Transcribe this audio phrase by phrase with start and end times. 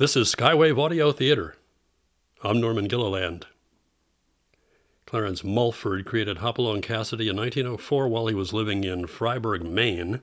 [0.00, 1.56] This is Skywave Audio Theater.
[2.42, 3.44] I'm Norman Gilliland.
[5.04, 10.22] Clarence Mulford created Hopalong Cassidy in 1904 while he was living in Fryeburg, Maine.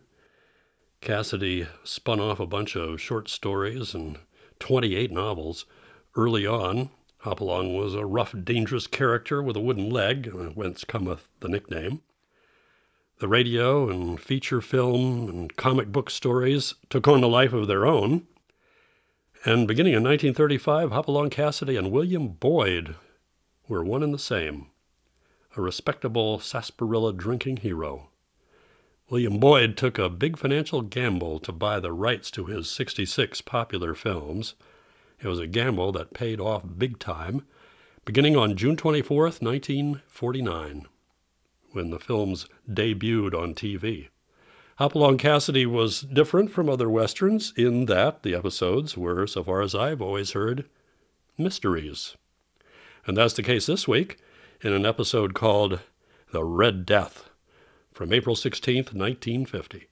[0.99, 4.17] Cassidy spun off a bunch of short stories and
[4.57, 5.67] 28 novels.
[6.15, 6.89] Early on,
[7.19, 12.01] Hopalong was a rough, dangerous character with a wooden leg, uh, whence cometh the nickname.
[13.19, 17.85] The radio and feature film and comic book stories took on a life of their
[17.85, 18.25] own.
[19.47, 22.95] And beginning in 1935, Hopalong Cassidy and William Boyd
[23.69, 24.67] were one and the same
[25.55, 28.09] a respectable sarsaparilla drinking hero.
[29.09, 33.95] William Boyd took a big financial gamble to buy the rights to his 66 popular
[33.95, 34.55] films.
[35.21, 37.45] It was a gamble that paid off big time,
[38.03, 40.87] beginning on June 24, 1949,
[41.71, 44.09] when the films debuted on TV.
[44.77, 49.73] Hopalong Cassidy was different from other westerns in that the episodes were, so far as
[49.73, 50.65] I've always heard,
[51.35, 52.15] mysteries.
[53.07, 54.19] And that's the case this week
[54.61, 55.79] in an episode called
[56.31, 57.31] The Red Death
[57.91, 59.87] from April 16th, 1950.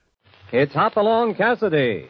[0.52, 2.08] It's Hopalong Cassidy.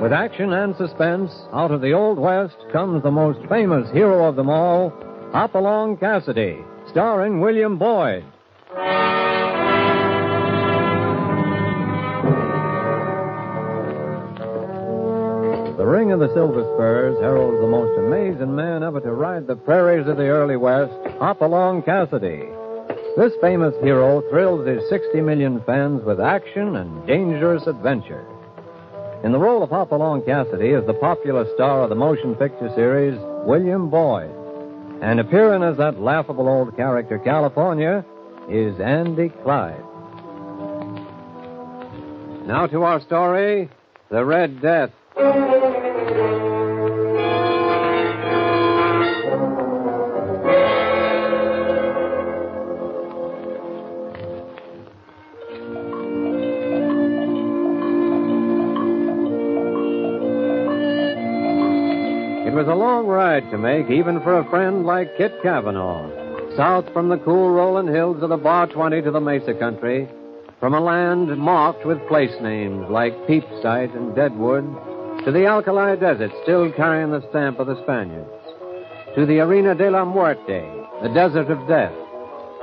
[0.00, 4.36] With action and suspense, out of the Old West comes the most famous hero of
[4.36, 4.90] them all,
[5.32, 6.62] Hopalong Cassidy,
[6.94, 8.22] starring William Boyd.
[15.76, 19.56] The ring of the Silver Spurs heralds the most amazing man ever to ride the
[19.56, 22.44] prairies of the early West, Hopalong Cassidy.
[23.16, 28.24] This famous hero thrills his 60 million fans with action and dangerous adventure.
[29.24, 33.18] In the role of Hopalong Cassidy is the popular star of the motion picture series,
[33.44, 34.43] William Boyd.
[35.04, 38.06] And appearing as that laughable old character, California,
[38.48, 39.84] is Andy Clyde.
[42.46, 43.68] Now to our story
[44.08, 44.92] The Red Death.
[63.40, 66.08] To make, even for a friend like Kit Cavanaugh.
[66.56, 70.08] South from the cool rolling hills of the Bar 20 to the Mesa country,
[70.60, 74.64] from a land marked with place names like Peepsite and Deadwood,
[75.24, 78.30] to the Alkali Desert still carrying the stamp of the Spaniards,
[79.16, 80.62] to the Arena de la Muerte,
[81.02, 81.94] the Desert of Death,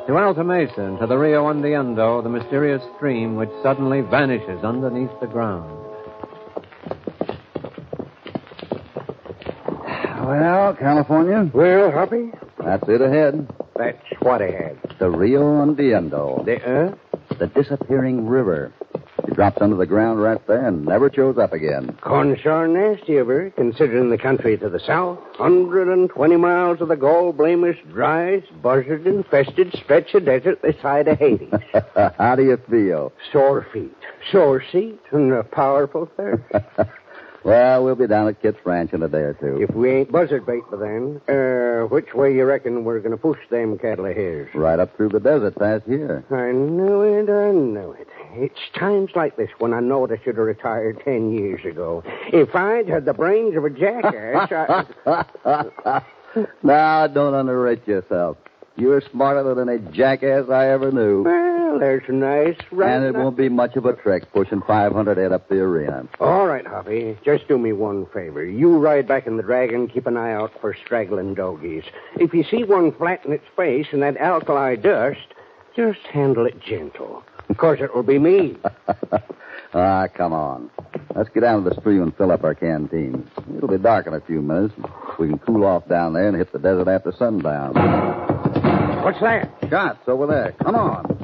[0.07, 5.11] to Alta Mesa and to the Rio Hundiendo, the mysterious stream which suddenly vanishes underneath
[5.19, 5.81] the ground.
[10.36, 12.31] Well, California, Well, Hoppy,
[12.64, 13.50] that's it ahead.
[13.75, 14.78] that's what I had.
[14.97, 16.96] The Rio Hundiendo, The, uh?
[17.38, 18.72] the disappearing river.
[19.28, 21.97] It drops under the ground right there and never shows up again.
[22.02, 25.19] Consarn nasty of her, considering the country to the south.
[25.38, 31.19] 120 miles of the gall blamous, dry, buzzard infested stretch of desert this side of
[31.19, 31.52] Haiti.
[32.18, 33.12] How do you feel?
[33.34, 33.98] Sore feet,
[34.31, 36.42] sore seat, and a powerful thirst.
[37.44, 39.62] Well, we'll be down at Kit's Ranch in a day or two.
[39.62, 43.18] if we ain't buzzard bait by then, uh, which way you reckon we're going to
[43.18, 44.47] push them cattle of his?
[44.53, 46.24] Right up through the desert past here.
[46.30, 48.07] I knew it, I knew it.
[48.34, 52.03] It's times like this when I knowed I should have retired ten years ago.
[52.31, 56.01] If I'd had the brains of a jackass, I...
[56.63, 58.38] now, don't underrate yourself.
[58.81, 61.22] You're smarter than any jackass I ever knew.
[61.22, 65.31] Well, there's a nice And it won't be much of a trek pushing 500 head
[65.31, 66.08] up the arena.
[66.19, 67.16] All right, Hoppy.
[67.24, 68.44] Just do me one favor.
[68.44, 71.84] You ride back in the Dragon, keep an eye out for straggling dogies.
[72.16, 75.19] If you see one flatten its face in that alkali dust,
[75.75, 77.22] just handle it gentle.
[77.50, 78.58] Of course, it will be me.
[79.75, 80.72] ah, come on.
[81.16, 83.30] Let's get down to the stream and fill up our canteen.
[83.56, 84.74] It'll be dark in a few minutes.
[85.19, 88.41] We can cool off down there and hit the desert after sundown.
[89.03, 89.50] What's that?
[89.69, 90.53] Shots over there.
[90.63, 91.17] Come on.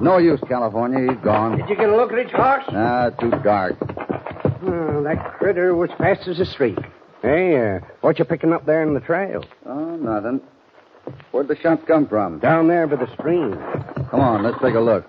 [0.00, 1.12] No use, California.
[1.12, 1.58] He's gone.
[1.58, 2.64] Did you get a look at his horse?
[2.68, 3.76] Ah, too dark.
[4.62, 6.78] Oh, that critter was fast as a streak.
[7.22, 9.44] Hey, uh, what you picking up there in the trail?
[9.66, 10.40] Oh, nothing.
[11.32, 12.38] Where'd the shots come from?
[12.38, 13.52] Down there by the stream.
[14.10, 15.04] Come on, let's take a look.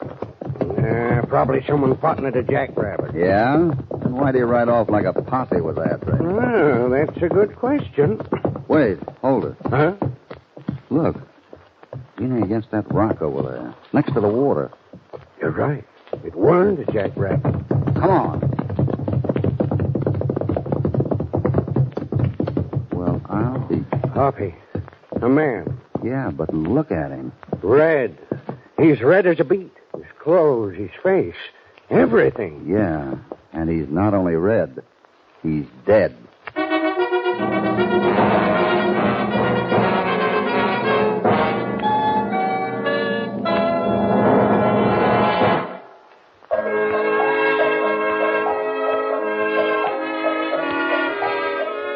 [0.77, 3.15] Uh, probably someone at a jackrabbit.
[3.15, 3.57] Yeah?
[3.57, 6.37] Then why'd he ride off like a posse was after him?
[6.39, 8.21] Oh, that's a good question.
[8.67, 9.55] Wait, hold it.
[9.69, 9.95] Huh?
[10.89, 11.17] Look.
[12.17, 14.71] Leaning against that rock over there, next to the water.
[15.39, 15.83] You're right.
[16.23, 17.41] It weren't a jackrabbit.
[17.95, 18.39] Come on.
[22.91, 23.83] Well, I'll be.
[24.13, 24.53] Hoppy,
[25.21, 25.79] a man.
[26.03, 27.31] Yeah, but look at him.
[27.63, 28.17] Red.
[28.79, 29.71] He's red as a beet.
[30.21, 31.33] His clothes, his face,
[31.89, 32.67] everything.
[32.67, 33.15] Yeah,
[33.53, 34.83] and he's not only red,
[35.41, 36.15] he's dead.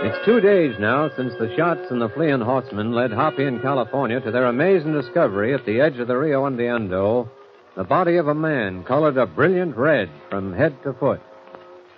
[0.03, 4.19] It's two days now since the shots and the fleeing horsemen led Hoppy and California
[4.21, 7.29] to their amazing discovery at the edge of the Rio Hundiendo,
[7.75, 11.21] the body of a man colored a brilliant red from head to foot.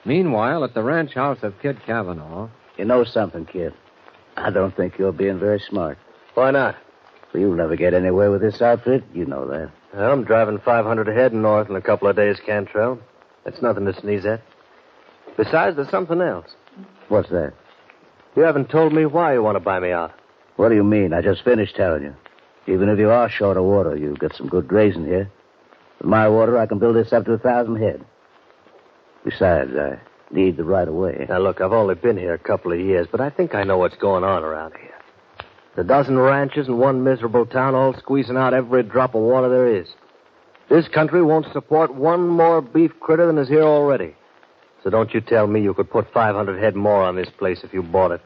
[0.06, 3.74] Meanwhile, at the ranch house of Kit Cavanaugh, You know something, kid.
[4.36, 5.98] I don't think you're being very smart.
[6.36, 6.76] Why not?
[7.34, 9.04] Well, you'll never get anywhere with this outfit.
[9.14, 9.72] You know that.
[9.94, 13.00] Well, I'm driving 500 ahead north in a couple of days, Cantrell.
[13.44, 14.42] That's nothing to sneeze at.
[15.38, 16.48] Besides, there's something else.
[17.10, 17.54] What's that?
[18.36, 20.14] You haven't told me why you want to buy me out.
[20.56, 21.14] What do you mean?
[21.14, 22.16] I just finished telling you.
[22.68, 25.32] Even if you are short of water, you've got some good grazing here.
[26.00, 28.04] With my water, I can build this up to a thousand head.
[29.24, 30.00] Besides, I
[30.32, 31.26] need the right of way.
[31.28, 33.78] Now, look, I've only been here a couple of years, but I think I know
[33.78, 34.94] what's going on around here.
[35.78, 39.68] A dozen ranches and one miserable town all squeezing out every drop of water there
[39.68, 39.88] is.
[40.70, 44.16] This country won't support one more beef critter than is here already.
[44.84, 47.74] So don't you tell me you could put 500 head more on this place if
[47.74, 48.22] you bought it.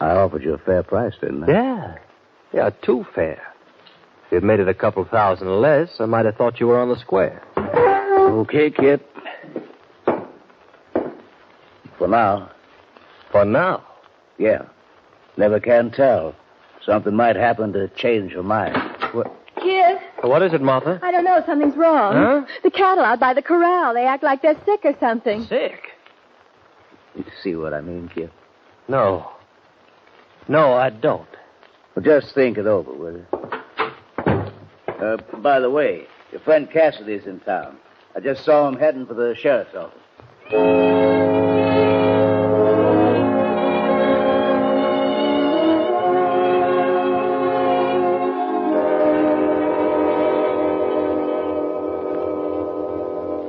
[0.00, 1.52] I offered you a fair price, didn't I?
[1.52, 1.94] Yeah.
[2.52, 3.42] Yeah, too fair.
[4.32, 6.88] If you'd made it a couple thousand less, I might have thought you were on
[6.88, 7.42] the square.
[7.54, 9.04] Okay, kid.
[11.98, 12.50] For now,
[13.30, 13.84] For now.
[14.38, 14.62] yeah.
[15.36, 16.34] Never can tell.
[16.86, 18.74] Something might happen to change your mind.
[19.12, 19.30] What?
[19.60, 20.98] Kid, What is it, Martha?
[21.02, 21.42] I don't know.
[21.44, 22.14] Something's wrong.
[22.14, 22.46] Huh?
[22.62, 25.44] The cattle out by the corral, they act like they're sick or something.
[25.44, 25.78] Sick?
[27.14, 28.30] You see what I mean, kid?
[28.88, 29.30] No.
[30.48, 31.28] No, I don't.
[31.94, 33.26] Well, just think it over, will you?
[35.02, 37.76] Uh, by the way, your friend Cassidy's in town.
[38.14, 39.98] I just saw him heading for the sheriff's office.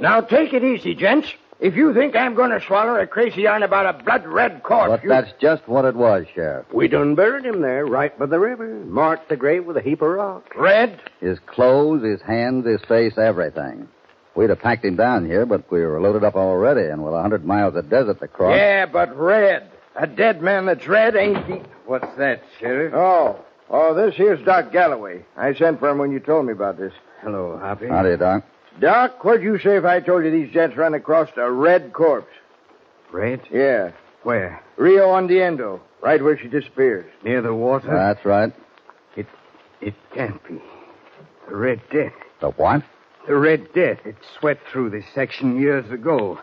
[0.02, 1.32] Now take it easy, gents.
[1.64, 4.90] If you think I'm going to swallow a crazy yarn about a blood red corpse,
[4.90, 5.08] But you...
[5.08, 6.66] that's just what it was, Sheriff.
[6.74, 8.68] We done buried him there, right by the river.
[8.68, 10.54] Marked the grave with a heap of rock.
[10.58, 11.00] Red?
[11.22, 13.88] His clothes, his hands, his face, everything.
[14.36, 17.22] We'd have packed him down here, but we were loaded up already, and with a
[17.22, 18.58] hundred miles of desert to cross.
[18.58, 19.72] Yeah, but red.
[19.96, 21.62] A dead man that's red ain't he?
[21.86, 22.94] What's that, Sheriff?
[22.94, 23.40] Oh.
[23.70, 25.24] Oh, this here's Doc Galloway.
[25.38, 26.92] I sent for him when you told me about this.
[27.22, 27.88] Hello, Hoppy.
[27.88, 28.44] Howdy, Doc.
[28.80, 32.34] Doc, what'd you say if I told you these gents ran across a red corpse?
[33.12, 33.42] Red?
[33.52, 33.92] Yeah.
[34.24, 34.62] Where?
[34.78, 37.06] Rio Hundiendo, right where she disappears.
[37.24, 37.88] Near the water?
[37.88, 38.54] That's right.
[39.86, 40.62] It can't be.
[41.50, 42.14] The Red Death.
[42.40, 42.84] The what?
[43.28, 44.00] The Red Death.
[44.06, 46.40] It swept through this section years ago.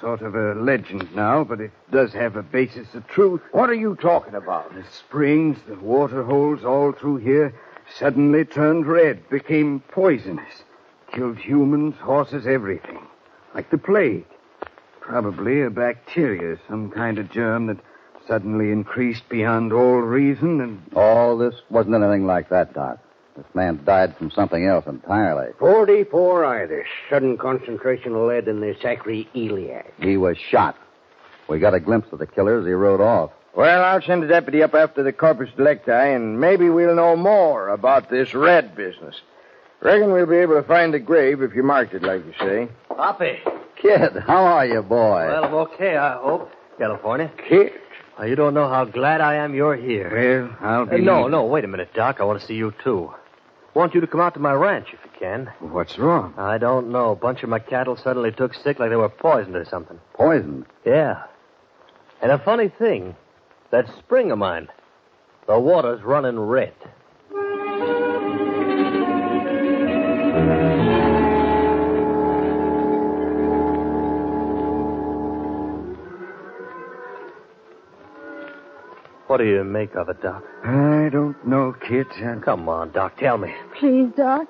[0.00, 3.42] Sort of a legend now, but it does have a basis of truth.
[3.52, 4.74] What are you talking about?
[4.74, 7.52] The springs, the water holes all through here
[7.98, 10.62] suddenly turned red, became poisonous.
[11.12, 12.98] Killed humans, horses, everything.
[13.54, 14.26] Like the plague.
[15.00, 17.78] Probably a bacteria, some kind of germ that
[18.26, 22.98] suddenly increased beyond all reason and All this wasn't anything like that, Doc.
[23.36, 25.52] This man died from something else entirely.
[25.58, 26.88] 44 Irish.
[27.08, 29.86] Sudden concentration of lead in the sacroiliac.
[30.00, 30.76] He was shot.
[31.48, 33.30] We got a glimpse of the killer as he rode off.
[33.54, 37.68] Well, I'll send a deputy up after the corpus delicti, and maybe we'll know more
[37.68, 39.14] about this red business.
[39.80, 42.68] Reckon we'll be able to find the grave if you marked it, like you say.
[42.90, 43.38] Hoppy.
[43.80, 45.26] Kid, how are you, boy?
[45.26, 46.50] Well, I'm okay, I hope.
[46.78, 47.30] California.
[47.48, 47.72] Kid.
[48.24, 50.10] You don't know how glad I am you're here.
[50.60, 52.16] well, I'll be no, no, wait a minute, Doc.
[52.18, 53.12] I want to see you, too.
[53.74, 55.52] Want you to come out to my ranch if you can.
[55.60, 56.34] What's wrong?
[56.36, 57.12] I don't know.
[57.12, 60.00] A bunch of my cattle suddenly took sick like they were poisoned or something.
[60.14, 60.66] Poisoned.
[60.84, 61.22] Yeah.
[62.20, 63.14] And a funny thing,
[63.70, 64.66] that spring of mine,
[65.46, 66.74] the water's running red.
[79.28, 80.42] What do you make of it, Doc?
[80.64, 82.06] I don't know, kid.
[82.16, 83.54] I- Come on, Doc, tell me.
[83.78, 84.46] Please, Doc.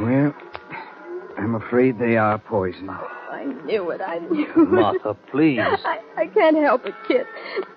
[0.00, 0.34] well,
[1.38, 2.90] I'm afraid they are poison.
[2.90, 4.00] Oh, I knew it.
[4.00, 4.56] I knew it.
[4.56, 5.60] Martha, please.
[5.60, 7.26] I, I can't help it, Kid.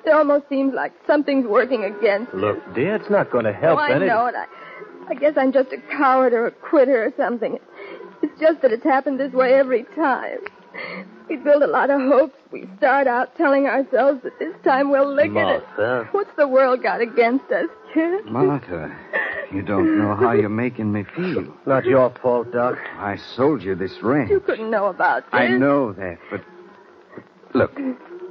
[0.05, 2.41] It almost seems like something's working against me.
[2.41, 4.07] Look, dear, it's not going to help oh, I any.
[4.07, 4.35] know it.
[4.35, 4.45] I,
[5.09, 7.59] I guess I'm just a coward or a quitter or something.
[8.23, 10.39] It's just that it's happened this way every time.
[11.29, 12.35] We build a lot of hopes.
[12.51, 15.31] We start out telling ourselves that this time we'll lick it.
[15.31, 16.07] Martha.
[16.11, 18.25] What's the world got against us, kid?
[18.25, 18.95] Martha,
[19.51, 21.45] you don't know how you're making me feel.
[21.65, 22.77] Not your fault, Doc.
[22.97, 24.29] I sold you this ranch.
[24.29, 25.33] You couldn't know about this.
[25.33, 26.41] I know that, but,
[27.15, 27.23] but
[27.55, 27.79] look,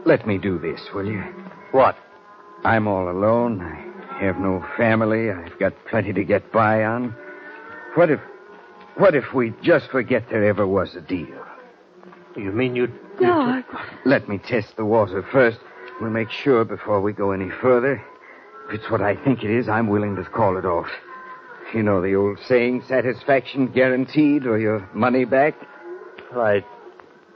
[0.05, 1.23] let me do this, will you?
[1.73, 1.97] What?
[2.65, 3.61] I'm all alone.
[3.63, 5.31] I have no family.
[5.31, 7.17] I've got plenty to get by on.
[7.95, 8.21] What if,
[8.97, 11.43] what if we just forget there ever was a deal?
[12.37, 12.89] You mean you...
[13.21, 13.65] Doc.
[14.05, 15.59] Let me test the water first.
[16.01, 18.03] We'll make sure before we go any further.
[18.69, 20.89] If it's what I think it is, I'm willing to call it off.
[21.75, 25.55] You know the old saying, satisfaction guaranteed or your money back?
[26.35, 26.65] I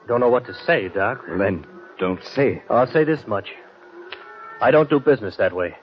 [0.09, 1.23] don't know what to say, Doc.
[1.29, 1.67] Well, then,
[1.99, 2.63] don't say it.
[2.71, 3.49] I'll say this much.
[4.61, 5.77] I don't do business that way.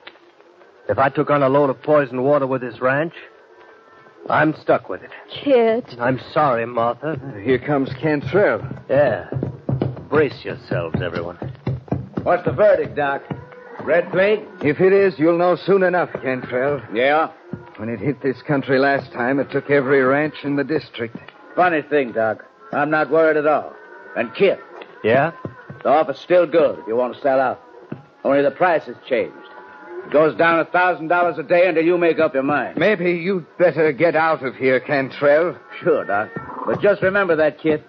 [0.88, 3.14] If I took on a load of poisoned water with this ranch,
[4.30, 5.10] I'm stuck with it.
[5.30, 5.84] Kid.
[6.00, 7.20] I'm sorry, Martha.
[7.42, 8.62] Here comes Cantrell.
[8.88, 9.28] Yeah.
[10.08, 11.36] Brace yourselves, everyone.
[12.22, 13.22] What's the verdict, Doc?
[13.82, 14.40] Red plate?
[14.62, 16.80] If it is, you'll know soon enough, Cantrell.
[16.92, 17.30] Yeah.
[17.76, 21.16] When it hit this country last time, it took every ranch in the district.
[21.54, 22.44] Funny thing, Doc.
[22.72, 23.74] I'm not worried at all.
[24.16, 24.60] And Kip,
[25.02, 25.32] Yeah?
[25.82, 27.60] the offer's still good if you want to sell out.
[28.24, 29.34] Only the price has changed.
[30.12, 32.78] Goes down a thousand dollars a day until you make up your mind.
[32.78, 35.56] Maybe you'd better get out of here, Cantrell.
[35.82, 36.30] Sure, Doc.
[36.66, 37.84] But just remember that, Kip.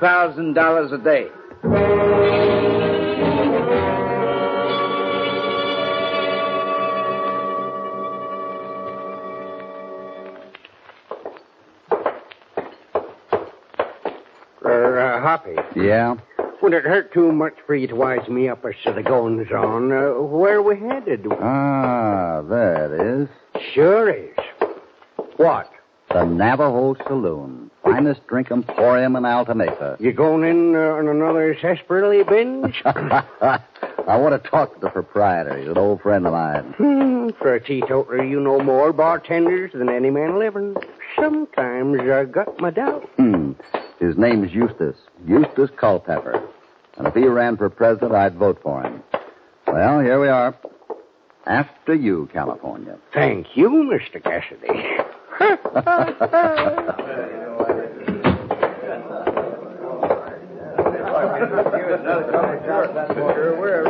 [0.00, 1.28] Thousand dollars a day.
[14.64, 16.16] Er, uh, Hoppy, Yeah?
[16.62, 19.50] Would it hurt too much for you to wise me up as to the goings
[19.52, 19.92] on?
[19.92, 21.26] Uh, where we headed?
[21.40, 23.28] Ah, there it is.
[23.74, 24.36] Sure is.
[25.36, 25.70] What?
[26.10, 27.70] The Navajo Saloon.
[27.84, 29.96] Finest drink emporium in Alta Mesa.
[30.00, 32.82] You going in uh, on another sarsaparilla binge?
[32.84, 35.56] I want to talk to the proprietor.
[35.56, 36.74] He's an old friend of mine.
[36.76, 40.76] Hmm, for a teetotaler, you know more bartenders than any man living.
[41.18, 43.06] Sometimes I got my doubts.
[43.16, 43.52] Hmm.
[44.00, 44.96] His name's Eustace.
[45.26, 46.42] Eustace Culpepper.
[46.96, 49.02] And if he ran for president, I'd vote for him.
[49.66, 50.56] Well, here we are.
[51.46, 52.96] After you, California.
[53.12, 54.22] Thank you, Mr.
[54.22, 54.68] Cassidy.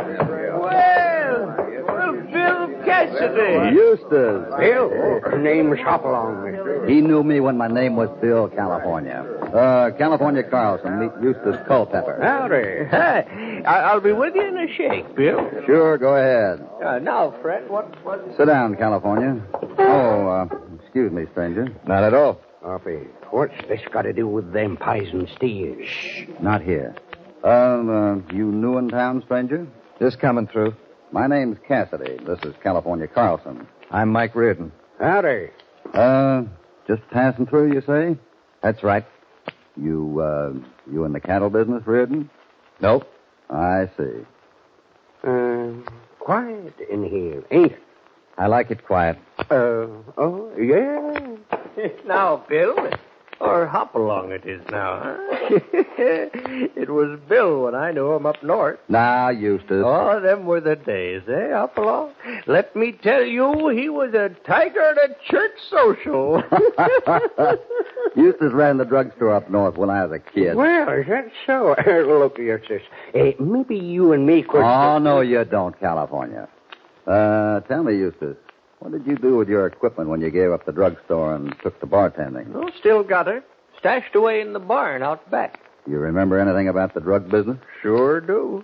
[3.09, 4.53] Eustace.
[4.59, 6.85] Bill, name's Hopalong, mister.
[6.87, 9.25] He knew me when my name was Bill California.
[9.53, 10.99] Uh, California Carlson.
[10.99, 12.19] Meet Eustace Culpepper.
[12.21, 12.89] Howdy.
[12.89, 15.49] Hey, I- will be with you in a shake, Bill.
[15.65, 16.67] Sure, go ahead.
[16.83, 18.23] Uh, now, Fred, what, what?
[18.37, 19.41] Sit down, California.
[19.77, 20.47] Oh, uh,
[20.81, 21.67] excuse me, stranger.
[21.85, 22.39] Not at all.
[22.63, 25.87] Hoppy, what's this got to do with them poison steers?
[26.39, 26.95] Not here.
[27.43, 29.65] Um, uh, you new in town, stranger?
[29.99, 30.75] Just coming through.
[31.11, 32.19] My name's Cassidy.
[32.25, 33.67] This is California Carlson.
[33.91, 34.71] I'm Mike Reardon.
[34.97, 35.49] Howdy.
[35.93, 36.43] Uh,
[36.87, 38.17] just passing through, you say?
[38.63, 39.05] That's right.
[39.75, 40.53] You, uh,
[40.89, 42.29] you in the cattle business, Reardon?
[42.79, 43.11] Nope.
[43.49, 44.25] I see.
[45.23, 45.71] Uh,
[46.19, 47.83] quiet in here, ain't it?
[48.37, 49.17] I like it quiet.
[49.37, 49.87] Uh,
[50.17, 51.87] oh, yeah.
[52.05, 52.89] now, Bill.
[53.41, 55.59] Or Hopalong it is now, huh?
[55.97, 58.79] it was Bill when I knew him up north.
[58.87, 59.83] Now, Eustace.
[59.83, 62.13] Oh, them were the days, eh, Hopalong?
[62.45, 66.43] Let me tell you, he was a tiger at a church social.
[68.15, 70.55] Eustace ran the drugstore up north when I was a kid.
[70.55, 71.75] Well, is that so?
[71.87, 72.83] Look here, sis.
[73.15, 74.61] Uh, maybe you and me could...
[74.61, 76.47] Oh, no, you don't, California.
[77.07, 78.37] Uh, tell me, Eustace,
[78.81, 81.79] what did you do with your equipment when you gave up the drugstore and took
[81.79, 82.51] to bartending?
[82.55, 83.43] oh, still got her.
[83.79, 85.59] Stashed away in the barn out back.
[85.87, 87.57] You remember anything about the drug business?
[87.81, 88.63] Sure do.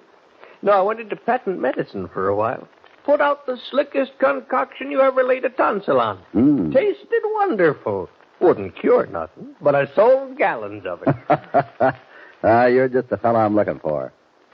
[0.62, 2.68] No, I went into patent medicine for a while.
[3.06, 6.18] Put out the slickest concoction you ever laid a tonsil on.
[6.34, 6.72] Hmm.
[6.72, 8.10] Tasted wonderful.
[8.40, 11.96] Wouldn't cure nothing, but I sold gallons of it.
[12.44, 14.14] Ah, you're just the fellow I'm looking for.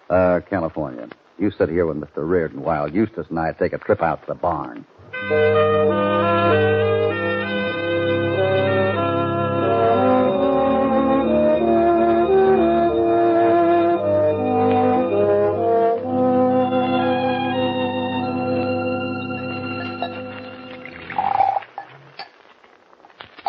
[0.10, 1.10] Uh, California.
[1.38, 2.28] You sit here with Mr.
[2.28, 4.86] Reardon while Eustace and I take a trip out to the barn.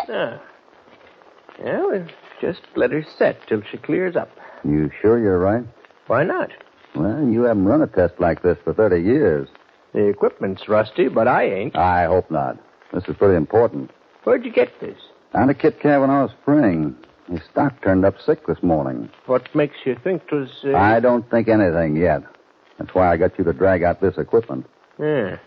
[0.07, 0.39] Ah.
[1.59, 2.07] Yeah, we'll
[2.39, 4.29] just let her set till she clears up.
[4.63, 5.63] You sure you're right?
[6.07, 6.51] Why not?
[6.95, 9.49] Well, you haven't run a test like this for 30 years.
[9.95, 11.77] The equipment's rusty, but I ain't.
[11.77, 12.57] I hope not.
[12.93, 13.91] This is pretty important.
[14.25, 14.97] Where'd you get this?
[15.31, 16.97] Down to Kit Cavanaugh Spring.
[17.31, 19.09] His stock turned up sick this morning.
[19.25, 20.49] What makes you think it was...
[20.65, 20.75] Uh...
[20.75, 22.23] I don't think anything yet.
[22.77, 24.65] That's why I got you to drag out this equipment.
[24.99, 25.37] Yeah.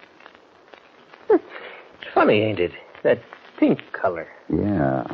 [1.29, 1.45] it's
[2.15, 2.73] funny, ain't it?
[3.05, 3.21] That
[3.59, 4.27] pink color.
[4.49, 5.05] Yeah.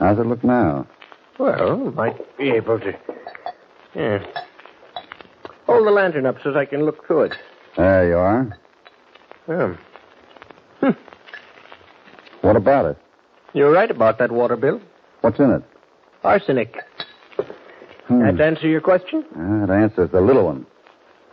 [0.00, 0.84] How's it look now?
[1.38, 2.92] Well, might be able to.
[3.94, 4.18] Yeah.
[5.66, 7.34] Hold the lantern up so I can look through it.
[7.76, 8.58] There you are.
[9.48, 9.76] Yeah.
[12.44, 12.98] What about it?
[13.54, 14.80] You're right about that water bill.
[15.22, 15.62] What's in it?
[16.22, 16.76] Arsenic.
[18.06, 18.20] Hmm.
[18.20, 19.24] That answer your question?
[19.34, 20.66] That answers the little one.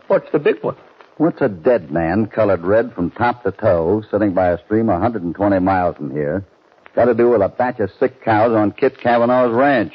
[0.06, 0.76] What's the big one?
[1.18, 5.58] What's a dead man colored red from top to toe sitting by a stream 120
[5.58, 6.46] miles from here
[6.94, 9.94] got to do with a batch of sick cows on Kit Cavanaugh's ranch?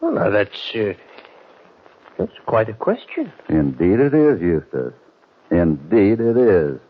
[0.00, 0.94] Well, now that's uh,
[2.18, 3.32] that's quite a question.
[3.48, 4.94] Indeed it is, Eustace.
[5.52, 6.80] Indeed it is.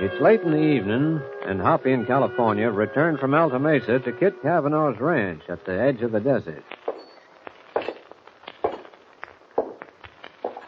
[0.00, 4.40] It's late in the evening, and Hoppy in California returned from Alta Mesa to Kit
[4.42, 6.62] Cavanaugh's ranch at the edge of the desert.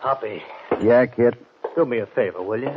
[0.01, 0.43] Hoppy,
[0.83, 1.35] Yeah, Kit?
[1.75, 2.73] Do me a favor, will you?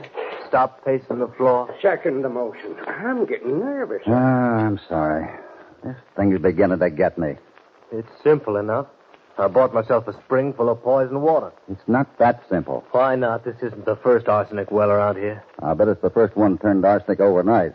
[0.48, 1.74] Stop pacing the floor.
[1.82, 2.76] Second the motion.
[2.88, 4.04] I'm getting nervous.
[4.08, 5.28] Ah, I'm sorry.
[5.84, 7.36] This thing's beginning to get me.
[7.92, 8.88] It's simple enough.
[9.38, 11.52] I bought myself a spring full of poison water.
[11.72, 12.86] It's not that simple.
[12.92, 13.44] Why not?
[13.44, 15.44] This isn't the first arsenic well around here.
[15.62, 17.74] I bet it's the first one turned arsenic overnight.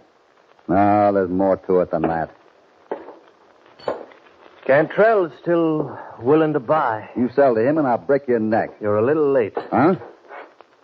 [0.69, 2.31] No, there's more to it than that.
[4.67, 7.09] Cantrell's still willing to buy.
[7.17, 8.71] You sell to him and I'll break your neck.
[8.81, 9.55] You're a little late.
[9.71, 9.97] Huh?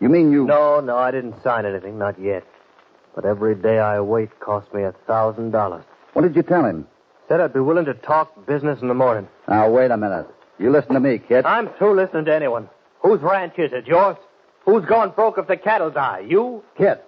[0.00, 0.44] You mean you...
[0.44, 2.44] No, no, I didn't sign anything, not yet.
[3.14, 5.84] But every day I wait costs me a thousand dollars.
[6.14, 6.86] What did you tell him?
[7.28, 9.28] Said I'd be willing to talk business in the morning.
[9.48, 10.26] Now, wait a minute.
[10.58, 11.46] You listen to me, kid.
[11.46, 12.68] I'm through listening to anyone.
[13.02, 13.86] Whose ranch is it?
[13.86, 14.16] Yours?
[14.64, 16.24] Who's gone broke if the cattle die?
[16.26, 16.62] You?
[16.76, 16.98] Kid.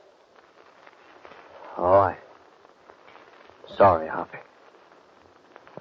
[1.77, 2.17] Oh, I.
[3.77, 4.39] Sorry, Hoppy.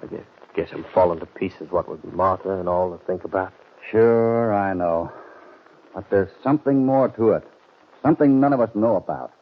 [0.02, 3.52] I guess, guess I'm falling to pieces, what with Martha and all to think about.
[3.90, 5.12] Sure, I know.
[5.96, 7.42] But there's something more to it.
[8.02, 9.32] Something none of us know about.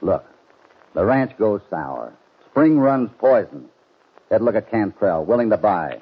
[0.00, 0.24] Look,
[0.94, 2.12] the ranch goes sour.
[2.48, 3.68] Spring runs poison.
[4.30, 6.00] Head look at Cantrell, willing to buy.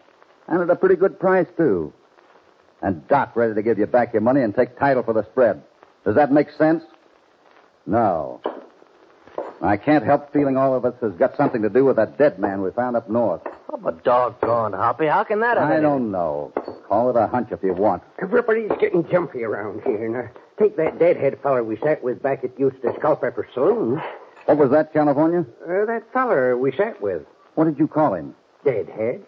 [0.49, 1.95] And at a pretty good price, too.
[2.83, 5.63] And Doc ready to give you back your money and take title for the spread.
[6.05, 6.85] Does that make sense?
[7.87, 8.43] No.
[9.63, 12.39] I can't help feeling all of us has got something to do with that dead
[12.39, 13.43] man we found up north.
[13.71, 16.53] Oh, but doggone, Hoppy, how can that have I don't know.
[16.89, 18.03] Call it a hunch if you want.
[18.23, 20.09] Everybody's getting jumpy around here.
[20.09, 24.01] Now, take that deadhead feller we sat with back at Eustace Culpepper Saloon.
[24.47, 25.45] What was that, California?
[25.63, 27.23] Uh, that feller we sat with.
[27.55, 28.35] What did you call him?
[28.65, 29.23] Deadhead.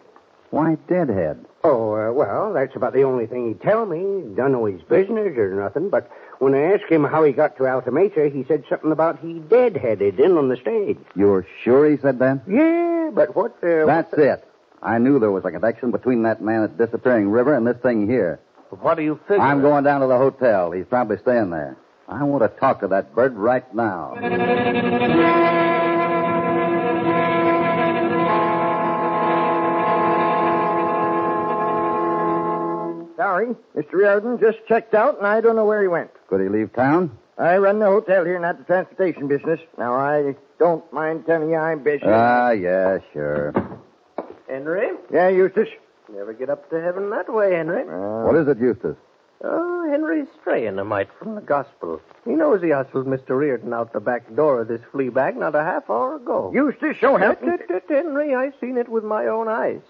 [0.49, 1.45] Why, Deadhead.
[1.63, 4.23] Oh, uh, well, that's about the only thing he'd tell me.
[4.35, 6.11] Don't know his business or nothing, but
[6.43, 9.33] when I asked him how he got to Alta Mesa, he said something about he
[9.35, 10.97] deadheaded in on the stage.
[11.15, 12.41] You're sure he said that?
[12.47, 13.85] Yeah, but what, uh...
[13.85, 14.47] That's what the- it.
[14.81, 18.05] I knew there was a connection between that man at Disappearing River and this thing
[18.05, 18.41] here.
[18.81, 19.39] What do you figure?
[19.39, 20.71] I'm going down to the hotel.
[20.71, 21.77] He's probably staying there.
[22.09, 24.13] I want to talk to that bird right now.
[33.33, 33.93] Sorry, Mr.
[33.93, 36.11] Reardon just checked out, and I don't know where he went.
[36.27, 37.17] Could he leave town?
[37.39, 39.59] I run the hotel here, not the transportation business.
[39.75, 42.03] Now, I don't mind telling you I'm busy.
[42.05, 43.51] Ah, yeah, sure.
[44.47, 44.89] Henry?
[45.11, 45.69] yeah, Eustace.
[46.13, 47.81] Never get up to heaven that way, Henry.
[47.81, 48.97] Uh, What is it, Eustace?
[49.43, 52.01] Oh, Henry's straying a mite from the gospel.
[52.25, 53.29] He knows he hustled Mr.
[53.35, 56.51] Reardon out the back door of this flea bag not a half hour ago.
[56.53, 57.49] Eustace, show help me.
[57.49, 59.81] Tut, tut, tut, Henry, I seen it with my own eyes.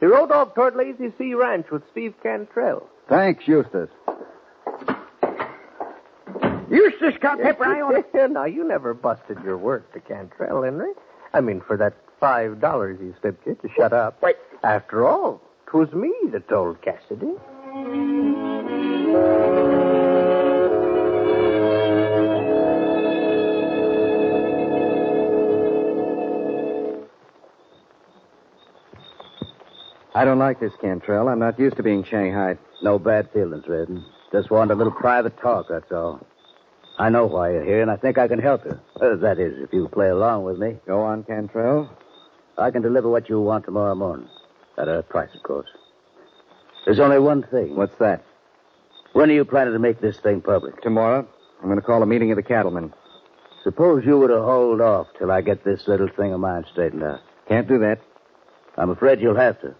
[0.00, 2.88] He rode off toward Lazy C Ranch with Steve Cantrell.
[3.08, 3.90] Thanks, Eustace.
[6.70, 8.28] Eustace Culpepper, I ought to...
[8.28, 10.92] now, you never busted your word to Cantrell, Henry.
[11.32, 14.20] I mean, for that five dollars you slipped you to shut up.
[14.22, 14.36] Wait.
[14.62, 17.34] After all, 'twas me that told Cassidy.
[30.18, 31.28] I don't like this, Cantrell.
[31.28, 32.58] I'm not used to being shanghaied.
[32.82, 34.04] No bad feelings, Redden.
[34.32, 36.26] Just want a little private talk, that's all.
[36.98, 38.80] I know why you're here, and I think I can help you.
[38.98, 40.76] That is, if you play along with me.
[40.88, 41.88] Go on, Cantrell.
[42.58, 44.28] I can deliver what you want tomorrow morning.
[44.76, 45.68] At a price, of course.
[46.84, 47.76] There's only one thing.
[47.76, 48.24] What's that?
[49.12, 50.82] When are you planning to make this thing public?
[50.82, 51.28] Tomorrow,
[51.60, 52.92] I'm going to call a meeting of the cattlemen.
[53.62, 57.04] Suppose you were to hold off till I get this little thing of mine straightened
[57.04, 57.20] out.
[57.46, 58.00] Can't do that.
[58.76, 59.76] I'm afraid you'll have to.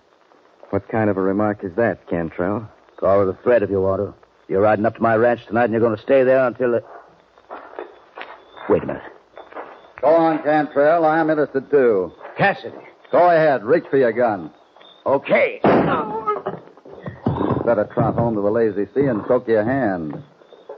[0.70, 2.68] What kind of a remark is that, Cantrell?
[2.98, 4.14] Call it a threat if you want to.
[4.48, 6.84] You're riding up to my ranch tonight, and you're going to stay there until the...
[8.68, 9.02] Wait a minute.
[10.00, 11.04] Go on, Cantrell.
[11.04, 12.12] I'm interested, too.
[12.36, 12.76] Cassidy.
[13.10, 13.64] Go ahead.
[13.64, 14.50] Reach for your gun.
[15.06, 15.60] Okay.
[17.64, 20.22] Better trot home to the Lazy C and soak your hand.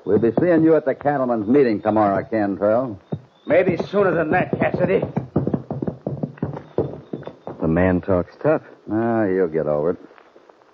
[0.04, 3.00] We'll be seeing you at the cattlemen's meeting tomorrow, Cantrell.
[3.46, 5.02] Maybe sooner than that, Cassidy.
[7.80, 8.60] Man talks tough.
[8.92, 9.98] Ah, you'll get over it.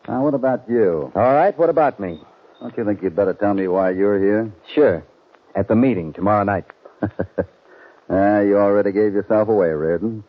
[0.08, 1.12] Now, what about you?
[1.14, 2.20] All right, what about me?
[2.60, 4.52] Don't you think you'd better tell me why you're here?
[4.74, 5.04] Sure.
[5.54, 6.66] At the meeting tomorrow night.
[8.08, 10.22] Ah, you already gave yourself away, Reardon.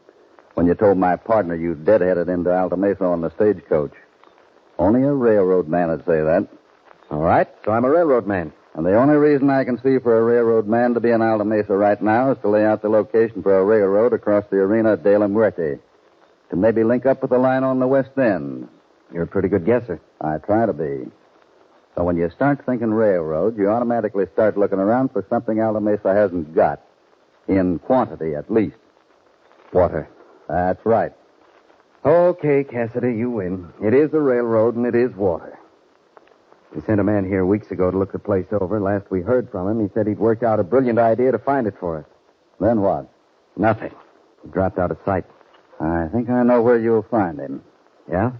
[0.55, 3.93] When you told my partner you deadheaded into Alta Mesa on the stagecoach.
[4.79, 6.47] Only a railroad man would say that.
[7.11, 8.51] All right, so I'm a railroad man.
[8.73, 11.45] And the only reason I can see for a railroad man to be in Alta
[11.45, 14.97] Mesa right now is to lay out the location for a railroad across the Arena
[14.97, 15.77] de la Muerte.
[16.49, 18.69] To maybe link up with the line on the west end.
[19.13, 20.01] You're a pretty good guesser.
[20.21, 21.09] I try to be.
[21.95, 26.13] So when you start thinking railroad, you automatically start looking around for something Alta Mesa
[26.13, 26.81] hasn't got.
[27.47, 28.77] In quantity, at least.
[29.73, 30.09] Water.
[30.47, 31.13] That's right.
[32.05, 33.73] Okay, Cassidy, you win.
[33.83, 35.57] It is a railroad and it is water.
[36.75, 38.79] We sent a man here weeks ago to look the place over.
[38.79, 41.65] Last we heard from him, he said he'd worked out a brilliant idea to find
[41.65, 42.05] it for us.
[42.59, 43.09] Then what?
[43.55, 43.91] Nothing.
[44.43, 45.25] He dropped out of sight.
[45.79, 47.61] I think I know where you'll find him.
[48.09, 48.31] Yeah?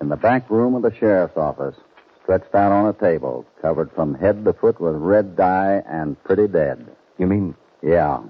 [0.00, 1.76] In the back room of the sheriff's office,
[2.22, 6.48] stretched out on a table, covered from head to foot with red dye and pretty
[6.48, 6.86] dead.
[7.18, 8.20] You mean Yeah.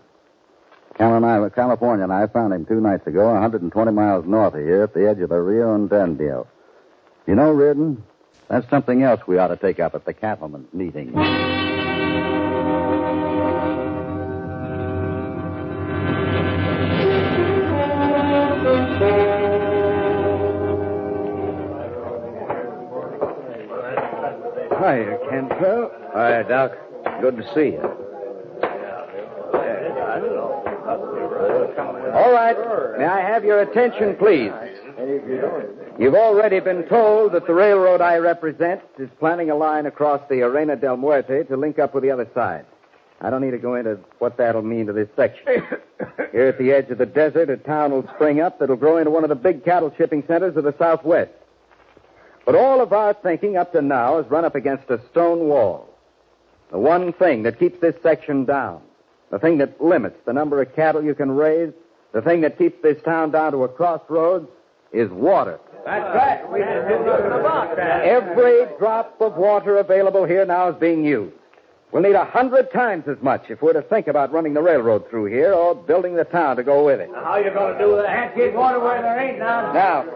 [0.95, 4.93] California, California and I found him two nights ago, 120 miles north of here at
[4.93, 6.47] the edge of the Rio Hundiendo.
[7.27, 8.03] You know, Reardon,
[8.49, 11.13] that's something else we ought to take up at the cattlemen's meeting.
[25.33, 25.91] Cantrell.
[26.13, 26.73] Hi, Doc.
[27.23, 27.83] Good to see you.
[32.13, 32.99] All right.
[32.99, 34.53] May I have your attention, please?
[35.99, 40.43] You've already been told that the railroad I represent is planning a line across the
[40.43, 42.67] Arena del Muerte to link up with the other side.
[43.23, 45.47] I don't need to go into what that'll mean to this section.
[46.33, 49.11] Here at the edge of the desert, a town will spring up that'll grow into
[49.11, 51.31] one of the big cattle shipping centers of the Southwest.
[52.45, 55.89] But all of our thinking up to now has run up against a stone wall.
[56.71, 58.83] The one thing that keeps this section down,
[59.31, 61.73] the thing that limits the number of cattle you can raise,
[62.13, 64.49] the thing that keeps this town down to a crossroads,
[64.93, 65.59] is water.
[65.85, 66.41] That's right.
[68.05, 71.35] Every drop of water available here now is being used.
[71.93, 75.11] We'll need a hundred times as much if we're to think about running the railroad
[75.11, 77.11] through here or building the town to go with it.
[77.15, 78.07] How are you going to do that?
[78.07, 79.75] Can't get water where there ain't none.
[79.75, 80.07] Now,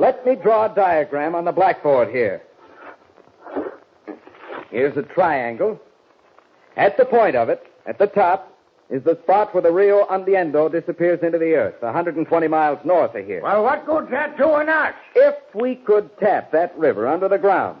[0.00, 2.42] let me draw a diagram on the blackboard here.
[4.70, 5.80] Here's a triangle.
[6.76, 8.48] At the point of it, at the top,
[8.90, 13.24] is the spot where the Rio Hundiendo disappears into the earth, 120 miles north of
[13.24, 13.42] here.
[13.42, 14.94] Well, what good's that doing us?
[15.14, 17.80] If we could tap that river under the ground,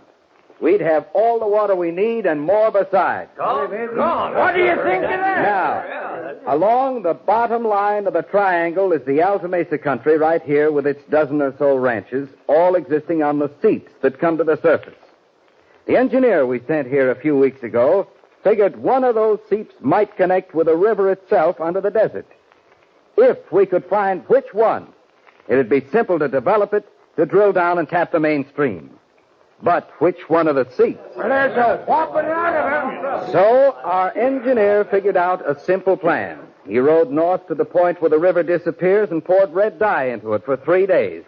[0.62, 3.30] we'd have all the water we need and more besides.
[3.36, 4.34] Gone, gone.
[4.34, 5.42] What do you think of that?
[5.42, 10.70] Now, along the bottom line of the triangle is the Alta Mesa country right here
[10.70, 14.58] with its dozen or so ranches, all existing on the seeps that come to the
[14.62, 14.94] surface.
[15.86, 18.06] The engineer we sent here a few weeks ago
[18.44, 22.26] figured one of those seeps might connect with the river itself under the desert.
[23.16, 24.88] If we could find which one,
[25.48, 28.98] it'd be simple to develop it, to drill down and tap the main stream.
[29.62, 30.98] But which one of the seeps?
[31.16, 33.32] Well, there's a whopping lot of them.
[33.32, 36.40] So our engineer figured out a simple plan.
[36.66, 40.32] He rode north to the point where the river disappears and poured red dye into
[40.34, 41.24] it for three days.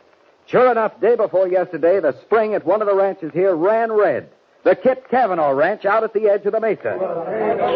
[0.47, 4.29] Sure enough, day before yesterday, the spring at one of the ranches here ran red.
[4.65, 6.97] The Kit Cavanaugh Ranch out at the edge of the mesa.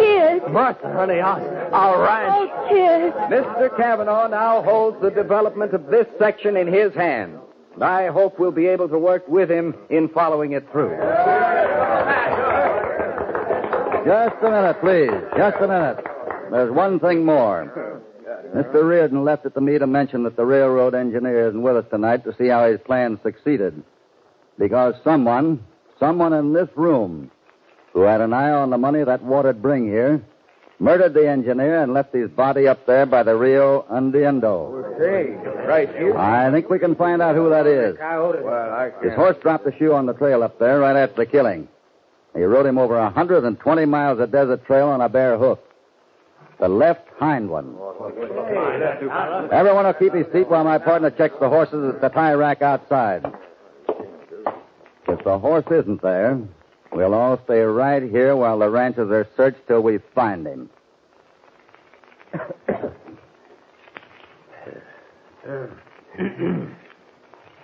[0.01, 0.45] Kids.
[0.51, 1.41] Martha, honey, our,
[1.71, 2.51] our ranch.
[2.51, 3.15] Oh, kids.
[3.31, 3.77] Mr.
[3.77, 7.39] Cavanaugh now holds the development of this section in his hands.
[7.75, 10.97] And I hope we'll be able to work with him in following it through.
[14.05, 15.11] Just a minute, please.
[15.37, 15.99] Just a minute.
[16.51, 18.03] There's one thing more.
[18.55, 18.89] Mr.
[18.89, 22.25] Reardon left it to me to mention that the railroad engineer isn't with us tonight
[22.25, 23.83] to see how his plan succeeded.
[24.59, 25.63] Because someone,
[26.01, 27.31] someone in this room,
[27.93, 30.23] who had an eye on the money that water'd bring here,
[30.79, 34.99] murdered the engineer and left his body up there by the Rio Hundiendo.
[34.99, 35.33] Hey,
[35.67, 36.17] right here.
[36.17, 37.97] I think we can find out who that is.
[37.99, 39.11] Well, I can.
[39.11, 41.69] His horse dropped the shoe on the trail up there right after the killing.
[42.35, 45.59] He rode him over 120 miles of desert trail on a bare hoof.
[46.61, 47.77] The left hind one.
[49.53, 52.63] Everyone will keep his seat while my partner checks the horses at the tie rack
[52.63, 53.25] outside.
[55.09, 56.39] If the horse isn't there,
[56.93, 60.71] we'll all stay right here while the ranchers are searched till we find him.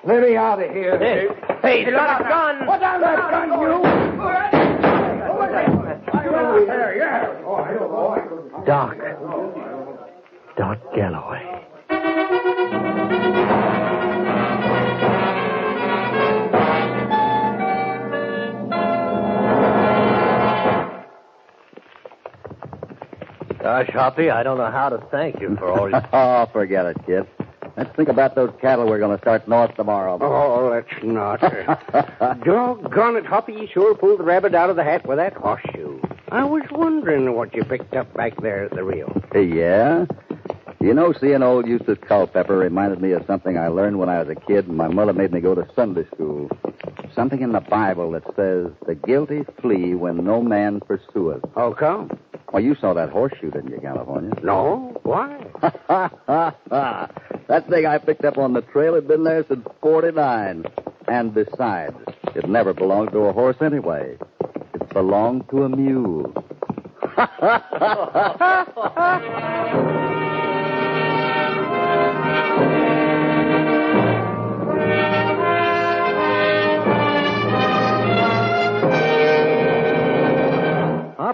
[0.07, 0.99] Let me out of here.
[0.99, 1.29] Hey,
[1.63, 2.67] hey, he's got a gun.
[2.67, 3.81] Put down that gun, you!
[8.57, 8.97] Oh, Doc.
[10.57, 11.64] Doc Galloway.
[23.65, 25.97] Uh, Gosh, Hoppy, I don't know how to thank you for all you...
[26.13, 27.27] oh, forget it, kid.
[27.79, 30.19] Let's think about those cattle we're going to start north tomorrow.
[30.21, 31.41] Oh, let's not.
[32.45, 35.99] Doggone it, Hoppy, you sure pulled the rabbit out of the hat with that horseshoe.
[36.31, 39.23] I was wondering what you picked up back there at the Rio.
[39.35, 40.05] yeah?
[40.85, 44.29] You know, seeing old Eustace Culpepper reminded me of something I learned when I was
[44.29, 46.51] a kid, and my mother made me go to Sunday school.
[47.15, 51.41] Something in the Bible that says, the guilty flee when no man pursueth.
[51.55, 52.11] How come?
[52.53, 54.35] Well, you saw that horseshoe, didn't you, California?
[54.43, 55.01] No?
[55.05, 55.39] Why?
[57.49, 60.67] that thing I picked up on the trail had been there since 49.
[61.09, 61.97] And besides,
[62.35, 64.19] it never belonged to a horse anyway.
[64.75, 66.31] It belonged to a mule.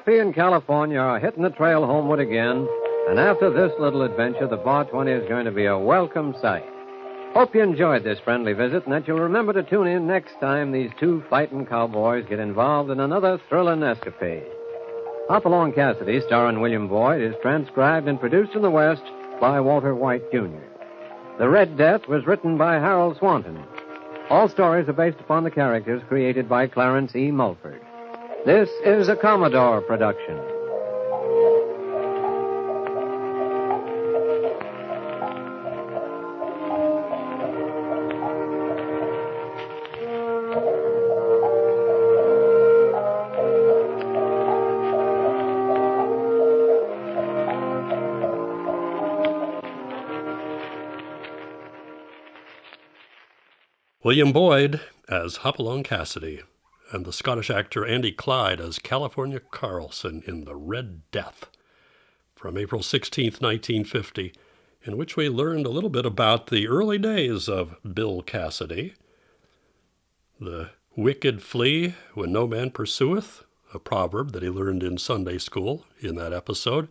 [0.00, 2.66] Hoppy and California are hitting the trail homeward again,
[3.08, 6.64] and after this little adventure, the Bar 20 is going to be a welcome sight.
[7.34, 10.72] Hope you enjoyed this friendly visit and that you'll remember to tune in next time
[10.72, 14.46] these two fighting cowboys get involved in another thrilling escapade.
[15.28, 19.02] Hopalong Cassidy, starring William Boyd, is transcribed and produced in the West
[19.40, 20.58] by Walter White, Jr.
[21.38, 23.64] The Red Death was written by Harold Swanton.
[24.28, 27.30] All stories are based upon the characters created by Clarence E.
[27.30, 27.80] Mulford.
[28.44, 30.38] This is a Commodore production.
[54.02, 56.40] William Boyd as Hopalong Cassidy,
[56.90, 61.50] and the Scottish actor Andy Clyde as California Carlson in The Red Death
[62.34, 64.32] from April 16, 1950,
[64.84, 68.94] in which we learned a little bit about the early days of Bill Cassidy,
[70.40, 75.84] the wicked flee when no man pursueth, a proverb that he learned in Sunday school
[76.00, 76.88] in that episode,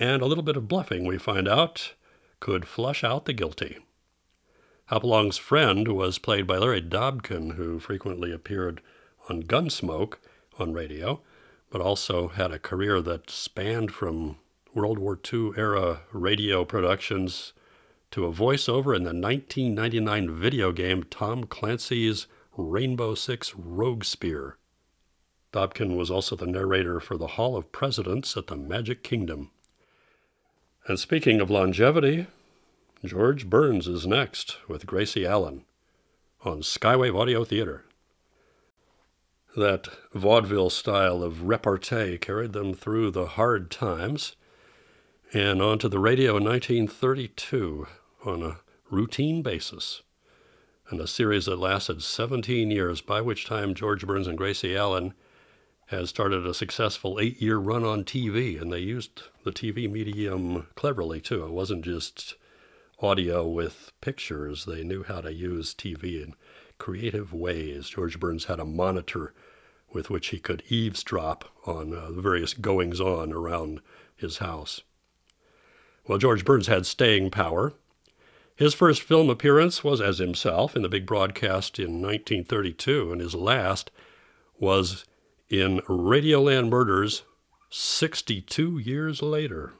[0.00, 1.92] and a little bit of bluffing, we find out,
[2.40, 3.78] could flush out the guilty.
[4.88, 8.80] Hopalong's friend was played by Larry Dobkin, who frequently appeared
[9.28, 10.18] on Gunsmoke
[10.60, 11.20] on radio,
[11.70, 14.36] but also had a career that spanned from
[14.74, 17.52] World War II era radio productions
[18.12, 24.56] to a voiceover in the 1999 video game Tom Clancy's Rainbow Six Rogue Spear.
[25.52, 29.50] Dobkin was also the narrator for the Hall of Presidents at the Magic Kingdom.
[30.86, 32.28] And speaking of longevity,
[33.04, 35.64] George Burns is next with Gracie Allen
[36.44, 37.84] on Skywave Audio Theater.
[39.54, 44.34] That vaudeville style of repartee carried them through the hard times
[45.34, 47.86] and onto the radio in 1932
[48.24, 48.58] on a
[48.90, 50.02] routine basis,
[50.88, 55.12] and a series that lasted 17 years, by which time George Burns and Gracie Allen
[55.88, 60.66] had started a successful eight year run on TV, and they used the TV medium
[60.76, 61.44] cleverly too.
[61.44, 62.36] It wasn't just
[63.00, 66.34] audio with pictures, they knew how to use TV in
[66.78, 67.88] creative ways.
[67.88, 69.34] George Burns had a monitor
[69.92, 73.80] with which he could eavesdrop on uh, the various goings on around
[74.14, 74.82] his house.
[76.06, 77.72] Well, George Burns had staying power.
[78.54, 83.34] His first film appearance was as himself in the big broadcast in 1932, and his
[83.34, 83.90] last
[84.58, 85.04] was
[85.48, 87.24] in Radioland Murders
[87.70, 89.74] 62 years later.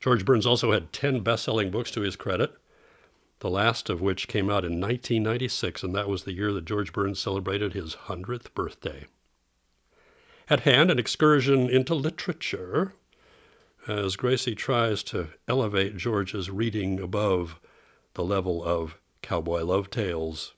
[0.00, 2.52] George Burns also had 10 best selling books to his credit,
[3.40, 6.92] the last of which came out in 1996, and that was the year that George
[6.92, 9.06] Burns celebrated his 100th birthday.
[10.50, 12.94] At hand, an excursion into literature,
[13.86, 17.60] as Gracie tries to elevate George's reading above
[18.14, 20.54] the level of cowboy love tales.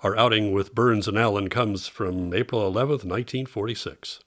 [0.00, 4.20] Our outing with Burns and Allen comes from April 11th, 1946.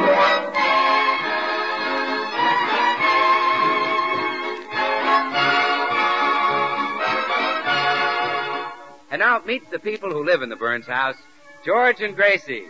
[9.11, 11.15] And now meet the people who live in the Burns house,
[11.63, 12.65] George and Gracie.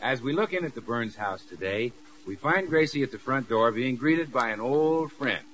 [0.00, 1.92] As we look in at the Burns house today,
[2.26, 5.44] we find Gracie at the front door being greeted by an old friend.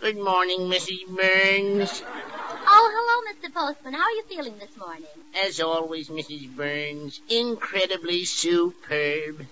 [0.00, 1.06] Good morning, Mrs.
[1.06, 2.02] Burns.
[2.04, 3.54] Oh, hello, Mr.
[3.54, 3.94] Postman.
[3.94, 5.06] How are you feeling this morning?
[5.44, 6.54] As always, Mrs.
[6.56, 9.46] Burns, incredibly superb.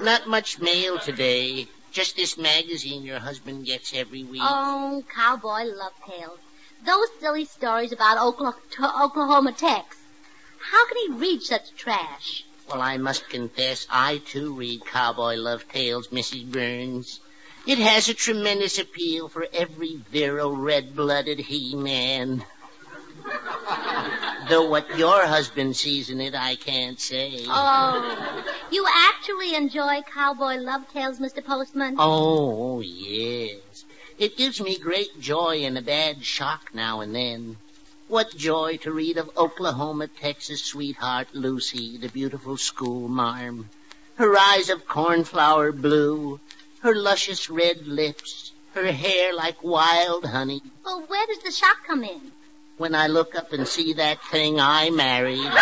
[0.00, 1.66] Not much mail today.
[1.90, 4.42] Just this magazine your husband gets every week.
[4.44, 6.38] Oh, cowboy love tales.
[6.84, 9.96] Those silly stories about Oklahoma, Oklahoma Tex.
[10.58, 12.44] How can he read such trash?
[12.68, 16.50] Well, I must confess, I too read cowboy love tales, Mrs.
[16.50, 17.20] Burns.
[17.66, 22.44] It has a tremendous appeal for every virile, red-blooded he-man.
[24.48, 27.44] Though what your husband sees in it, I can't say.
[27.46, 31.44] Oh, you actually enjoy cowboy love tales, Mr.
[31.44, 31.96] Postman?
[31.98, 33.84] Oh, yes.
[34.18, 37.56] It gives me great joy and a bad shock now and then.
[38.08, 43.68] What joy to read of Oklahoma, Tex's sweetheart Lucy, the beautiful school marm.
[44.14, 46.38] Her eyes of cornflower blue,
[46.82, 50.62] her luscious red lips, her hair like wild honey.
[50.84, 52.30] Well, where does the shock come in?
[52.78, 55.38] When I look up and see that thing I married.
[55.40, 55.52] well,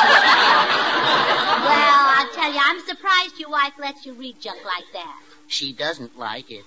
[2.18, 5.18] I'll tell you, I'm surprised your wife lets you read junk like that.
[5.46, 6.64] She doesn't like it.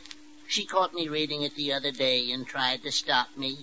[0.48, 3.60] She caught me reading it the other day and tried to stop me.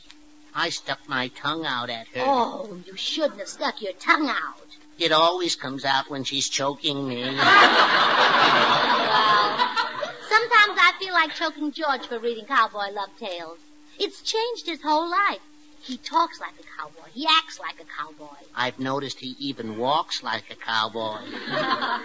[0.54, 2.20] I stuck my tongue out at her.
[2.20, 4.64] Oh, you shouldn't have stuck your tongue out.
[4.98, 7.22] It always comes out when she's choking me.
[7.22, 7.34] well,
[10.28, 13.58] sometimes I feel like choking George for reading cowboy love tales.
[13.98, 15.40] It's changed his whole life.
[15.82, 17.10] He talks like a cowboy.
[17.12, 18.36] He acts like a cowboy.
[18.54, 21.18] I've noticed he even walks like a cowboy,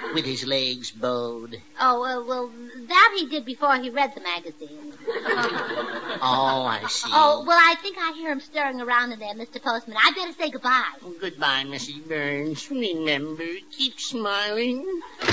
[0.14, 1.62] with his legs bowed.
[1.80, 2.52] Oh, uh, well,
[2.88, 4.89] that he did before he read the magazine.
[6.22, 7.10] oh, I see.
[7.12, 9.62] Oh, well, I think I hear him stirring around in there, Mr.
[9.62, 9.98] Postman.
[9.98, 10.84] I better say goodbye.
[11.04, 12.08] Oh, goodbye, Mrs.
[12.08, 12.70] Burns.
[12.70, 14.86] Remember, keep smiling.
[15.22, 15.28] oh,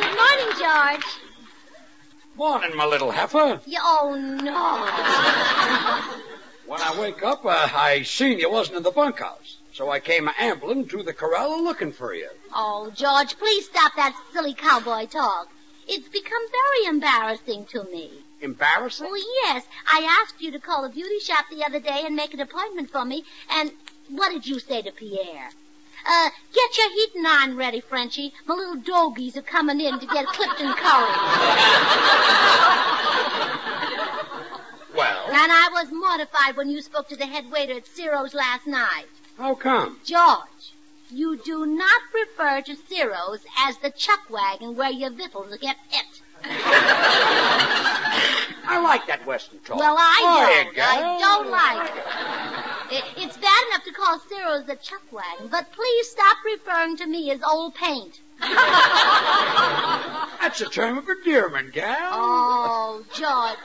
[0.00, 1.06] good morning, George.
[2.36, 3.60] Morning, my little heifer.
[3.66, 6.24] Yeah, oh, no.
[6.68, 9.56] When I wake up, uh, I seen you wasn't in the bunkhouse.
[9.72, 12.28] So I came ambling to the corral looking for you.
[12.54, 15.48] Oh, George, please stop that silly cowboy talk.
[15.88, 18.10] It's become very embarrassing to me.
[18.42, 19.06] Embarrassing?
[19.10, 19.64] Well, yes.
[19.90, 22.90] I asked you to call a beauty shop the other day and make an appointment
[22.90, 23.72] for me, and
[24.10, 25.50] what did you say to Pierre?
[26.06, 28.32] Uh, get your heating on ready, Frenchie.
[28.46, 31.16] My little doggies are coming in to get clipped and curried.
[34.94, 35.26] Well?
[35.28, 39.06] And I was mortified when you spoke to the head waiter at Ciro's last night.
[39.36, 40.00] How come?
[40.04, 40.74] George,
[41.10, 46.22] you do not refer to Ciro's as the chuck wagon where your victuals get it.
[48.70, 49.78] I like that Western talk.
[49.78, 50.78] Well, I don't.
[50.78, 51.90] I don't like
[52.90, 52.98] it.
[52.98, 53.04] it.
[53.24, 57.30] It's bad enough to call Ciro's the chuck wagon, but please stop referring to me
[57.30, 58.20] as old paint.
[60.40, 61.96] That's a term of endearment, gal.
[62.12, 63.58] Oh, George.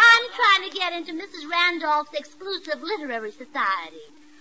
[0.00, 1.50] I'm trying to get into Mrs.
[1.50, 4.00] Randolph's exclusive literary society.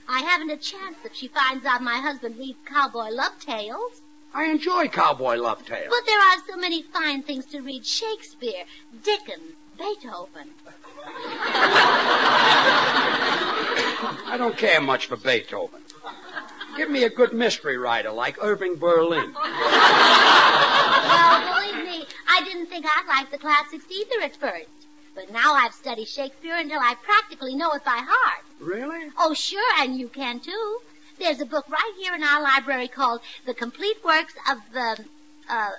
[0.10, 4.02] I haven't a chance if she finds out my husband reads cowboy love tales.
[4.34, 5.88] I enjoy cowboy love tales.
[5.90, 7.86] But there are so many fine things to read.
[7.86, 8.64] Shakespeare,
[9.04, 10.50] Dickens, Beethoven.
[14.26, 15.82] I don't care much for Beethoven.
[16.78, 19.34] Give me a good mystery writer like Irving Berlin.
[19.34, 19.52] well,
[21.64, 24.70] believe me, I didn't think I'd like the classics either at first.
[25.18, 28.46] But now I've studied Shakespeare until I practically know it by heart.
[28.60, 29.08] Really?
[29.18, 30.78] Oh, sure, and you can too.
[31.18, 35.04] There's a book right here in our library called The Complete Works of the,
[35.50, 35.70] uh,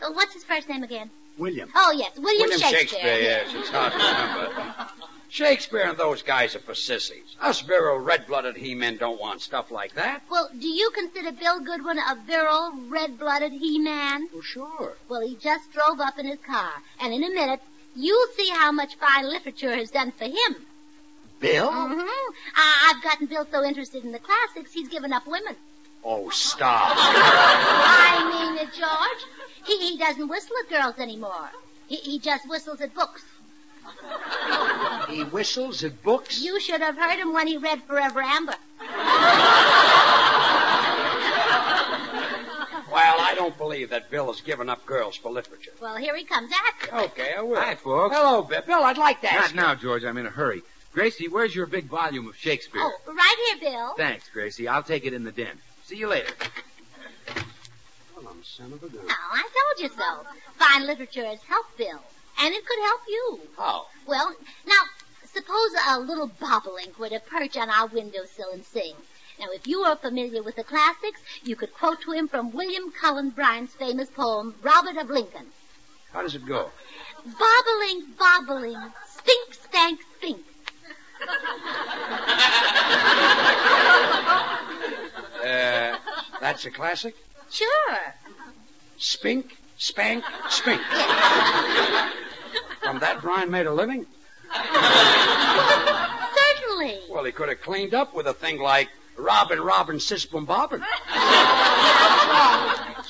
[0.00, 1.10] uh, what's his first name again?
[1.36, 1.68] William.
[1.74, 3.00] Oh, yes, William, William Shakespeare.
[3.00, 4.90] Shakespeare, yes, it's hard to remember.
[5.28, 7.36] Shakespeare and those guys are for sissies.
[7.38, 10.22] Us virile, red-blooded he-men don't want stuff like that.
[10.30, 14.28] Well, do you consider Bill Goodwin a virile, red-blooded he-man?
[14.32, 14.94] Well, sure.
[15.10, 17.60] Well, he just drove up in his car, and in a minute,
[17.96, 20.56] you'll see how much fine literature has done for him.
[21.40, 21.70] Bill?
[21.70, 22.32] Mm-hmm.
[22.56, 25.56] I- I've gotten Bill so interested in the classics, he's given up women.
[26.04, 26.96] Oh, stop.
[26.98, 29.24] I mean it, George.
[29.66, 31.50] He, he doesn't whistle at girls anymore.
[31.86, 33.24] He, he just whistles at books.
[35.08, 36.40] He whistles at books?
[36.42, 38.54] You should have heard him when he read Forever Amber.
[42.94, 45.72] Well, I I don't believe that Bill has given up girls for literature.
[45.80, 46.52] Well, here he comes.
[46.52, 46.98] Ask him.
[47.00, 47.56] Okay, I will.
[47.56, 48.14] Hi, folks.
[48.14, 48.62] Hello, Bill.
[48.62, 50.04] Bill, I'd like to ask Not now, George.
[50.04, 50.62] I'm in a hurry.
[50.92, 52.80] Gracie, where's your big volume of Shakespeare?
[52.80, 53.94] Oh, right here, Bill.
[53.96, 54.68] Thanks, Gracie.
[54.68, 55.58] I'll take it in the den.
[55.84, 56.32] See you later.
[58.16, 59.04] Well, I'm son of a gun.
[59.04, 60.26] Now, I told you so.
[60.54, 62.00] Fine literature has helped Bill.
[62.40, 63.40] And it could help you.
[63.56, 63.86] How?
[64.06, 64.32] Well,
[64.64, 64.80] now,
[65.32, 68.94] suppose a little bobolink were to perch on our windowsill and sing.
[69.38, 72.92] Now, if you are familiar with the classics, you could quote to him from William
[72.92, 75.46] Cullen Bryant's famous poem, Robert of Lincoln.
[76.12, 76.70] How does it go?
[77.26, 80.44] Bobolink, bobolink, stink, stank, stink.
[85.44, 85.98] Uh,
[86.40, 87.14] that's a classic?
[87.50, 87.98] Sure.
[88.96, 90.80] Spink, spank, spink.
[92.82, 94.06] From that, Brian made a living?
[96.34, 97.00] Certainly.
[97.10, 100.82] Well, he could have cleaned up with a thing like Robin, Robin, Sispum, Bobbin.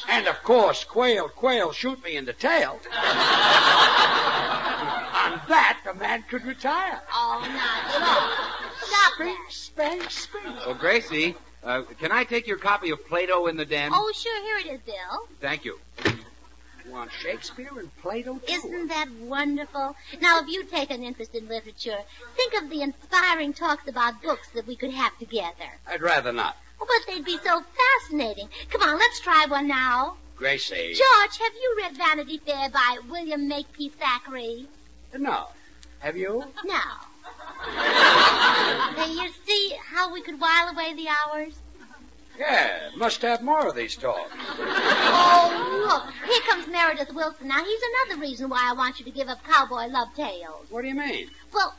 [0.09, 2.81] and of course, quail, quail, shoot me in the tail.
[5.15, 7.01] On that, the man could retire.
[7.13, 8.31] Oh, not at all.
[8.87, 9.47] Stop that.
[9.51, 10.57] Spank, spink.
[10.67, 13.91] Oh, Gracie, uh, can I take your copy of Plato in the den?
[13.95, 15.29] Oh, sure, here it is, Bill.
[15.41, 15.79] Thank you.
[16.91, 18.53] Want Shakespeare and Plato, too?
[18.53, 19.97] Isn't that wonderful?
[20.21, 21.99] Now, if you take an interest in literature,
[22.37, 25.79] think of the inspiring talks about books that we could have together.
[25.87, 26.57] I'd rather not.
[26.81, 28.49] Oh, but they'd be so fascinating.
[28.71, 30.17] Come on, let's try one now.
[30.37, 30.95] Gracie.
[30.95, 34.67] George, have you read Vanity Fair by William Makepeace Thackeray?
[35.17, 35.47] No.
[36.01, 36.45] Have you?
[36.65, 36.81] No.
[37.67, 41.55] Now, you see how we could while away the hours?
[42.39, 44.33] Yeah, must have more of these talks.
[44.59, 47.47] Oh, look, here comes Meredith Willson.
[47.47, 50.67] Now, he's another reason why I want you to give up cowboy love tales.
[50.69, 51.31] What do you mean?
[51.53, 51.75] Well,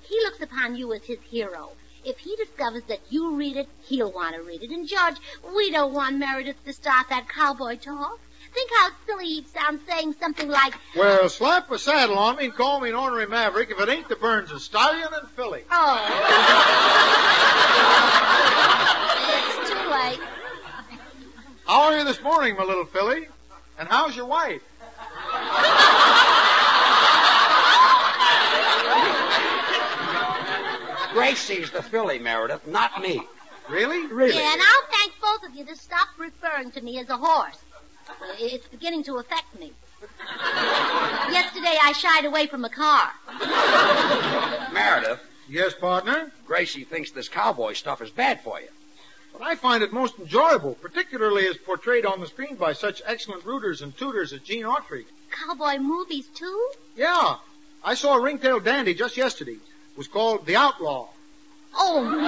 [0.00, 1.70] he looks upon you as his hero.
[2.04, 4.70] If he discovers that you read it, he'll want to read it.
[4.70, 5.16] And, George,
[5.54, 8.18] we don't want Meredith to start that cowboy talk.
[8.52, 12.54] Think how silly he'd sound saying something like, Well, slap a saddle on me and
[12.54, 15.64] call me an ornery maverick if it ain't the Burns of Stallion and Philly.
[15.70, 15.96] oh.
[19.60, 20.20] it's too late.
[21.66, 23.28] How are you this morning, my little Philly?
[23.78, 24.62] And how's your wife?
[31.12, 33.20] Gracie's the filly, Meredith, not me.
[33.68, 34.06] Really?
[34.06, 34.34] Really?
[34.34, 37.58] Yeah, and I'll thank both of you to stop referring to me as a horse.
[38.22, 39.72] Uh, it's beginning to affect me.
[41.30, 43.10] Yesterday I shied away from a car.
[44.72, 46.30] Meredith, Yes, partner.
[46.46, 48.68] Gracie thinks this cowboy stuff is bad for you.
[49.32, 53.44] But I find it most enjoyable, particularly as portrayed on the screen by such excellent
[53.44, 55.06] rooters and tutors as Gene Autry.
[55.32, 56.70] Cowboy movies, too?
[56.96, 57.38] Yeah,
[57.82, 59.54] I saw a ringtail dandy just yesterday.
[59.54, 61.08] It was called The Outlaw.
[61.74, 62.18] Oh, no.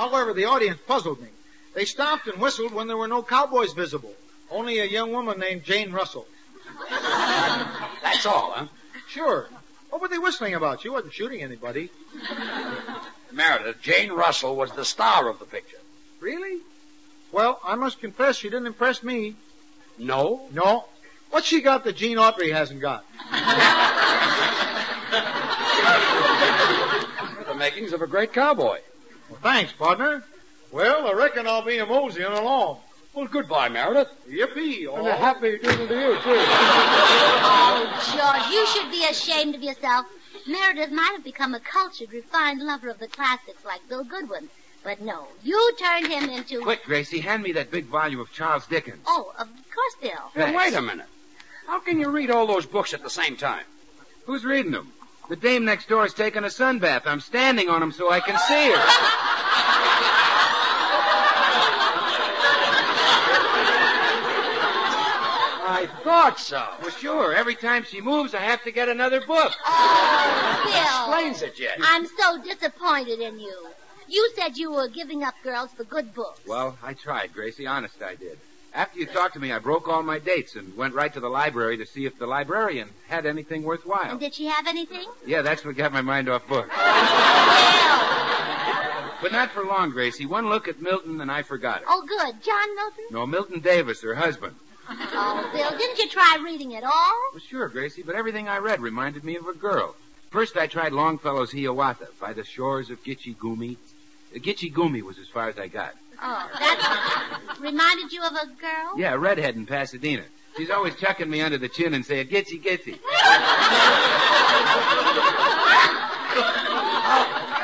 [0.00, 1.28] However, the audience puzzled me.
[1.74, 4.14] They stopped and whistled when there were no cowboys visible.
[4.50, 6.26] Only a young woman named Jane Russell.
[6.90, 8.66] That's all, huh?
[9.08, 9.48] Sure.
[9.90, 10.82] What were they whistling about?
[10.82, 11.90] She wasn't shooting anybody.
[13.32, 15.78] Meredith, Jane Russell was the star of the picture.
[16.20, 16.60] Really?
[17.32, 19.36] Well, I must confess she didn't impress me.
[19.98, 20.48] No?
[20.52, 20.84] No.
[21.30, 23.04] What's she got that Gene Autry hasn't got?
[27.46, 28.78] The makings of a great cowboy.
[29.28, 30.22] Well, thanks, partner.
[30.72, 32.78] Well, I reckon I'll be a moseying along.
[33.12, 34.08] Well, goodbye, Meredith.
[34.28, 34.96] Yippee!
[34.96, 36.38] And a happy doodle to you, too.
[37.42, 40.06] Oh, George, you should be ashamed of yourself.
[40.46, 44.48] Meredith might have become a cultured, refined lover of the classics like Bill Goodwin.
[44.84, 46.60] But no, you turned him into...
[46.60, 49.02] Quick, Gracie, hand me that big volume of Charles Dickens.
[49.06, 50.30] Oh, of course, Bill.
[50.36, 51.06] Now, wait a minute.
[51.66, 53.64] How can you read all those books at the same time?
[54.24, 54.92] Who's reading them?
[55.28, 57.02] The dame next door is taking a sun bath.
[57.06, 59.36] I'm standing on them so I can see her.
[65.80, 66.62] I thought so.
[66.82, 67.34] Well, sure.
[67.34, 69.52] Every time she moves, I have to get another book.
[69.64, 71.14] Oh, Bill.
[71.14, 71.78] Explains it yet.
[71.80, 73.68] I'm so disappointed in you.
[74.08, 76.40] You said you were giving up girls for good books.
[76.46, 77.66] Well, I tried, Gracie.
[77.66, 78.38] Honest, I did.
[78.74, 81.28] After you talked to me, I broke all my dates and went right to the
[81.28, 84.10] library to see if the librarian had anything worthwhile.
[84.10, 85.06] And did she have anything?
[85.26, 86.68] Yeah, that's what got my mind off books.
[89.22, 90.24] But not for long, Gracie.
[90.24, 91.86] One look at Milton and I forgot it.
[91.86, 92.42] Oh, good.
[92.42, 93.04] John Milton?
[93.10, 94.56] No, Milton Davis, her husband.
[94.90, 97.30] Oh, Bill, didn't you try reading at all?
[97.32, 99.94] Well, sure, Gracie, but everything I read reminded me of a girl.
[100.30, 103.76] First, I tried Longfellow's Hiawatha by the shores of Gitche Gumee.
[104.34, 105.94] Uh, Gitche Gumee was as far as I got.
[106.22, 108.98] Oh, that reminded you of a girl?
[108.98, 110.24] Yeah, a redhead in Pasadena.
[110.56, 112.98] She's always chucking me under the chin and saying, Gitche, Gitche.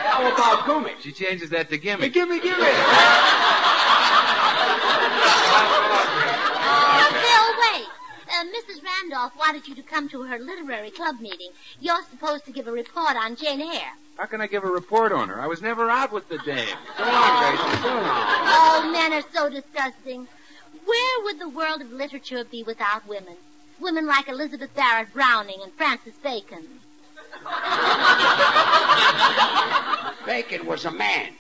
[0.07, 0.95] How about Gumee?
[1.01, 2.09] She changes that to gimme.
[2.09, 2.57] Gimme, gimme.
[8.39, 8.45] Uh,
[8.85, 11.51] Randolph wanted you to come to her literary club meeting.
[11.81, 13.95] You're supposed to give a report on Jane Eyre.
[14.19, 15.41] How can I give a report on her?
[15.41, 16.77] I was never out with the dame.
[16.99, 17.83] So long, oh, Gracie.
[17.83, 18.05] So long.
[18.05, 20.29] Oh, men are so disgusting.
[20.85, 23.37] Where would the world of literature be without women?
[23.81, 26.67] Women like Elizabeth Barrett Browning and Francis Bacon.
[30.27, 31.33] Bacon was a man.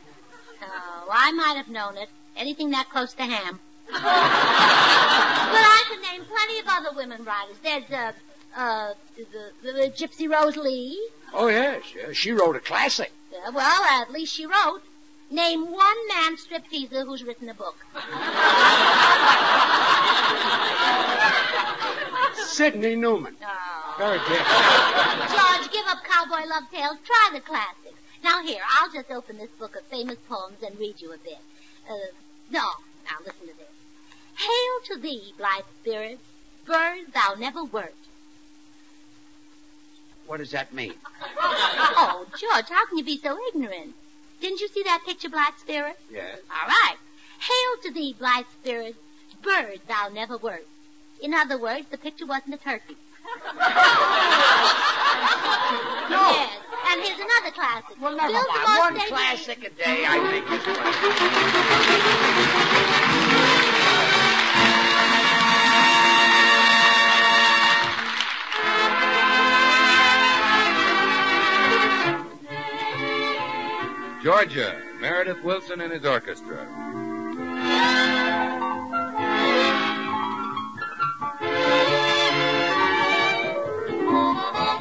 [0.62, 2.08] Oh, I might have known it.
[2.36, 3.60] Anything that close to ham.
[3.90, 7.56] But I could name plenty of other women writers.
[7.62, 8.12] There's uh,
[8.56, 10.98] uh, the, the, the Gypsy Rose Lee.
[11.32, 11.82] Oh, yes.
[12.12, 13.12] She wrote a classic.
[13.32, 14.82] Uh, well, at least she wrote.
[15.28, 17.76] Name one man stripteaser who's written a book.
[22.36, 23.34] Sidney Newman.
[23.42, 23.94] Oh.
[23.98, 24.44] Very good.
[25.34, 26.98] George, give up cowboy love tales.
[27.04, 27.98] Try the classics.
[28.22, 31.38] Now here, I'll just open this book of famous poems and read you a bit.
[31.90, 31.94] Uh,
[32.50, 32.64] no,
[33.04, 33.75] now listen to this.
[34.36, 36.18] Hail to thee, blithe spirit,
[36.66, 37.94] bird thou never wert.
[40.26, 40.94] What does that mean?
[41.98, 43.94] Oh, George, how can you be so ignorant?
[44.40, 45.98] Didn't you see that picture, Blithe Spirit?
[46.10, 46.38] Yes.
[46.50, 46.96] All right.
[47.38, 48.96] Hail to thee, blithe spirit,
[49.42, 50.66] bird thou never wert.
[51.22, 52.96] In other words, the picture wasn't a turkey.
[56.08, 56.52] Yes,
[56.90, 57.96] and here's another classic.
[58.00, 58.96] Well, never Build mind.
[58.96, 60.50] One classic a day, I think
[62.92, 63.05] is.
[74.26, 76.66] Georgia, Meredith Willson and his orchestra.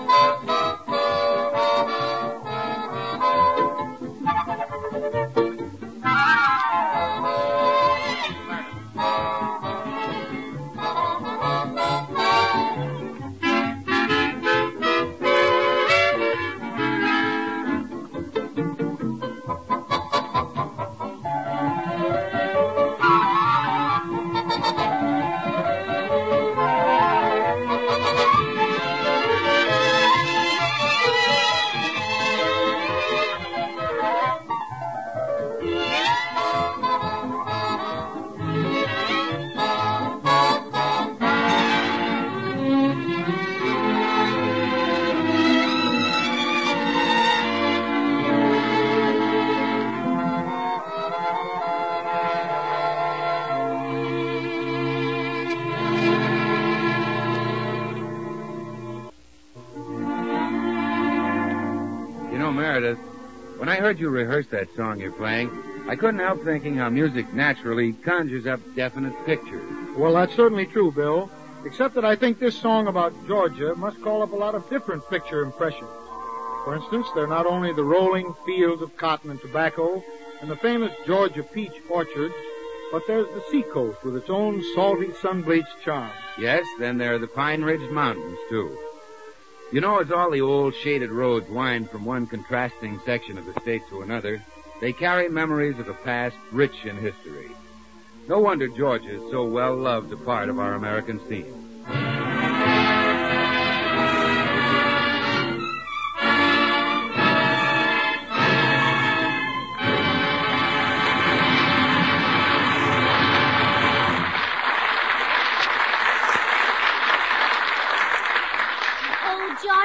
[63.85, 65.47] heard you rehearse that song you're playing,
[65.87, 69.61] I couldn't help thinking how music naturally conjures up definite pictures.
[69.95, 71.29] Well, that's certainly true, Bill.
[71.63, 75.07] Except that I think this song about Georgia must call up a lot of different
[75.07, 75.91] picture impressions.
[76.63, 80.03] For instance, there are not only the rolling fields of cotton and tobacco
[80.41, 82.33] and the famous Georgia peach orchards,
[82.91, 86.09] but there's the seacoast with its own salty, sun-bleached charm.
[86.39, 88.75] Yes, then there are the Pine Ridge Mountains, too.
[89.71, 93.59] You know, as all the old shaded roads wind from one contrasting section of the
[93.61, 94.41] state to another,
[94.79, 97.49] they carry memories of a past rich in history.
[98.27, 101.64] No wonder Georgia is so well loved a part of our American scene.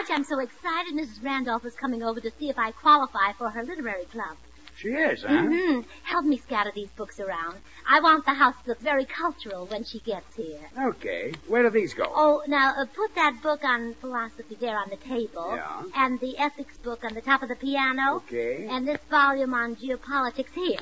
[0.08, 0.94] I'm so excited.
[0.94, 1.22] Mrs.
[1.22, 4.36] Randolph is coming over to see if I qualify for her literary club.
[4.76, 5.28] She is, huh?
[5.28, 5.80] Mm-hmm.
[6.04, 7.58] Help me scatter these books around.
[7.86, 10.60] I want the house to look very cultural when she gets here.
[10.78, 11.34] Okay.
[11.48, 12.04] Where do these go?
[12.06, 15.52] Oh, now uh, put that book on philosophy there on the table.
[15.54, 15.82] Yeah.
[15.94, 18.16] And the ethics book on the top of the piano.
[18.16, 18.66] Okay.
[18.70, 20.80] And this volume on geopolitics here.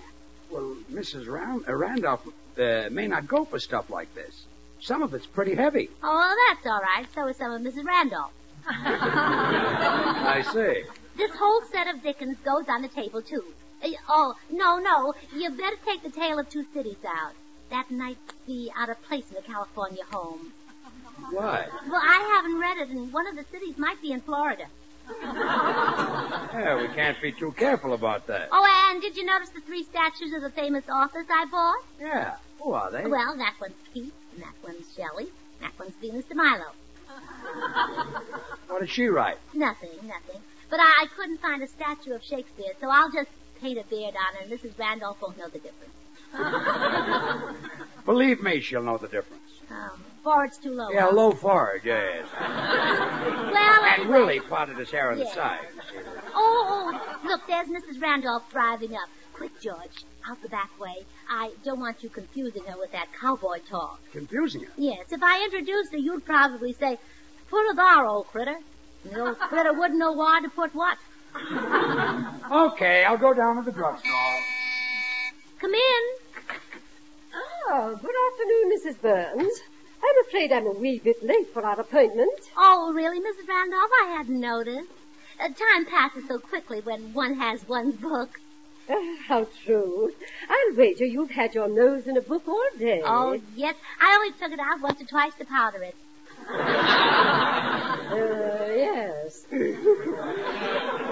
[0.48, 1.26] Well, Mrs.
[1.26, 2.24] Uh, Randolph
[2.56, 4.44] uh, may not go for stuff like this.
[4.80, 5.90] Some of it's pretty heavy.
[6.04, 7.06] Oh, well, that's all right.
[7.16, 7.84] So is some of Mrs.
[7.84, 8.30] Randolph.
[8.70, 10.84] I see.
[11.16, 13.44] This whole set of Dickens goes on the table, too.
[13.82, 15.14] Uh, oh, no, no.
[15.34, 17.32] You better take the Tale of Two Cities out.
[17.70, 20.52] That might be out of place in a California home.
[21.30, 21.66] Why?
[21.88, 24.66] Well, I haven't read it, and one of the cities might be in Florida.
[25.22, 28.48] Yeah, we can't be too careful about that.
[28.52, 31.82] Oh, and did you notice the three statues of the famous authors I bought?
[32.00, 32.34] Yeah.
[32.60, 33.06] Who are they?
[33.06, 36.72] Well, that one's Keats, and that one's Shelley, and that one's Venus de Milo.
[38.68, 39.38] What did she write?
[39.54, 40.40] Nothing, nothing.
[40.70, 44.14] But I, I couldn't find a statue of Shakespeare, so I'll just paint a beard
[44.14, 44.78] on her, and Mrs.
[44.78, 45.94] Randolph won't know the difference.
[48.04, 49.42] Believe me, she'll know the difference.
[49.70, 50.90] Um, Forward's too low.
[50.90, 51.12] Yeah, huh?
[51.12, 52.26] low forward, yes.
[52.38, 54.08] Well, And anyway.
[54.18, 55.34] Willie plotted his hair on the Yeah.
[55.34, 55.66] side.
[56.34, 58.00] Oh, oh, look, there's Mrs.
[58.00, 59.08] Randolph driving up.
[59.32, 61.04] Quick, George, out the back way.
[61.30, 64.00] I don't want you confusing her with that cowboy talk.
[64.12, 64.70] Confusing her.
[64.76, 66.98] Yes, if I introduced her, you'd probably say,
[67.48, 68.56] put her there, old critter.
[69.04, 70.98] And the old critter wouldn't know where to put what.
[72.50, 74.40] Okay, I'll go down to the drugstore.
[75.60, 76.02] Come in.
[77.70, 79.00] Oh, good afternoon, Mrs.
[79.02, 79.60] Burns.
[80.02, 82.30] I'm afraid I'm a wee bit late for our appointment.
[82.56, 83.48] Oh, really, Mrs.
[83.48, 83.90] Randolph?
[84.04, 84.88] I hadn't noticed.
[85.40, 88.40] Uh, time passes so quickly when one has one's book.
[88.88, 88.94] Uh,
[89.26, 90.12] how true.
[90.48, 93.02] I'll wager you've had your nose in a book all day.
[93.04, 93.74] Oh, yes.
[94.00, 95.94] I only took it out once or twice to powder it.
[96.50, 96.54] Uh,
[98.74, 99.46] yes.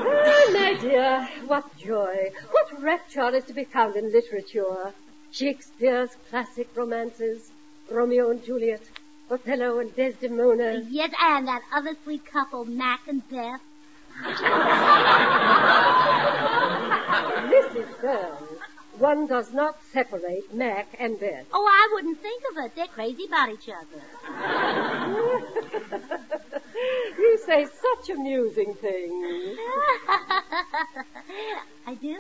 [0.09, 4.95] oh, my dear, what joy, what rapture is to be found in literature.
[5.31, 7.51] Shakespeare's classic romances,
[7.91, 8.81] Romeo and Juliet,
[9.31, 10.83] Othello and Desdemona.
[10.89, 13.61] Yes, and that other sweet couple, Mac and Beth.
[17.47, 18.01] Mrs.
[18.01, 18.56] Burns,
[18.99, 21.45] one does not separate Mac and Beth.
[21.53, 22.73] Oh, I wouldn't think of it.
[22.75, 24.01] They're crazy about each other.
[27.19, 29.59] you say such amusing things.
[31.87, 32.17] I do?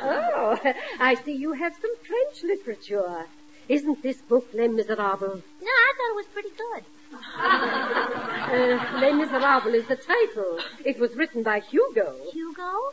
[0.00, 0.56] Oh,
[1.00, 3.26] I see you have some French literature.
[3.68, 5.42] Isn't this book Les Miserables?
[5.60, 6.84] No, I thought it was pretty good.
[8.48, 10.58] Uh, Les Miserables is the title.
[10.84, 12.14] It was written by Hugo.
[12.32, 12.92] Hugo?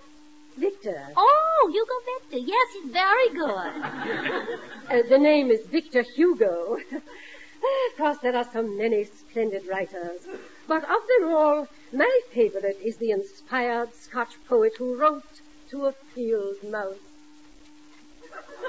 [0.57, 1.07] Victor.
[1.17, 2.37] Oh, Hugo Victor.
[2.37, 4.59] Yes, he's very good.
[4.85, 6.77] Uh, the name is Victor Hugo.
[6.91, 10.21] of course, there are so many splendid writers.
[10.67, 15.41] But of them all, my favorite is the inspired Scotch poet who wrote
[15.71, 16.97] to a field mouse.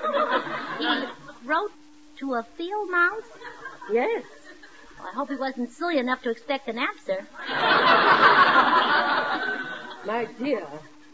[0.78, 1.04] He
[1.44, 1.72] wrote
[2.18, 3.28] to a field mouse?
[3.92, 4.24] Yes.
[4.98, 7.26] Well, I hope he wasn't silly enough to expect an answer.
[10.06, 10.66] My dear,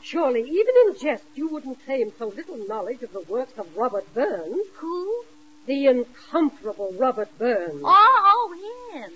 [0.02, 4.12] surely even in jest you wouldn't claim so little knowledge of the works of Robert
[4.14, 4.66] Burns.
[4.76, 5.24] Who?
[5.66, 7.82] The incomparable Robert Burns.
[7.84, 9.12] Oh, oh, him.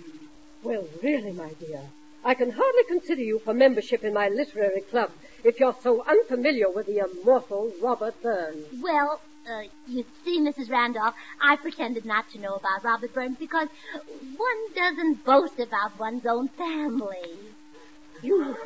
[0.62, 1.82] Well, really, my dear,
[2.24, 5.10] I can hardly consider you for membership in my literary club
[5.44, 8.66] if you're so unfamiliar with the immortal Robert Burns.
[8.80, 10.70] Well, uh, you see, Mrs.
[10.70, 13.68] Randolph, I pretended not to know about Robert Burns because
[14.36, 17.38] one doesn't boast about one's own family.
[18.22, 18.56] You,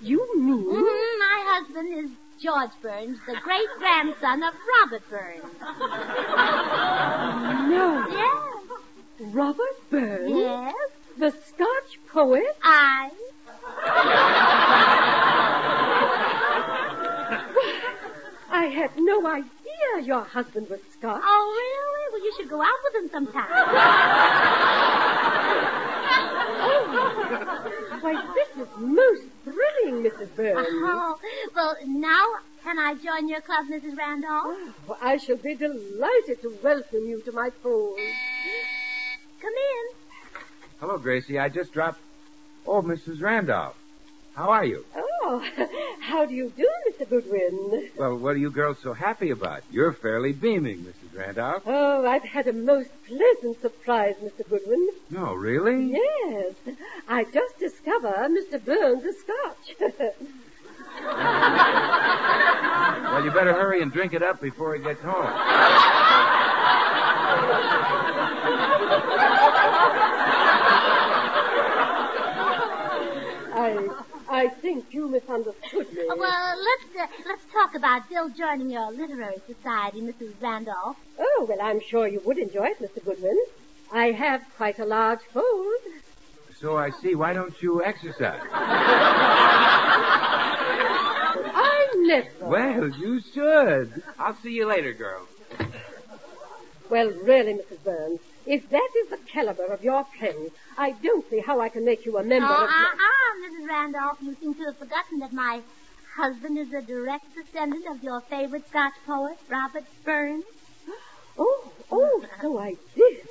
[0.00, 0.64] you mean?
[0.64, 5.44] Mhm, my husband is George Burns, the great grandson of Robert Burns.
[7.68, 8.06] No.
[8.10, 8.54] Yes.
[9.34, 10.30] Robert Burns?
[10.36, 10.74] Yes.
[11.18, 12.56] The Scotch poet?
[12.62, 13.10] I.
[18.50, 21.22] I had no idea your husband was Scotch.
[21.24, 22.12] Oh, really?
[22.12, 23.48] Well, you should go out with him sometime.
[26.60, 29.22] Oh, why, this is most
[29.58, 30.34] thrilling, Mrs.
[30.36, 30.66] Burns.
[30.70, 31.18] Oh,
[31.54, 32.24] well, now
[32.62, 33.96] can I join your club, Mrs.
[33.96, 34.74] Randolph?
[34.88, 37.98] Oh, I shall be delighted to welcome you to my fold.
[39.40, 39.96] Come in.
[40.80, 41.38] Hello, Gracie.
[41.38, 42.00] I just dropped.
[42.66, 43.22] Oh, Mrs.
[43.22, 43.76] Randolph.
[44.38, 44.84] How are you?
[44.94, 45.44] Oh,
[46.00, 47.10] how do you do, Mr.
[47.10, 47.90] Goodwin?
[47.98, 49.64] Well, what are you girls so happy about?
[49.68, 51.18] You're fairly beaming, Mrs.
[51.18, 51.64] Randolph.
[51.66, 54.48] Oh, I've had a most pleasant surprise, Mr.
[54.48, 54.90] Goodwin.
[55.10, 55.86] No, really?
[55.90, 56.54] Yes,
[57.08, 58.64] I just discovered Mr.
[58.64, 59.74] Burns is Scotch.
[63.08, 65.26] Well, you better hurry and drink it up before he gets home.
[73.54, 73.88] I,
[74.30, 76.02] I think you misunderstood me.
[76.06, 80.34] Well, let's uh, let's talk about Bill joining your literary society, Mrs.
[80.40, 80.96] Randolph.
[81.18, 83.02] Oh, well, I'm sure you would enjoy it, Mr.
[83.04, 83.38] Goodwin.
[83.90, 85.80] I have quite a large fold.
[86.60, 87.14] So I see.
[87.14, 88.42] Why don't you exercise?
[88.52, 89.06] I
[91.96, 92.46] never.
[92.46, 94.02] Well, you should.
[94.18, 95.28] I'll see you later, girls.
[96.90, 97.84] Well, really, Mrs.
[97.84, 101.84] Burns, if that is the caliber of your friend, I don't see how I can
[101.84, 102.70] make you a member oh, of.
[102.70, 103.68] uh-uh, Mrs.
[103.68, 104.18] Randolph.
[104.20, 105.62] You seem to have forgotten that my
[106.16, 110.44] husband is a direct descendant of your favorite Scotch poet, Robert Burns.
[111.40, 113.28] Oh, oh, so I did.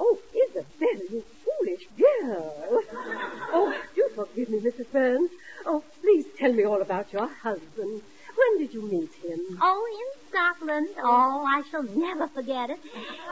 [0.00, 2.82] Oh, Isabel, you foolish girl.
[3.52, 4.90] Oh, do forgive me, Mrs.
[4.90, 5.30] Burns.
[5.66, 8.00] Oh, please tell me all about your husband.
[8.36, 9.38] When did you meet him?
[9.60, 10.88] Oh, in Scotland.
[10.98, 12.78] Oh, I shall never forget it.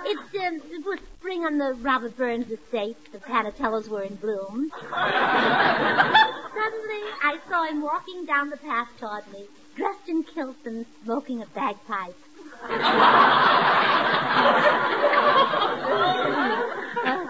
[0.04, 2.96] It, um, it was spring on the Robert Burns estate.
[3.12, 4.70] The panatellas were in bloom.
[4.70, 4.92] Suddenly,
[7.22, 11.46] I saw him walking down the path toward me, dressed in kilts and smoking a
[11.46, 12.16] bagpipe.
[17.04, 17.26] Uh,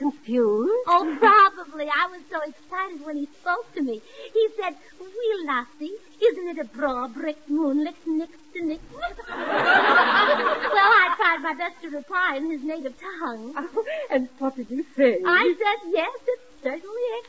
[0.00, 0.84] aren't you a little confused?
[0.86, 1.84] Oh, probably.
[1.88, 4.00] I was so excited when he spoke to me.
[4.32, 8.80] He said, Well, Lassie, isn't it a broad brick moonlit next to Nick?
[8.92, 13.54] well, I tried my best to reply in his native tongue.
[13.78, 15.18] Oh, and what did you say?
[15.24, 17.26] I said, Yes, it certainly is.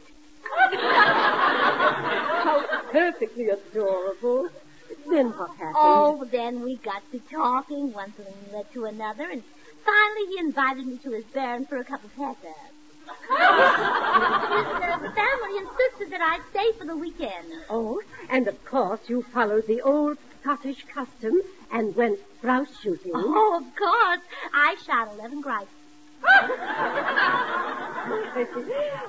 [2.40, 4.50] How perfectly adorable.
[5.10, 5.76] Then what happened?
[5.76, 7.94] Oh, then we got to talking.
[7.94, 9.44] One thing led to another, and
[9.86, 12.54] finally he invited me to his barn for a cup of peppers.
[13.30, 17.48] His uh, family insisted that I'd stay for the weekend.
[17.70, 23.12] Oh, and of course you followed the old Scottish custom and went grouse shooting.
[23.14, 24.22] Oh, of course.
[24.54, 25.68] I shot 11 grouse.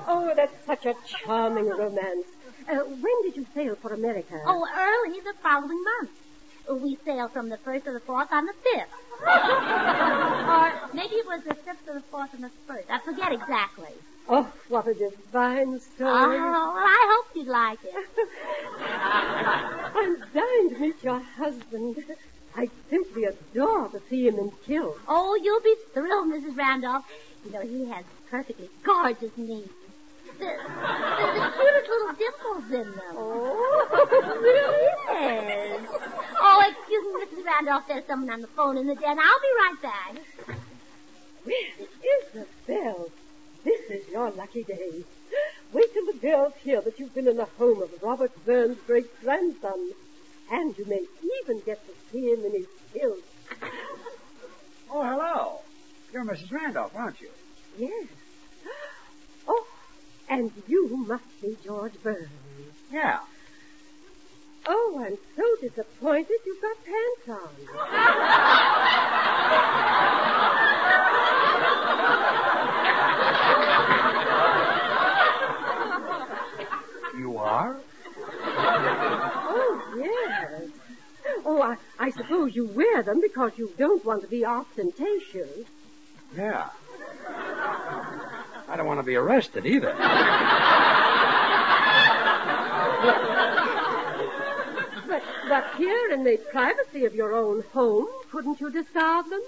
[0.07, 2.27] oh, that's such a charming romance.
[2.69, 4.39] Uh, when did you sail for America?
[4.45, 6.11] Oh, early the following month.
[6.81, 8.85] We sailed from the 1st to the 4th on the 5th.
[10.51, 12.89] or maybe it was the 5th or the 4th and the 1st.
[12.89, 13.93] I forget exactly.
[14.27, 16.11] Oh, what a divine story.
[16.11, 17.93] Oh, well, I hope you'd like it.
[19.93, 22.03] I'm dying to meet your husband.
[22.55, 24.97] I simply adore to see him in kill.
[25.07, 26.57] Oh, you'll be thrilled, Mrs.
[26.57, 27.05] Randolph.
[27.45, 29.69] You know, he has perfectly gorgeous knees.
[30.41, 30.53] The, the,
[31.37, 33.15] the cutest little dimples in them.
[33.15, 34.87] Oh, really?
[35.07, 35.87] Yes.
[36.41, 37.45] Oh, excuse me, Mrs.
[37.45, 37.83] Randolph.
[37.87, 39.19] There's someone on the phone in the den.
[39.19, 40.15] I'll be right back.
[41.45, 41.87] Well,
[42.33, 43.09] Isabel,
[43.63, 45.03] this is your lucky day.
[45.73, 49.21] Wait till the girls hear that you've been in the home of Robert Burns' great
[49.21, 49.91] grandson.
[50.51, 51.05] And you may
[51.43, 53.19] even get to see him in his kilt.
[54.89, 55.59] Oh, hello.
[56.11, 56.51] You're Mrs.
[56.51, 57.29] Randolph, aren't you?
[57.77, 58.07] Yes.
[59.47, 59.65] Oh,
[60.31, 62.29] and you must be George Burns.
[62.89, 63.19] Yeah.
[64.65, 67.49] Oh, I'm so disappointed you've got pants on.
[77.19, 77.75] You are?
[78.43, 80.69] Oh, yes.
[81.45, 85.67] Oh, I, I suppose you wear them because you don't want to be ostentatious.
[86.37, 86.69] Yeah.
[88.71, 89.93] I don't want to be arrested either.
[95.09, 99.41] But, but here in the privacy of your own home, couldn't you discard them?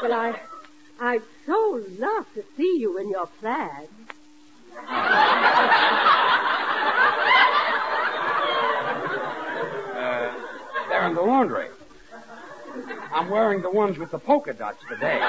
[0.00, 0.40] Well, I,
[0.98, 3.88] I'd so love to see you in your plaid.
[9.94, 10.32] Uh,
[10.88, 11.68] they're in the laundry.
[13.14, 15.20] I'm wearing the ones with the polka dots today.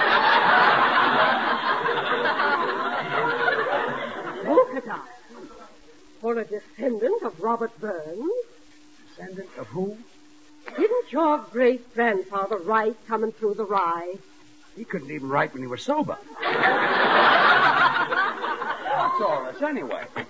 [4.43, 5.09] Polka dots.
[6.19, 8.31] For a descendant of Robert Burns.
[9.09, 9.95] Descendant of who?
[10.75, 14.15] Didn't your great grandfather write coming through the rye?
[14.75, 16.17] He couldn't even write when he was sober.
[16.17, 16.41] What's
[19.21, 20.03] all this anyway?
[20.17, 20.25] Oh, I'm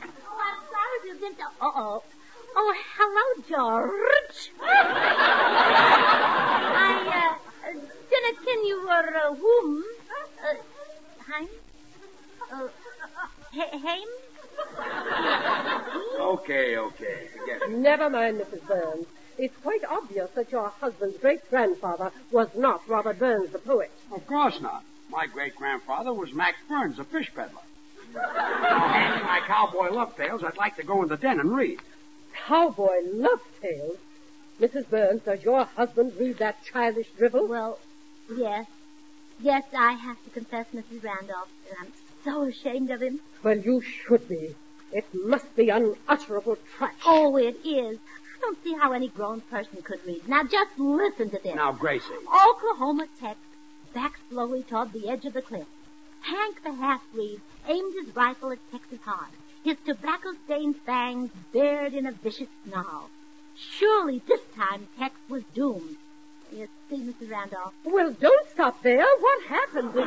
[0.71, 1.45] sorry to have been to...
[1.61, 2.03] Uh-oh.
[2.57, 4.51] Oh, hello, George.
[8.25, 9.83] I, uh, dinner can you were, uh, whom?
[10.43, 10.55] Uh,
[11.31, 11.47] Hein?
[12.51, 12.67] Uh,
[13.53, 14.07] H- Haim?
[16.19, 17.27] Okay, okay.
[17.37, 17.69] Forget it.
[17.71, 18.65] Never mind, Mrs.
[18.67, 19.05] Burns.
[19.37, 23.91] It's quite obvious that your husband's great grandfather was not Robert Burns, the poet.
[24.11, 24.83] Of course not.
[25.09, 27.61] My great grandfather was Max Burns, a fish peddler.
[28.13, 31.79] Now, handing my cowboy love tales, I'd like to go in the den and read.
[32.47, 33.97] Cowboy love tales.
[34.59, 34.89] Mrs.
[34.89, 37.47] Burns, does your husband read that childish drivel?
[37.47, 37.77] Well,
[38.33, 38.67] yes.
[39.39, 41.03] Yes, I have to confess, Mrs.
[41.03, 41.91] Randolph, that I'm
[42.23, 43.19] so ashamed of him.
[43.43, 44.55] Well, you should be.
[44.91, 46.93] It must be unutterable trash.
[47.05, 47.97] Oh, it is.
[47.97, 50.27] I don't see how any grown person could read.
[50.27, 51.55] Now, just listen to this.
[51.55, 52.13] Now, Gracie.
[52.49, 53.39] Oklahoma Tex
[53.93, 55.67] backed slowly toward the edge of the cliff.
[56.21, 59.31] Hank the half-breed aimed his rifle at Tex's heart,
[59.63, 63.09] his tobacco-stained fangs bared in a vicious snarl.
[63.55, 65.97] Surely this time Tex was doomed.
[66.51, 67.29] You see, Mr.
[67.29, 67.73] Randolph?
[67.83, 69.05] Well, don't stop there.
[69.19, 69.91] What happened?
[69.95, 70.01] oh,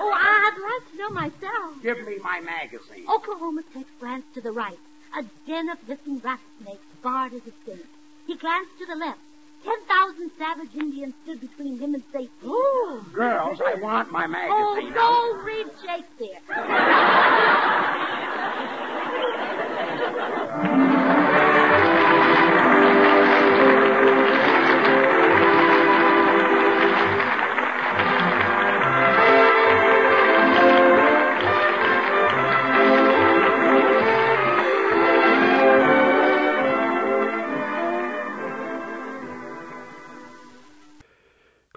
[0.00, 1.82] oh, I'd like to know myself.
[1.82, 3.06] Give me my magazine.
[3.08, 4.78] Oklahoma Tex glanced to the right.
[5.16, 7.86] A den of hissing rattlesnakes barred his escape.
[8.26, 9.20] He glanced to the left.
[9.64, 12.30] Ten thousand savage Indians stood between him and safety.
[12.44, 14.50] Oh, Girls, I want my magazine.
[14.52, 14.94] Oh, magazine.
[14.94, 16.40] go read Shakespeare.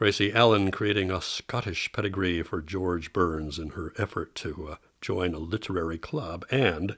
[0.06, 5.34] Gracie Allen creating a Scottish pedigree for George Burns in her effort to uh, join
[5.34, 6.46] a literary club.
[6.52, 6.96] And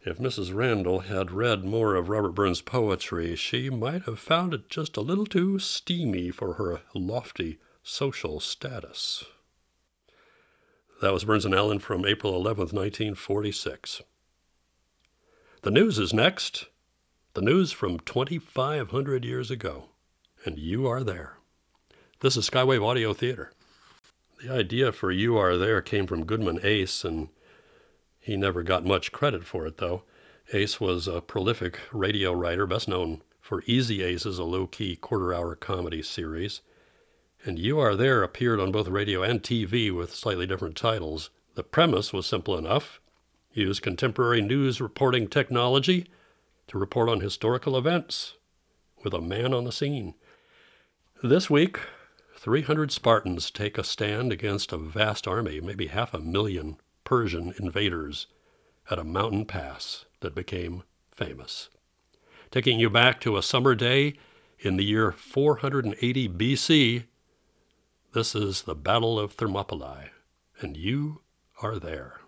[0.00, 0.54] if Mrs.
[0.54, 5.02] Randall had read more of Robert Burns' poetry, she might have found it just a
[5.02, 9.22] little too steamy for her lofty social status.
[11.02, 14.00] That was Burns and Allen from April 11th, 1946.
[15.60, 16.68] The news is next.
[17.34, 19.90] The news from 2,500 years ago.
[20.46, 21.39] And you are there.
[22.22, 23.50] This is Skywave Audio Theater.
[24.42, 27.30] The idea for You Are There came from Goodman Ace, and
[28.18, 30.02] he never got much credit for it, though.
[30.52, 35.32] Ace was a prolific radio writer, best known for Easy Aces, a low key quarter
[35.32, 36.60] hour comedy series.
[37.46, 41.30] And You Are There appeared on both radio and TV with slightly different titles.
[41.54, 43.00] The premise was simple enough
[43.54, 46.06] use contemporary news reporting technology
[46.66, 48.34] to report on historical events
[49.02, 50.12] with a man on the scene.
[51.22, 51.80] This week,
[52.40, 58.28] 300 Spartans take a stand against a vast army, maybe half a million Persian invaders,
[58.90, 60.82] at a mountain pass that became
[61.14, 61.68] famous.
[62.50, 64.14] Taking you back to a summer day
[64.58, 67.04] in the year 480 BC,
[68.14, 70.08] this is the Battle of Thermopylae,
[70.62, 71.20] and you
[71.60, 72.20] are there.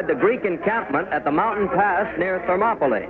[0.00, 3.04] The Greek encampment at the mountain pass near Thermopylae.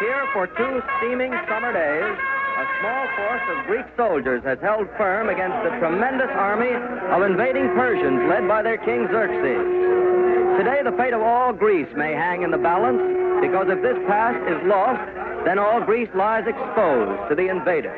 [0.00, 2.18] Here for two steaming summer days,
[2.58, 6.74] a small force of Greek soldiers has held firm against the tremendous army
[7.14, 10.58] of invading Persians led by their king Xerxes.
[10.58, 12.98] Today, the fate of all Greece may hang in the balance
[13.40, 15.06] because if this pass is lost,
[15.46, 17.94] then all Greece lies exposed to the invader.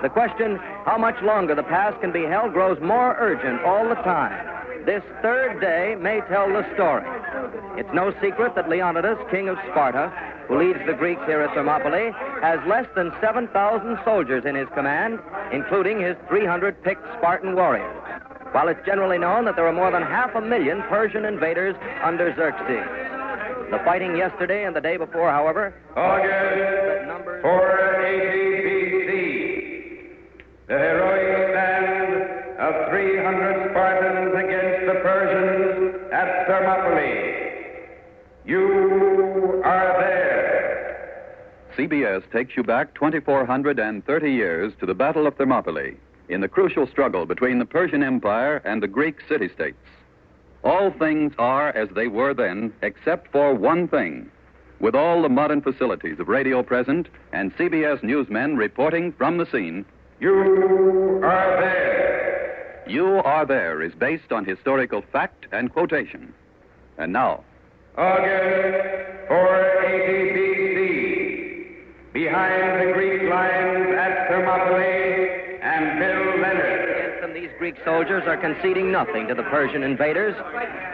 [0.00, 4.00] The question, how much longer the pass can be held, grows more urgent all the
[4.08, 4.55] time.
[4.86, 7.02] This third day may tell the story.
[7.76, 10.12] It's no secret that Leonidas, king of Sparta,
[10.46, 15.18] who leads the Greeks here at Thermopylae, has less than 7,000 soldiers in his command,
[15.52, 18.00] including his 300 picked Spartan warriors.
[18.52, 21.74] While it's generally known that there are more than half a million Persian invaders
[22.04, 22.86] under Xerxes.
[23.72, 29.18] The fighting yesterday and the day before, however, August 480 BC.
[30.68, 32.14] The heroic stand
[32.60, 34.65] of 300 Spartans against
[36.12, 37.88] at Thermopylae.
[38.44, 41.66] You are there.
[41.76, 45.96] CBS takes you back 2,430 years to the Battle of Thermopylae
[46.28, 49.78] in the crucial struggle between the Persian Empire and the Greek city states.
[50.64, 54.30] All things are as they were then, except for one thing.
[54.80, 59.84] With all the modern facilities of radio present and CBS newsmen reporting from the scene,
[60.20, 62.65] you are there.
[62.88, 66.32] You Are There is based on historical fact and quotation.
[66.98, 67.42] And now,
[67.98, 72.12] August 480 BC.
[72.12, 77.24] Behind the Greek lines at Thermopylae and Bill Leonard.
[77.24, 80.36] And these Greek soldiers are conceding nothing to the Persian invaders.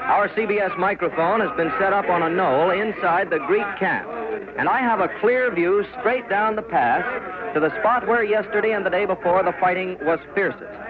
[0.01, 4.09] Our CBS microphone has been set up on a knoll inside the Greek camp.
[4.57, 7.05] And I have a clear view straight down the pass
[7.53, 10.82] to the spot where yesterday and the day before the fighting was fiercest.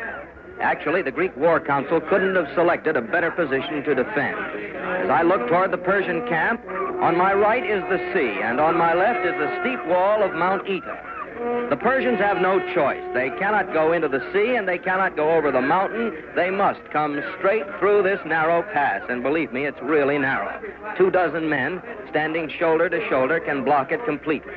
[0.63, 4.39] Actually, the Greek War Council couldn't have selected a better position to defend.
[5.03, 6.65] As I look toward the Persian camp,
[7.03, 10.33] on my right is the sea, and on my left is the steep wall of
[10.35, 11.69] Mount Oeta.
[11.71, 13.03] The Persians have no choice.
[13.15, 16.15] They cannot go into the sea and they cannot go over the mountain.
[16.37, 19.03] They must come straight through this narrow pass.
[19.09, 20.61] And believe me, it's really narrow.
[20.97, 24.53] Two dozen men standing shoulder to shoulder can block it completely.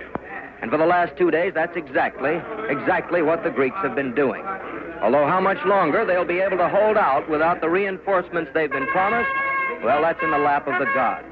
[0.65, 4.43] And for the last two days, that's exactly, exactly what the Greeks have been doing.
[4.99, 8.87] Although how much longer they'll be able to hold out without the reinforcements they've been
[8.87, 9.29] promised,
[9.83, 11.27] well, that's in the lap of the gods.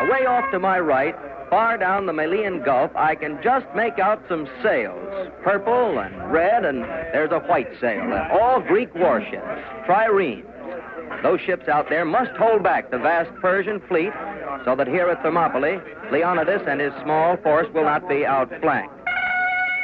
[0.00, 1.14] Away off to my right,
[1.50, 6.64] far down the Malian Gulf, I can just make out some sails, purple and red,
[6.64, 6.82] and
[7.14, 8.02] there's a white sail.
[8.32, 9.46] All Greek warships,
[9.86, 10.51] triremes.
[11.22, 14.12] Those ships out there must hold back the vast Persian fleet
[14.64, 18.94] so that here at Thermopylae, Leonidas and his small force will not be outflanked.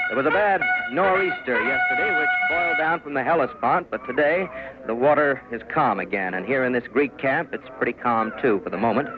[0.08, 4.48] There was a bad nor'easter yesterday which boiled down from the Hellespont, but today
[4.86, 6.32] the water is calm again.
[6.32, 9.08] And here in this Greek camp, it's pretty calm too for the moment.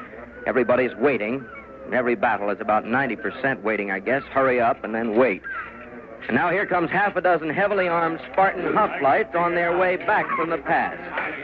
[0.46, 1.44] Everybody's waiting.
[1.84, 4.22] And every battle is about 90% waiting, I guess.
[4.24, 5.42] Hurry up and then wait.
[6.28, 10.26] And now here comes half a dozen heavily armed Spartan hoplites on their way back
[10.36, 10.96] from the pass.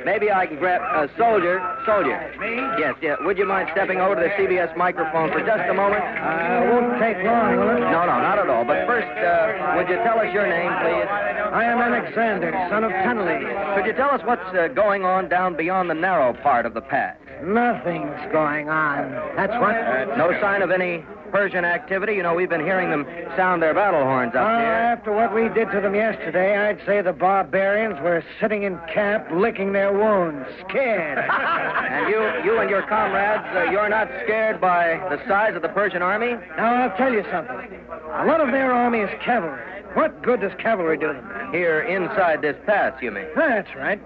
[0.04, 1.58] Maybe I can grab a uh, soldier.
[1.84, 2.14] Soldier.
[2.38, 2.56] Me?
[2.78, 3.18] Yes, yes.
[3.22, 6.04] Would you mind stepping over to the CBS microphone for just a moment?
[6.04, 7.80] Uh, won't take long, will it?
[7.80, 8.64] No, no, not at all.
[8.64, 11.08] But first, uh, would you tell us your name, please?
[11.50, 13.42] I am Alexander, son of Tunnelly.
[13.74, 16.82] Could you tell us what's uh, going on down beyond the narrow part of the
[16.82, 17.16] pass?
[17.42, 19.10] Nothing's going on.
[19.36, 19.74] That's what.
[19.74, 22.14] Uh, no sign of any Persian activity?
[22.14, 23.06] You know, we've been hearing them
[23.36, 24.72] sound their battle horns up uh, here.
[24.72, 29.26] After what we did to them yesterday, I'd say the barbarians were sitting in camp,
[29.30, 31.18] licking their wounds, scared.
[31.28, 35.68] and you, you and your comrades, uh, you're not scared by the size of the
[35.68, 36.34] Persian army?
[36.56, 37.80] Now, I'll tell you something.
[37.90, 39.60] A lot of their army is cavalry.
[39.94, 41.52] What good does cavalry do them?
[41.52, 43.26] Here inside this pass, you mean?
[43.34, 44.00] That's right.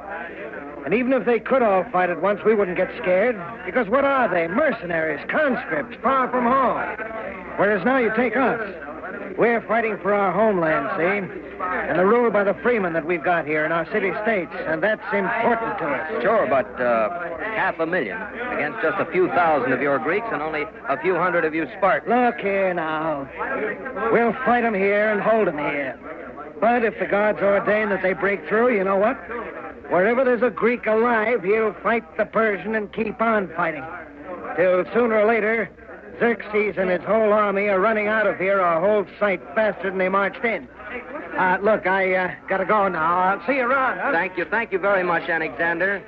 [0.85, 3.37] And even if they could all fight at once, we wouldn't get scared.
[3.67, 4.49] Because what are they?
[4.49, 6.97] Mercenaries, conscripts, far from home.
[7.59, 8.61] Whereas now you take us.
[9.37, 11.61] We're fighting for our homeland, see?
[11.61, 14.53] And the rule by the freemen that we've got here in our city states.
[14.67, 16.23] And that's important to us.
[16.23, 17.09] Sure, but uh,
[17.55, 18.17] half a million
[18.53, 21.67] against just a few thousand of your Greeks and only a few hundred of you
[21.77, 22.11] Spartans.
[22.11, 23.29] Look here now.
[24.13, 25.99] We'll fight them here and hold them here.
[26.61, 29.19] But if the gods ordain that they break through, you know what?
[29.91, 33.85] Wherever there's a Greek alive, he'll fight the Persian and keep on fighting.
[34.57, 35.69] Till sooner or later,
[36.21, 39.99] Xerxes and his whole army are running out of here or hold sight faster than
[39.99, 40.69] they marched in.
[41.37, 43.19] Uh, look, I uh, gotta go now.
[43.19, 43.99] I'll see you around.
[43.99, 44.13] Huh?
[44.13, 46.03] Thank you, thank you very much, Alexander.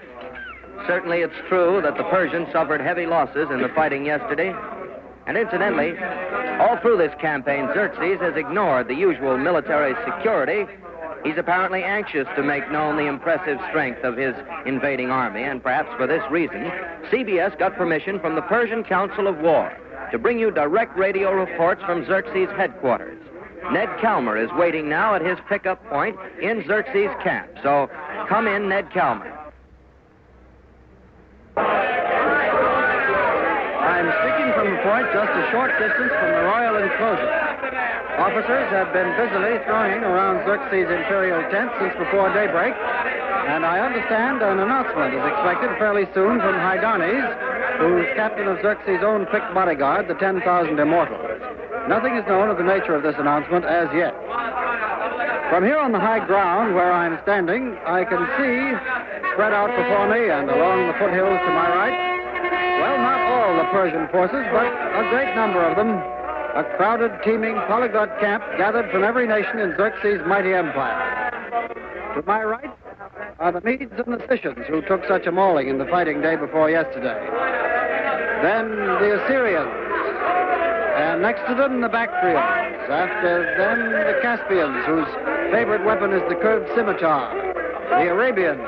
[0.87, 4.55] Certainly, it's true that the Persians suffered heavy losses in the fighting yesterday.
[5.27, 5.97] And incidentally,
[6.59, 10.67] all through this campaign, Xerxes has ignored the usual military security
[11.25, 14.35] He's apparently anxious to make known the impressive strength of his
[14.67, 16.65] invading army, and perhaps for this reason,
[17.11, 19.73] CBS got permission from the Persian Council of War
[20.11, 23.19] to bring you direct radio reports from Xerxes' headquarters.
[23.71, 27.49] Ned Calmer is waiting now at his pickup point in Xerxes' camp.
[27.63, 27.89] So
[28.29, 29.39] come in, Ned Calmer.
[33.93, 37.52] I'm speaking from a point just a short distance from the royal enclosure.
[37.63, 44.43] Officers have been busily thronging around Xerxes' imperial tent since before daybreak, and I understand
[44.43, 47.23] an announcement is expected fairly soon from Hydarnes,
[47.79, 50.43] who's captain of Xerxes' own picked bodyguard, the 10,000
[50.75, 51.23] Immortals.
[51.87, 54.11] Nothing is known of the nature of this announcement as yet.
[55.47, 58.75] From here on the high ground where I'm standing, I can see,
[59.39, 61.95] spread out before me and along the foothills to my right,
[62.83, 66.03] well, not all the Persian forces, but a great number of them
[66.55, 71.31] a crowded, teeming, polyglot camp gathered from every nation in Xerxes' mighty empire.
[72.15, 72.71] To my right
[73.39, 76.37] are the Medes and the Scythians who took such a mauling in the fighting day
[76.37, 77.19] before yesterday.
[78.43, 78.69] Then
[79.01, 79.73] the Assyrians.
[81.01, 82.91] And next to them, the Bactrians.
[82.91, 85.09] After them, the Caspians, whose
[85.51, 87.33] favorite weapon is the curved scimitar.
[87.97, 88.61] The Arabians.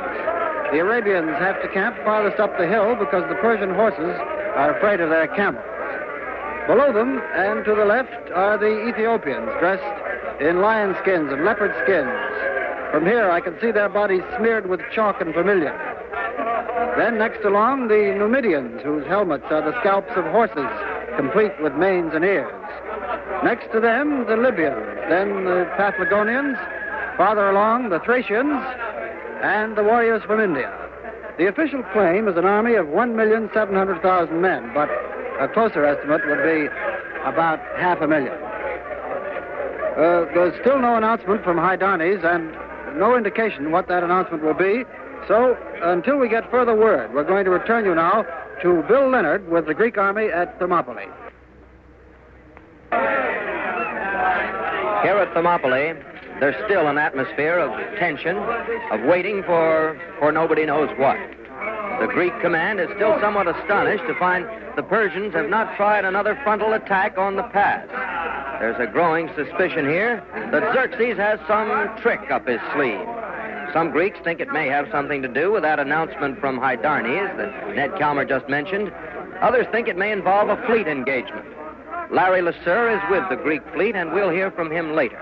[0.73, 4.17] The Arabians have to camp farthest up the hill because the Persian horses
[4.57, 5.74] are afraid of their camels.
[6.67, 11.75] Below them and to the left are the Ethiopians dressed in lion skins and leopard
[11.85, 12.09] skins.
[12.91, 15.75] From here, I can see their bodies smeared with chalk and vermilion.
[16.97, 20.71] Then, next along, the Numidians, whose helmets are the scalps of horses,
[21.17, 22.53] complete with manes and ears.
[23.43, 26.57] Next to them, the Libyans, then the Paphlagonians,
[27.17, 28.63] farther along, the Thracians,
[29.43, 30.73] and the warriors from India.
[31.37, 34.89] The official claim is an army of 1,700,000 men, but
[35.41, 36.69] a closer estimate would be
[37.25, 38.35] about half a million.
[39.95, 44.85] Uh, there's still no announcement from Hydarnes and no indication what that announcement will be.
[45.29, 48.25] So, until we get further word, we're going to return you now
[48.63, 51.09] to Bill Leonard with the Greek army at Thermopylae.
[55.03, 55.95] Here at Thermopylae,
[56.41, 61.17] there's still an atmosphere of tension, of waiting for, for nobody knows what.
[62.01, 64.47] The Greek command is still somewhat astonished to find
[64.77, 67.87] the Persians have not tried another frontal attack on the pass.
[68.61, 73.07] There's a growing suspicion here that Xerxes has some trick up his sleeve.
[73.73, 77.75] Some Greeks think it may have something to do with that announcement from Hydarnes that
[77.75, 78.93] Ned Calmer just mentioned.
[79.41, 81.54] Others think it may involve a fleet engagement.
[82.15, 85.19] Larry LeSueur is with the Greek fleet, and we'll hear from him later.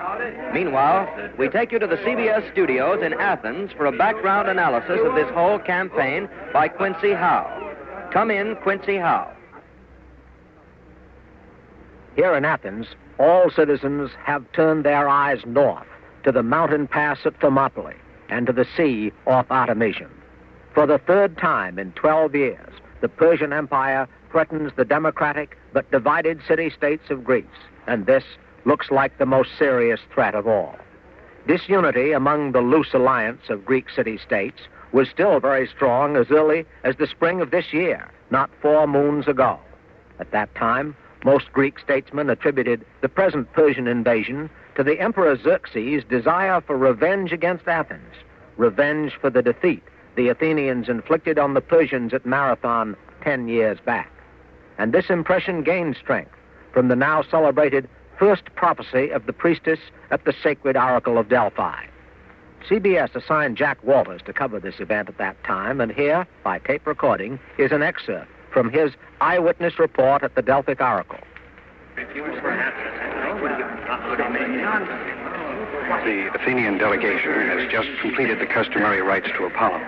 [0.53, 5.15] Meanwhile, we take you to the CBS studios in Athens for a background analysis of
[5.15, 8.11] this whole campaign by Quincy Howe.
[8.13, 9.33] Come in, Quincy Howe.
[12.15, 12.89] Here in Athens,
[13.19, 15.87] all citizens have turned their eyes north
[16.25, 17.97] to the mountain pass at Thermopylae
[18.29, 20.11] and to the sea off Artemisium.
[20.75, 26.41] For the third time in 12 years, the Persian Empire threatens the democratic but divided
[26.47, 27.45] city states of Greece,
[27.87, 28.25] and this
[28.65, 30.77] looks like the most serious threat of all.
[31.47, 34.61] Disunity among the loose alliance of Greek city states
[34.93, 39.27] was still very strong as early as the spring of this year, not four moons
[39.27, 39.59] ago.
[40.21, 40.95] At that time,
[41.25, 47.33] most Greek statesmen attributed the present Persian invasion to the Emperor Xerxes' desire for revenge
[47.33, 48.15] against Athens,
[48.57, 49.83] revenge for the defeat
[50.15, 54.12] the Athenians inflicted on the Persians at Marathon ten years back.
[54.79, 56.33] And this impression gained strength
[56.73, 59.79] from the now celebrated first prophecy of the priestess
[60.11, 61.85] at the sacred oracle of Delphi.
[62.69, 66.87] CBS assigned Jack Walters to cover this event at that time, and here, by tape
[66.87, 71.19] recording, is an excerpt from his eyewitness report at the Delphic Oracle.
[76.05, 79.79] The Athenian delegation has just completed the customary rites to Apollo.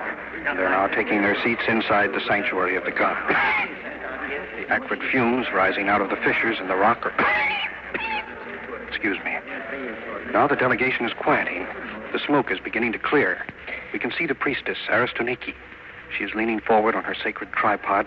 [0.47, 3.17] And they're now taking their seats inside the sanctuary of the god.
[4.57, 7.15] The acrid fumes rising out of the fissures in the rock are.
[8.89, 9.37] Excuse me.
[10.33, 11.67] Now the delegation is quieting.
[12.13, 13.45] The smoke is beginning to clear.
[13.93, 15.55] We can see the priestess, Aristonice.
[16.17, 18.07] She is leaning forward on her sacred tripod.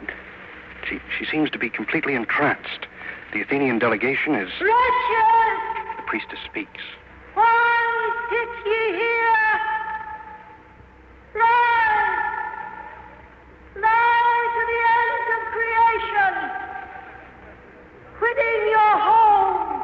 [0.87, 2.87] She, she seems to be completely entranced.
[3.33, 4.49] The Athenian delegation is.
[4.61, 5.97] Wretches!
[5.97, 6.81] The priestess speaks.
[7.33, 9.46] Why sit ye here?
[18.27, 19.81] Quitting your home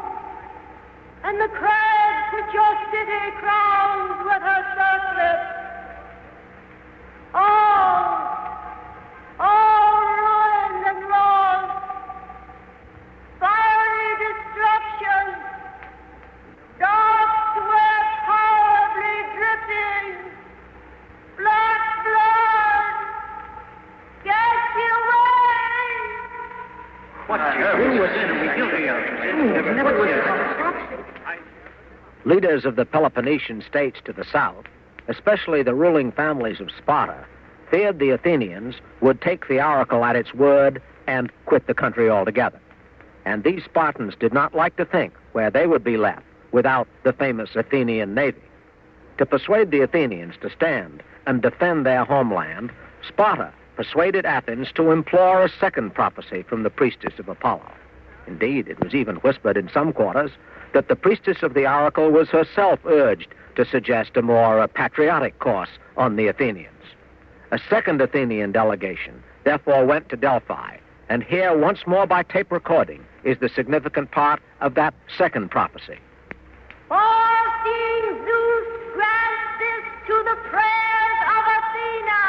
[1.24, 5.41] and the crags which your city crowns with her circlet.
[7.34, 8.04] All,
[9.39, 11.72] all ruined and lost,
[13.39, 15.26] fiery destruction,
[16.80, 20.36] dark sweat horribly dripping,
[21.38, 22.96] black blood,
[24.24, 25.64] get you away!
[27.23, 27.23] What you do with it are we guilty of?
[27.23, 27.23] It never was
[32.26, 34.66] Leaders of the Peloponnesian states to the south,
[35.08, 37.26] especially the ruling families of Sparta,
[37.72, 42.60] feared the Athenians would take the oracle at its word and quit the country altogether.
[43.26, 47.14] And these Spartans did not like to think where they would be left without the
[47.14, 48.44] famous Athenian navy.
[49.18, 52.72] To persuade the Athenians to stand and defend their homeland,
[53.08, 57.71] Sparta persuaded Athens to implore a second prophecy from the priestess of Apollo.
[58.28, 60.32] Indeed, it was even whispered in some quarters
[60.74, 65.38] that the priestess of the oracle was herself urged to suggest a more uh, patriotic
[65.39, 66.69] course on the Athenians.
[67.51, 70.78] A second Athenian delegation therefore went to Delphi,
[71.09, 75.99] and here, once more by tape recording, is the significant part of that second prophecy.
[76.89, 82.24] All-seeing Zeus grants this to the prayers of Athena.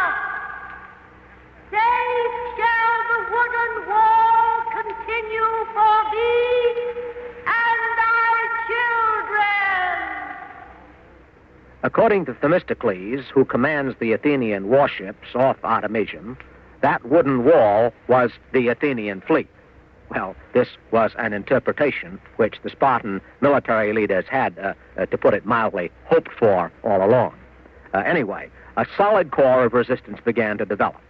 [1.74, 6.70] Safe shall the wooden wall continue for thee
[7.46, 8.34] and thy
[8.68, 9.98] children.
[11.82, 16.38] According to Themistocles, who commands the Athenian warships off Artemisium,
[16.80, 19.48] that wooden wall was the Athenian fleet.
[20.10, 25.34] Well, this was an interpretation which the Spartan military leaders had, uh, uh, to put
[25.34, 27.34] it mildly, hoped for all along.
[27.92, 31.00] Uh, anyway, a solid core of resistance began to develop.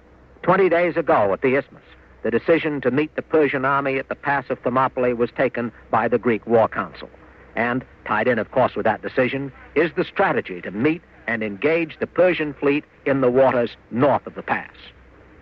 [0.45, 1.83] Twenty days ago at the Isthmus,
[2.23, 6.07] the decision to meet the Persian army at the pass of Thermopylae was taken by
[6.07, 7.09] the Greek War Council.
[7.57, 11.99] And, tied in, of course, with that decision, is the strategy to meet and engage
[11.99, 14.75] the Persian fleet in the waters north of the pass.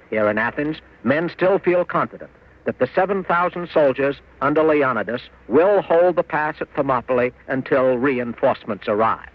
[0.08, 2.30] Here in Athens, men still feel confident
[2.64, 9.31] that the 7,000 soldiers under Leonidas will hold the pass at Thermopylae until reinforcements arrive.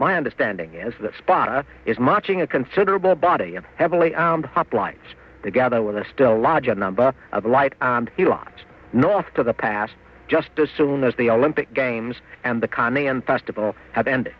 [0.00, 5.82] My understanding is that Sparta is marching a considerable body of heavily armed hoplites, together
[5.82, 8.64] with a still larger number of light armed helots,
[8.94, 9.90] north to the pass
[10.26, 14.32] just as soon as the Olympic Games and the Carnean Festival have ended.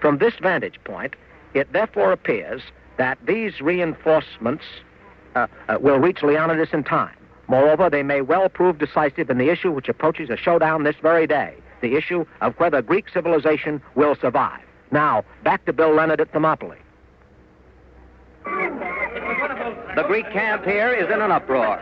[0.00, 1.14] From this vantage point,
[1.54, 2.60] it therefore appears
[2.96, 4.64] that these reinforcements
[5.36, 7.14] uh, uh, will reach Leonidas in time.
[7.46, 11.28] Moreover, they may well prove decisive in the issue which approaches a showdown this very
[11.28, 14.60] day the issue of whether Greek civilization will survive.
[14.90, 16.78] Now, back to Bill Leonard at Thermopylae.
[19.96, 21.78] The Greek camp here is in an uproar.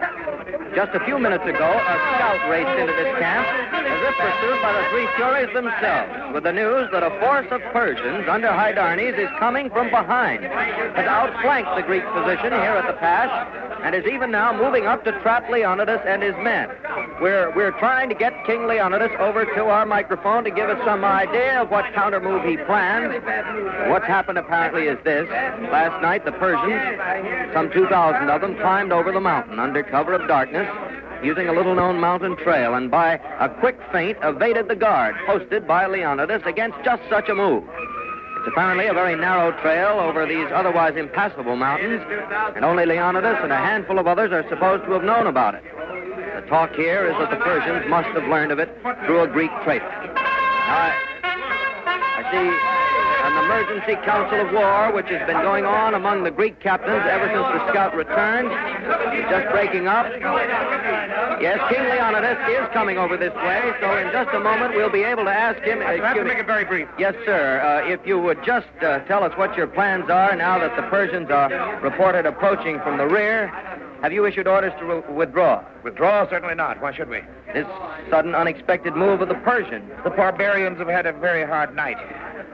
[0.74, 4.72] Just a few minutes ago, a scout raced into this camp as if pursued by
[4.72, 9.28] the three Furies themselves with the news that a force of Persians under Hydarnes is
[9.38, 13.30] coming from behind, has outflanked the Greek position here at the pass,
[13.82, 16.68] and is even now moving up to trap Leonidas and his men.
[17.20, 21.04] We're, we're trying to get King Leonidas over to our microphone to give us some
[21.04, 23.14] idea of what counter move he plans.
[23.88, 25.28] What's happened apparently is this.
[25.70, 30.26] Last night, the Persians, some 2,000 of them, climbed over the mountain under cover of
[30.28, 30.57] darkness
[31.22, 35.66] using a little known mountain trail and by a quick feint evaded the guard posted
[35.66, 37.64] by Leonidas against just such a move.
[38.38, 42.00] It's apparently a very narrow trail over these otherwise impassable mountains,
[42.54, 45.64] and only Leonidas and a handful of others are supposed to have known about it.
[45.64, 48.70] The talk here is that the Persians must have learned of it
[49.04, 49.84] through a Greek traitor.
[50.14, 50.94] Now, I,
[52.18, 52.97] I see
[53.28, 57.26] an emergency council of war which has been going on among the Greek captains ever
[57.26, 58.48] since the scout returned.
[59.28, 60.06] Just breaking up.
[61.40, 65.02] Yes, King Leonidas is coming over this way, so in just a moment we'll be
[65.02, 65.80] able to ask him.
[65.80, 66.88] I have to make it very brief.
[66.98, 67.60] Yes, sir.
[67.60, 70.82] Uh, if you would just uh, tell us what your plans are now that the
[70.88, 73.48] Persians are reported approaching from the rear.
[74.02, 75.64] Have you issued orders to re- withdraw?
[75.82, 76.28] Withdraw?
[76.30, 76.80] Certainly not.
[76.80, 77.20] Why should we?
[77.52, 77.66] This
[78.10, 79.90] sudden, unexpected move of the Persians.
[80.04, 81.98] The barbarians have had a very hard night.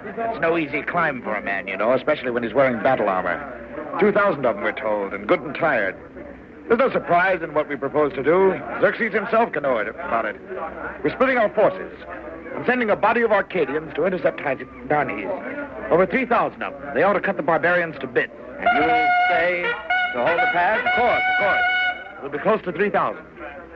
[0.06, 3.38] It's no easy climb for a man, you know, especially when he's wearing battle armor.
[4.00, 5.96] Two thousand of them, we're told, and good and tired.
[6.68, 8.52] There's no surprise in what we propose to do.
[8.80, 10.40] Xerxes himself can know it, about it.
[11.02, 11.92] We're splitting our forces
[12.54, 15.90] and sending a body of Arcadians to intercept Hydarnes.
[15.90, 16.94] Over 3,000 of them.
[16.94, 18.32] They ought to cut the barbarians to bits.
[18.58, 18.90] And you
[19.28, 19.62] say
[20.14, 20.78] to hold the pass?
[20.78, 22.22] Of course, of course.
[22.22, 23.22] We'll be close to 3,000.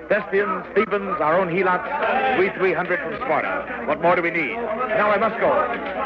[0.08, 3.84] Thespians, Thebans, our own Helots, we 300 from Sparta.
[3.86, 4.54] What more do we need?
[4.54, 5.50] Now I must go.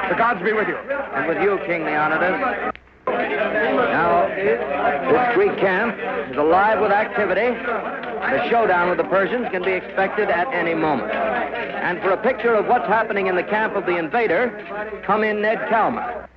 [0.09, 0.77] The gods be with you.
[0.77, 2.73] And with you, King Leonidas.
[3.07, 5.97] Now, this Greek camp
[6.31, 7.55] is alive with activity.
[7.55, 11.13] The showdown with the Persians can be expected at any moment.
[11.13, 15.43] And for a picture of what's happening in the camp of the invader, come in
[15.43, 16.29] Ned Calmer.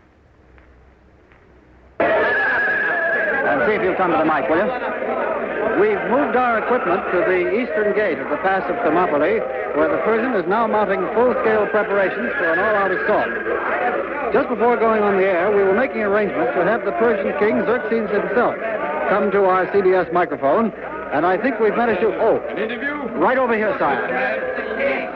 [1.99, 5.24] And see if you'll come to the mic, will you?
[5.75, 9.43] We've moved our equipment to the eastern gate of the pass of Thermopylae,
[9.75, 13.27] where the Persian is now mounting full-scale preparations for an all-out assault.
[14.31, 17.59] Just before going on the air, we were making arrangements to have the Persian king,
[17.67, 18.55] Xerxes himself,
[19.11, 20.71] come to our CBS microphone,
[21.15, 22.07] and I think we've managed to...
[22.19, 22.93] Oh, An interview?
[23.15, 24.03] right over here, sire.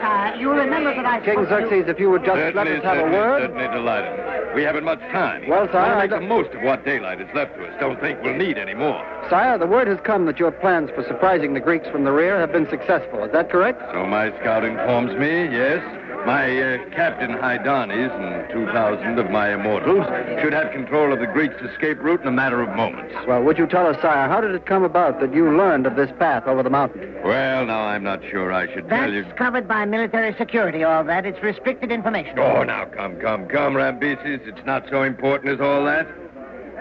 [0.00, 1.20] Uh, you remember that I...
[1.20, 1.34] Told you.
[1.34, 3.42] King Xerxes, if you would just let us have a word.
[3.42, 4.54] Certainly delighted.
[4.54, 5.46] We haven't much time.
[5.46, 7.74] Well, sire, We'll I make the most of what daylight is left to us.
[7.78, 9.04] Don't think we'll need any more.
[9.28, 12.40] Sire, the word has come that your plans for surprising the Greeks from the rear
[12.40, 13.22] have been successful.
[13.22, 13.82] Is that correct?
[13.92, 15.84] So my scout informs me, yes.
[16.26, 20.04] My uh, Captain Hydarnes and 2,000 of my immortals
[20.42, 23.14] should have control of the Greeks' escape route in a matter of moments.
[23.26, 25.96] Well, would you tell us, sire, how did it come about that you learned of
[25.96, 27.14] this path over the mountain?
[27.24, 29.24] Well, now, I'm not sure I should tell you.
[29.24, 31.24] That's covered by military security, all that.
[31.24, 32.38] It's restricted information.
[32.38, 34.46] Oh, now, come, come, come, Rambesis.
[34.46, 36.06] It's not so important as all that.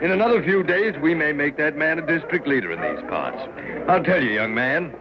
[0.01, 3.37] In another few days, we may make that man a district leader in these parts.
[3.87, 4.93] I'll tell you, young man.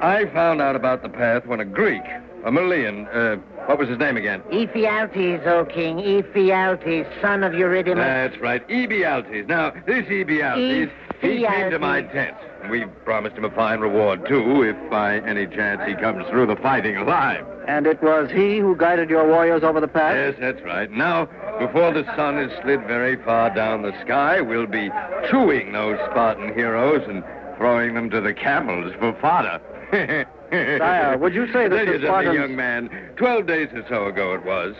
[0.00, 2.02] I found out about the path when a Greek,
[2.44, 3.36] a Malian, uh,
[3.66, 4.40] what was his name again?
[4.50, 7.96] Ephialtes, O king, Ephialtes, son of Eurydemus.
[7.96, 9.46] That's right, Ebialtes.
[9.46, 10.90] Now, this Ebialtes,
[11.20, 12.36] he came to my tent.
[12.62, 16.46] And we promised him a fine reward, too, if by any chance he comes through
[16.46, 17.46] the fighting alive.
[17.66, 20.14] And it was he who guided your warriors over the pass?
[20.14, 20.90] Yes, that's right.
[20.90, 21.26] Now,
[21.58, 24.90] before the sun has slid very far down the sky, we'll be
[25.30, 27.22] chewing those Spartan heroes and
[27.56, 29.60] throwing them to the camels for fodder.
[30.78, 32.90] Sire, would you say that Tell the you something, Spartans- young man.
[33.16, 34.74] Twelve days or so ago it was.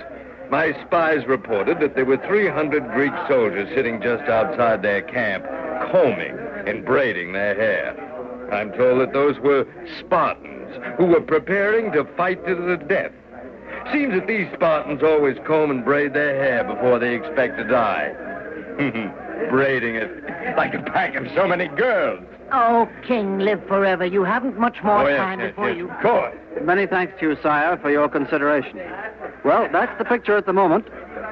[0.51, 5.45] My spies reported that there were 300 Greek soldiers sitting just outside their camp,
[5.93, 6.37] combing
[6.67, 7.95] and braiding their hair.
[8.53, 9.65] I'm told that those were
[10.01, 13.13] Spartans who were preparing to fight to the death.
[13.93, 18.13] Seems that these Spartans always comb and braid their hair before they expect to die.
[19.51, 22.25] Braiding it like a pack of so many girls.
[22.53, 24.05] Oh, king, live forever.
[24.05, 25.91] You haven't much more Oh, yes, time yes, before yes, you.
[25.91, 26.35] Of course.
[26.63, 28.81] Many thanks to you, sire, for your consideration.
[29.45, 30.87] Well, that's the picture at the moment.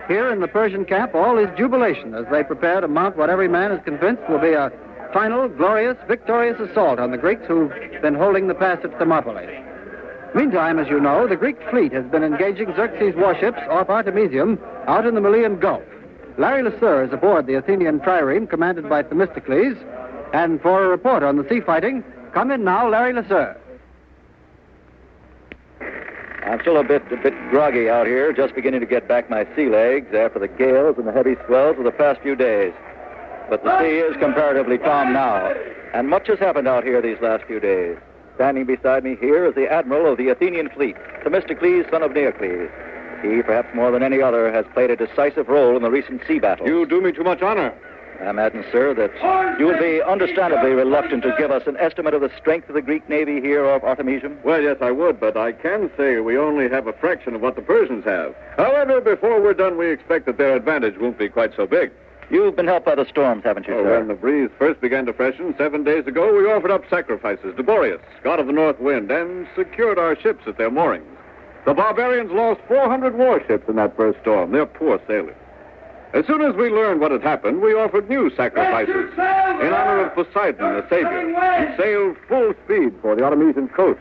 [0.06, 3.48] Here in the Persian camp, all is jubilation as they prepare to mount what every
[3.48, 4.70] man is convinced will be a
[5.12, 9.64] final, glorious, victorious assault on the Greeks who've been holding the pass at Thermopylae.
[10.34, 15.06] Meantime, as you know, the Greek fleet has been engaging Xerxes' warships off Artemisium out
[15.06, 15.82] in the Malian Gulf.
[16.36, 19.76] Larry LeSueur is aboard the Athenian trireme commanded by Themistocles.
[20.32, 23.56] And for a report on the sea fighting, come in now, Larry LeSueur.
[26.44, 29.46] I'm still a bit a bit groggy out here, just beginning to get back my
[29.54, 32.72] sea legs after the gales and the heavy swells of the past few days.
[33.50, 35.52] But the sea is comparatively calm now,
[35.92, 37.98] and much has happened out here these last few days.
[38.36, 42.70] Standing beside me here is the admiral of the Athenian fleet, Themistocles, son of Neocles.
[43.20, 46.38] He, perhaps more than any other, has played a decisive role in the recent sea
[46.38, 46.68] battles.
[46.68, 47.74] You do me too much honor.
[48.20, 52.20] I imagine, sir, that you would be understandably reluctant to give us an estimate of
[52.20, 54.38] the strength of the Greek navy here off Artemisium.
[54.42, 57.54] Well, yes, I would, but I can say we only have a fraction of what
[57.54, 58.34] the Persians have.
[58.56, 61.92] However, before we're done, we expect that their advantage won't be quite so big.
[62.30, 63.98] You've been helped by the storms, haven't you, Oh, sir?
[63.98, 67.62] when the breeze first began to freshen seven days ago, we offered up sacrifices to
[67.62, 71.06] Boreas, god of the north wind, and secured our ships at their moorings.
[71.64, 74.50] The barbarians lost 400 warships in that first storm.
[74.52, 75.36] They're poor sailors.
[76.18, 80.14] As soon as we learned what had happened, we offered new sacrifices in honor of
[80.16, 81.28] Poseidon, the savior.
[81.28, 84.00] We sailed full speed for the Artemisian coast,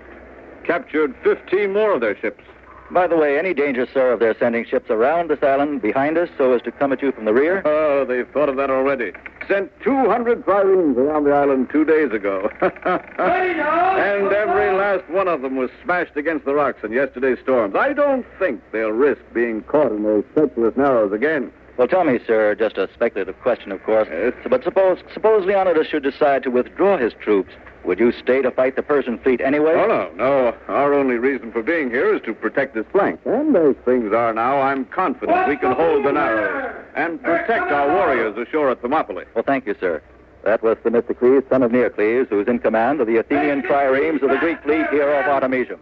[0.64, 2.44] captured 15 more of their ships.
[2.89, 6.27] By the way, any danger, sir, of their sending ships around this island behind us
[6.39, 7.61] so as to come at you from the rear?
[7.65, 9.11] Oh, they've thought of that already.
[9.48, 12.49] Sent 200 triremes around the island two days ago.
[12.61, 17.76] and every last one of them was smashed against the rocks in yesterday's storms.
[17.76, 21.52] I don't think they'll risk being caught in those treacherous narrows again.
[21.77, 24.07] Well, tell me, sir, just a speculative question, of course.
[24.49, 27.53] But suppose suppose Leonidas should decide to withdraw his troops.
[27.85, 29.73] Would you stay to fight the Persian fleet anyway?
[29.75, 30.55] Oh, no, no.
[30.67, 33.19] Our only reason for being here is to protect this flank.
[33.25, 37.87] And as things are now, I'm confident we can hold the narrows and protect our
[37.87, 39.25] warriors ashore at Thermopylae.
[39.35, 40.01] Well, thank you, sir.
[40.43, 44.37] That was Themistocles, son of Neocles, who's in command of the Athenian triremes of the
[44.37, 45.79] Greek fleet here off Artemisium.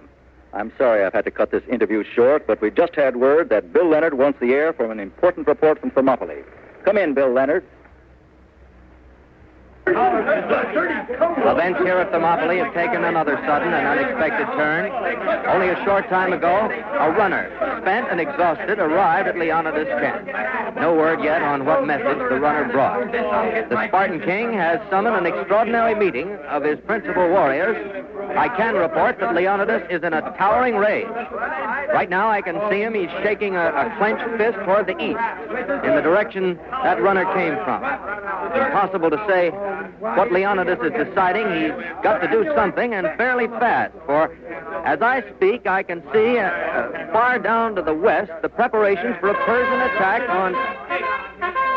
[0.56, 3.73] I'm sorry I've had to cut this interview short, but we just had word that
[3.73, 6.44] Bill Leonard wants the air for an important report from Thermopylae.
[6.86, 7.65] Come in, Bill Leonard.
[9.88, 14.91] Events here at Thermopylae have taken another sudden and unexpected turn.
[15.45, 17.52] Only a short time ago, a runner,
[17.82, 20.26] spent and exhausted, arrived at Leonidas' camp.
[20.76, 23.12] No word yet on what message the runner brought.
[23.12, 27.78] The Spartan king has summoned an extraordinary meeting of his principal warriors.
[28.36, 31.07] I can report that Leonidas is in a towering rage.
[31.94, 32.94] Right now, I can see him.
[32.95, 35.20] He's shaking a, a clenched fist toward the east,
[35.86, 37.84] in the direction that runner came from.
[38.56, 39.52] Impossible to say
[39.99, 41.45] what Leonidas is deciding.
[41.61, 43.93] He's got to do something, and fairly fast.
[44.06, 44.34] For
[44.85, 49.30] as I speak, I can see uh, far down to the west the preparations for
[49.30, 50.53] a Persian attack on.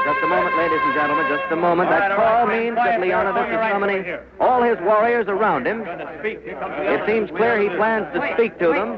[0.08, 1.90] Just a moment, ladies and gentlemen, just a moment.
[1.90, 4.06] That call means that Leonidas is summoning
[4.40, 5.82] all his warriors around him.
[6.24, 8.96] It seems clear he plans to speak to them.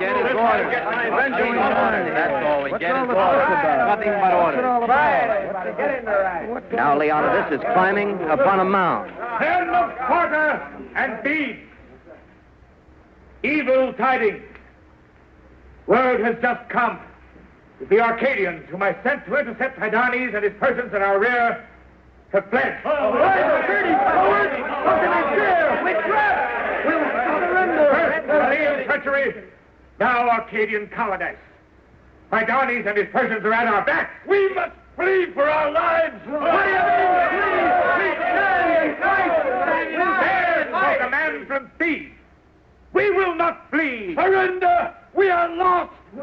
[0.00, 0.74] Get his orders.
[2.18, 2.64] That's all.
[2.64, 2.90] We get.
[2.90, 4.64] Nothing but orders.
[6.72, 9.12] Now Leonidas is climbing upon a mound.
[9.38, 11.60] Men of Sparta and Thebes,
[13.44, 14.42] evil tidings.
[15.86, 16.98] Word has just come.
[17.80, 21.66] That The Arcadians, whom I sent to intercept Hydarnes and his Persians in our rear,
[22.32, 22.78] have fled.
[22.84, 25.82] Oh, What can I fear?
[25.84, 26.84] We trap!
[26.84, 27.88] We'll surrender!
[27.90, 29.44] First, Achaean treachery,
[29.98, 31.38] now Arcadian cowardice.
[32.30, 34.12] Hydarnes and his Persians are at our backs.
[34.28, 36.14] We must flee for our lives.
[36.26, 38.14] What do you mean, flee?
[40.20, 42.12] There's the command from Thebes.
[42.92, 44.14] We will not flee.
[44.14, 44.94] Surrender!
[45.14, 45.92] We are lost!
[46.18, 46.22] I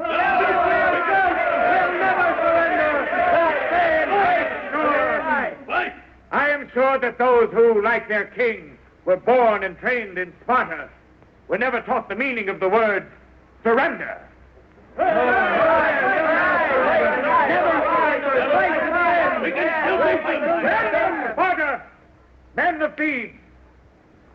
[6.49, 10.89] am sure that those who, like their king, were born and trained in Sparta,
[11.47, 13.09] were never taught the meaning of the word
[13.63, 14.21] surrender.
[21.33, 21.81] Sparta,
[22.57, 23.33] men of Thebes,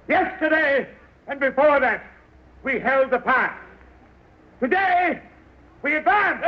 [0.09, 0.89] yesterday
[1.27, 2.07] and before that,
[2.63, 3.59] we held the pass.
[4.61, 5.21] Today,
[5.83, 6.41] we advance.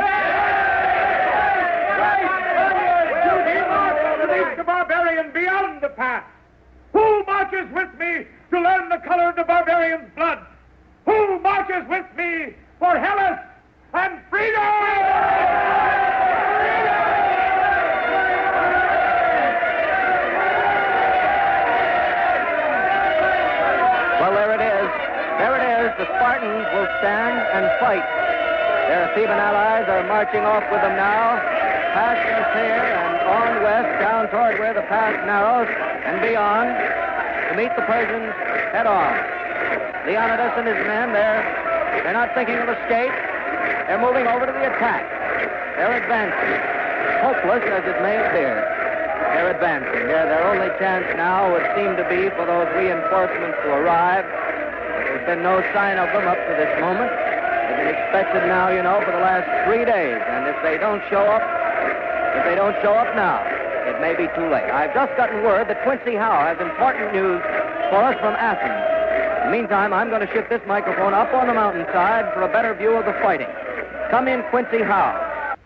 [4.20, 6.24] To meet the barbarian beyond the pass.
[6.92, 10.38] Who marches with me to learn the color of the barbarian's blood?
[11.06, 13.40] Who marches with me for Hellas
[13.92, 14.62] and freedom?
[24.20, 24.90] Well, there it is.
[25.38, 25.98] There it is.
[25.98, 28.23] The Spartans will stand and fight.
[28.94, 31.42] Their Theban allies are marching off with them now,
[31.98, 35.66] past the here and on west, down toward where the pass narrows,
[36.06, 36.70] and beyond,
[37.50, 38.30] to meet the Persians
[38.70, 39.10] head on.
[40.06, 41.42] Leonidas and his men, they're,
[42.06, 43.10] they're not thinking of escape.
[43.90, 45.02] They're moving over to the attack.
[45.74, 46.54] They're advancing.
[47.18, 48.62] Hopeless as it may appear.
[49.34, 50.06] They're advancing.
[50.06, 54.22] Their, their only chance now would seem to be for those reinforcements to arrive.
[54.22, 57.33] There's been no sign of them up to this moment.
[57.84, 60.20] Expected now, you know, for the last three days.
[60.26, 61.44] And if they don't show up,
[62.36, 63.44] if they don't show up now,
[63.86, 64.64] it may be too late.
[64.72, 67.42] I've just gotten word that Quincy Howe has important news
[67.90, 69.52] for us from Athens.
[69.52, 72.92] Meantime, I'm going to shift this microphone up on the mountainside for a better view
[72.96, 73.46] of the fighting.
[74.10, 75.56] Come in, Quincy Howe.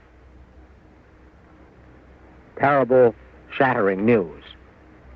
[2.58, 3.14] Terrible,
[3.56, 4.42] shattering news.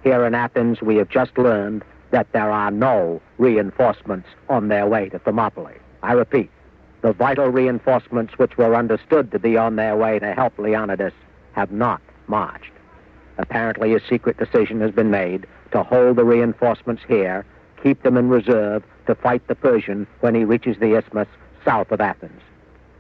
[0.05, 5.09] Here in Athens, we have just learned that there are no reinforcements on their way
[5.09, 5.79] to Thermopylae.
[6.03, 6.51] I repeat,
[7.03, 11.13] the vital reinforcements which were understood to be on their way to help Leonidas
[11.53, 12.73] have not marched.
[13.39, 17.45] Apparently, a secret decision has been made to hold the reinforcements here,
[17.83, 21.29] keep them in reserve to fight the Persian when he reaches the isthmus
[21.65, 22.41] south of Athens.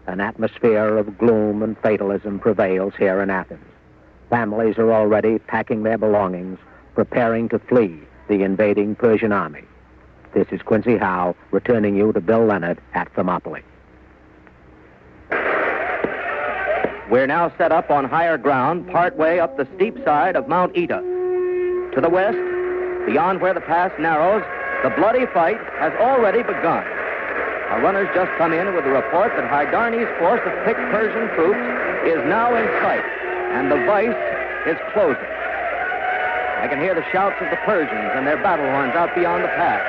[0.06, 3.64] An atmosphere of gloom and fatalism prevails here in Athens.
[4.30, 6.58] Families are already packing their belongings,
[6.94, 9.62] preparing to flee the invading Persian army.
[10.34, 13.62] This is Quincy Howe returning you to Bill Leonard at Thermopylae.
[17.10, 21.00] We're now set up on higher ground, partway up the steep side of Mount Oeta.
[21.94, 22.40] To the west,
[23.04, 24.42] beyond where the pass narrows,
[24.82, 26.88] the bloody fight has already begun.
[27.68, 31.60] Our runners just come in with a report that Hydarnes' force of picked Persian troops
[32.08, 33.04] is now in sight,
[33.52, 34.16] and the vice
[34.64, 35.32] is closing.
[36.64, 39.52] I can hear the shouts of the Persians and their battle horns out beyond the
[39.52, 39.84] pass.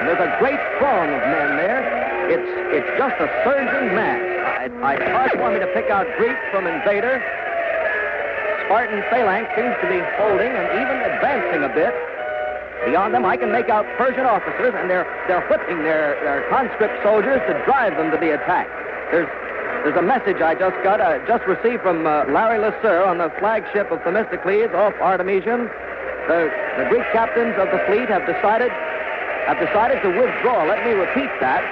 [0.00, 1.84] And there's a great throng of men there.
[2.32, 4.31] It's, it's just a surging mass.
[4.62, 7.18] I, I, hard me to pick out Greek from invader.
[8.62, 11.90] Spartan phalanx seems to be holding and even advancing a bit.
[12.86, 16.94] Beyond them, I can make out Persian officers, and they're, they're whipping their, their conscript
[17.02, 18.70] soldiers to drive them to the attack.
[19.10, 19.26] There's,
[19.82, 23.34] there's a message I just got, uh, just received from uh, Larry LeSueur on the
[23.42, 25.66] flagship of Themistocles off Artemisium.
[26.30, 28.70] The, the Greek captains of the fleet have decided
[29.50, 30.62] have decided to withdraw.
[30.62, 31.66] Let me repeat that.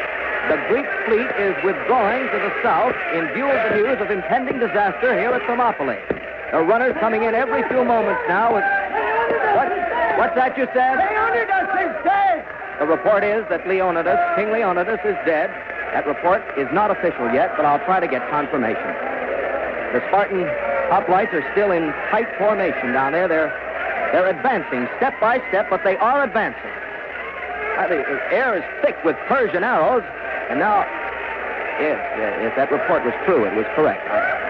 [0.48, 4.58] The Greek fleet is withdrawing to the south in view of the news of impending
[4.58, 6.00] disaster here at Thermopylae.
[6.52, 8.64] The runners coming in every few moments now with
[9.54, 9.68] what?
[10.18, 10.98] What's that you said?
[10.98, 12.44] Leonidas is dead!
[12.80, 15.50] The report is that Leonidas, King Leonidas, is dead.
[15.92, 18.90] That report is not official yet, but I'll try to get confirmation.
[19.92, 20.46] The Spartan
[20.90, 23.28] hoplites are still in tight formation down there.
[23.28, 23.52] They're
[24.12, 26.74] they're advancing step by step, but they are advancing.
[27.88, 30.02] The air is thick with Persian arrows,
[30.50, 34.02] and now, uh, if that report was true, it was correct.
[34.10, 34.40] I,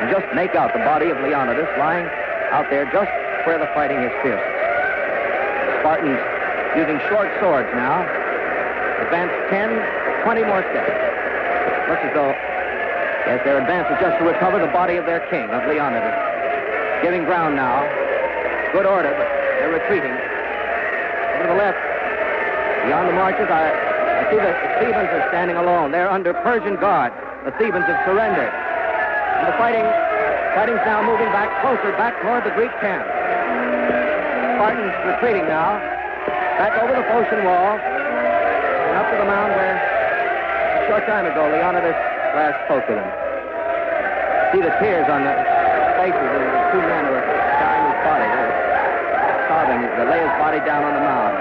[0.00, 2.08] can just make out the body of Leonidas lying
[2.56, 3.12] out there just
[3.44, 4.40] where the fighting is fiercest.
[4.40, 6.16] The Spartans
[6.72, 8.00] using short swords now.
[9.04, 10.96] Advance 10, 20 more steps.
[11.88, 12.32] Looks as though,
[13.28, 16.16] yes, their advance is just to recover the body of their king, of Leonidas.
[17.04, 17.84] Giving ground now.
[18.72, 19.28] Good order, but
[19.60, 20.12] they're retreating.
[20.12, 21.80] Over to the left,
[22.88, 23.85] beyond the marches, I
[24.30, 25.92] see the Thebans are standing alone.
[25.92, 27.12] They're under Persian guard.
[27.44, 28.50] The Thebans have surrendered.
[28.50, 29.86] And the fighting,
[30.56, 33.06] fighting's now moving back closer, back toward the Greek camp.
[34.56, 35.78] Spartans retreating now,
[36.58, 41.44] back over the Phocian wall, and up to the mound where a short time ago
[41.52, 41.94] Leonidas
[42.34, 43.10] last spoke to them.
[44.50, 45.34] See the tears on the
[46.00, 47.26] faces of the two men who are
[47.60, 48.26] carrying his body.
[48.26, 49.80] They're sobbing.
[49.84, 51.34] They lay his body down on the mound.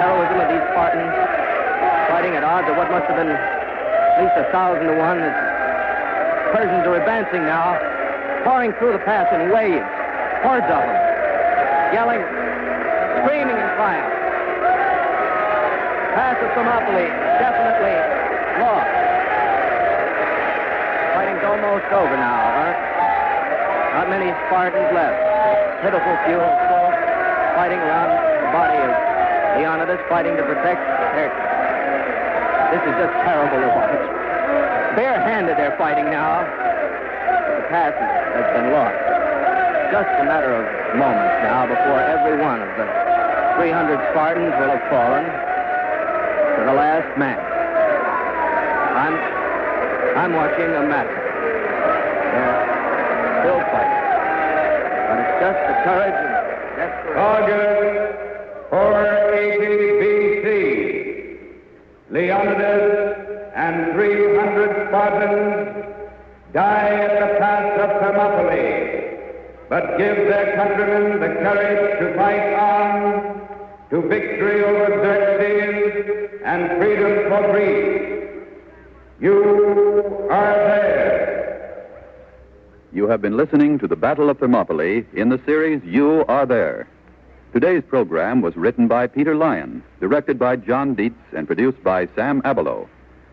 [0.00, 1.31] Heroism of these Spartans
[2.60, 5.24] of what must have been at least a thousand to one.
[5.24, 7.80] The Persians are advancing now,
[8.44, 9.88] pouring through the pass in waves,
[10.44, 10.98] hordes of them,
[11.96, 12.20] yelling,
[13.24, 14.12] screaming in triumph.
[16.12, 17.08] Pass of Thermopylae
[17.40, 17.96] definitely
[18.60, 18.92] lost.
[21.16, 23.96] Fighting's almost over now, huh?
[23.96, 25.16] Not many Spartans left.
[25.80, 26.36] Pitiful few
[27.56, 28.92] fighting around the body of
[29.56, 30.84] Leonidas, fighting to protect
[31.16, 31.61] their.
[32.72, 34.00] This is just terrible to watch.
[34.96, 36.40] Barehanded they're fighting now.
[36.40, 38.96] The pass has been lost.
[39.92, 40.64] Just a matter of
[40.96, 42.88] moments now before every one of the
[43.60, 47.36] 300 Spartans will have fallen to the last man.
[48.96, 49.20] I'm,
[50.16, 51.28] I'm watching a massacre.
[52.32, 52.56] They're
[53.44, 54.00] still fighting.
[55.12, 56.32] But it's just the courage and
[56.80, 57.20] desperation.
[57.20, 58.16] August
[58.72, 59.60] 480
[60.00, 60.92] BC.
[62.12, 63.16] Leonidas
[63.56, 65.96] and 300 Spartans
[66.52, 69.16] die at the pass of Thermopylae,
[69.70, 73.48] but give their countrymen the courage to fight on
[73.90, 78.44] to victory over Xerxes and freedom for Greece.
[79.20, 81.88] You are there.
[82.92, 86.86] You have been listening to the Battle of Thermopylae in the series You Are There.
[87.52, 92.40] Today's program was written by Peter Lyon, directed by John Dietz, and produced by Sam
[92.42, 92.86] Abelow.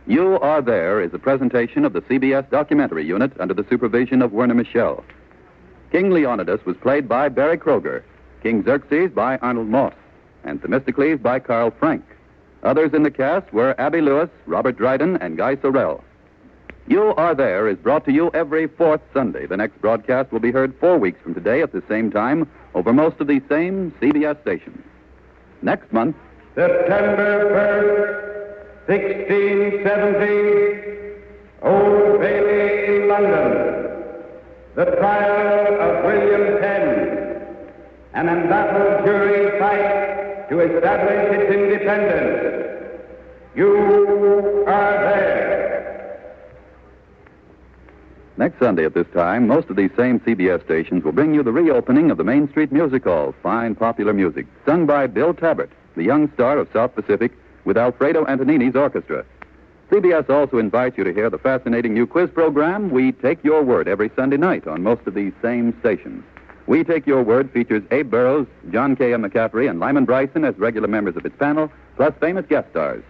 [0.08, 4.32] You Are There is a presentation of the CBS documentary unit under the supervision of
[4.32, 5.04] Werner Michel.
[5.92, 8.04] King Leonidas was played by Berry Kroeger,
[8.44, 9.94] King Xerxes by Arnold Moss,
[10.44, 12.04] and Themistocles by Carl Frank.
[12.64, 16.04] Others in the cast were Abby Lewis, Robert Dryden, and Guy Sorel.
[16.88, 19.46] You Are There is brought to you every fourth Sunday.
[19.46, 22.94] The next broadcast will be heard four weeks from today at the same time over
[22.94, 24.84] most of these same CBS stations.
[25.62, 26.16] Next month,
[26.56, 28.26] September
[28.88, 31.22] 1st, 1670,
[31.62, 33.89] Old Bailey London.
[34.80, 37.44] The trial of William Penn,
[38.14, 43.04] an embattled jury fight to establish its independence.
[43.56, 46.18] You are there.
[48.38, 51.52] Next Sunday at this time, most of these same CBS stations will bring you the
[51.52, 56.04] reopening of the Main Street Music Hall, fine popular music, sung by Bill Tabbert, the
[56.04, 57.34] young star of South Pacific,
[57.66, 59.26] with Alfredo Antonini's orchestra.
[59.92, 63.88] CBS also invites you to hear the fascinating new quiz program, We Take Your Word,
[63.88, 66.24] every Sunday night on most of these same stations.
[66.68, 69.16] We Take Your Word features Abe Burrows, John K.
[69.16, 69.24] M.
[69.24, 73.04] McCaffery, and Lyman Bryson as regular members of its panel, plus famous guest stars.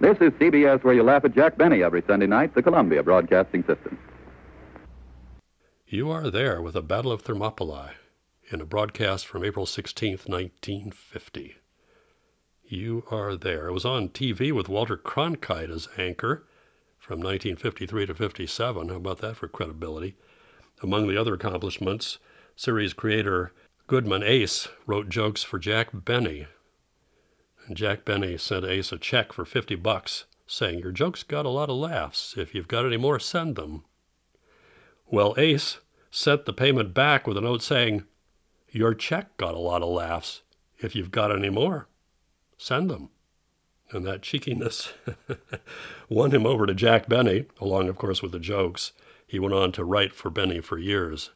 [0.00, 3.64] This is CBS where you laugh at Jack Benny every Sunday night, the Columbia Broadcasting
[3.64, 3.98] System.
[5.88, 7.90] You are there with the Battle of Thermopylae
[8.52, 11.56] in a broadcast from April 16th, 1950.
[12.72, 13.66] You Are There.
[13.66, 16.46] It was on TV with Walter Cronkite as anchor
[17.00, 18.88] from 1953 to 57.
[18.88, 20.14] How about that for credibility?
[20.80, 22.18] Among the other accomplishments,
[22.54, 23.52] series creator
[23.88, 26.46] Goodman Ace wrote jokes for Jack Benny.
[27.66, 31.50] And Jack Benny sent Ace a check for 50 bucks, saying, Your jokes got a
[31.50, 32.34] lot of laughs.
[32.36, 33.82] If you've got any more, send them.
[35.06, 35.78] Well, Ace
[36.12, 38.04] sent the payment back with a note saying,
[38.70, 40.42] Your check got a lot of laughs.
[40.78, 41.88] If you've got any more,
[42.60, 43.08] send them.
[43.90, 44.92] And that cheekiness
[46.08, 48.92] won him over to Jack Benny, along, of course, with the jokes.
[49.26, 51.30] He went on to write for Benny for years.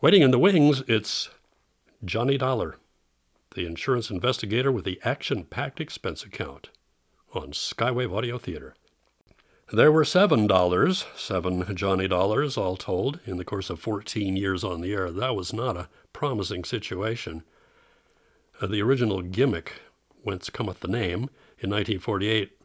[0.00, 1.30] Waiting in the wings, it's
[2.04, 2.76] Johnny Dollar,
[3.54, 6.68] the insurance investigator with the action packed expense account
[7.32, 8.74] on Skywave Audio Theater.
[9.72, 14.62] There were seven dollars, seven Johnny dollars, all told, in the course of 14 years
[14.62, 15.10] on the air.
[15.10, 17.42] That was not a promising situation.
[18.60, 19.72] Uh, the original gimmick
[20.26, 21.30] whence cometh the name,
[21.60, 22.58] in 1948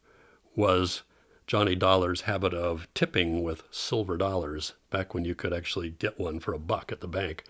[0.55, 1.03] was
[1.45, 6.39] Johnny Dollar's habit of tipping with silver dollars, back when you could actually get one
[6.39, 7.43] for a buck at the bank.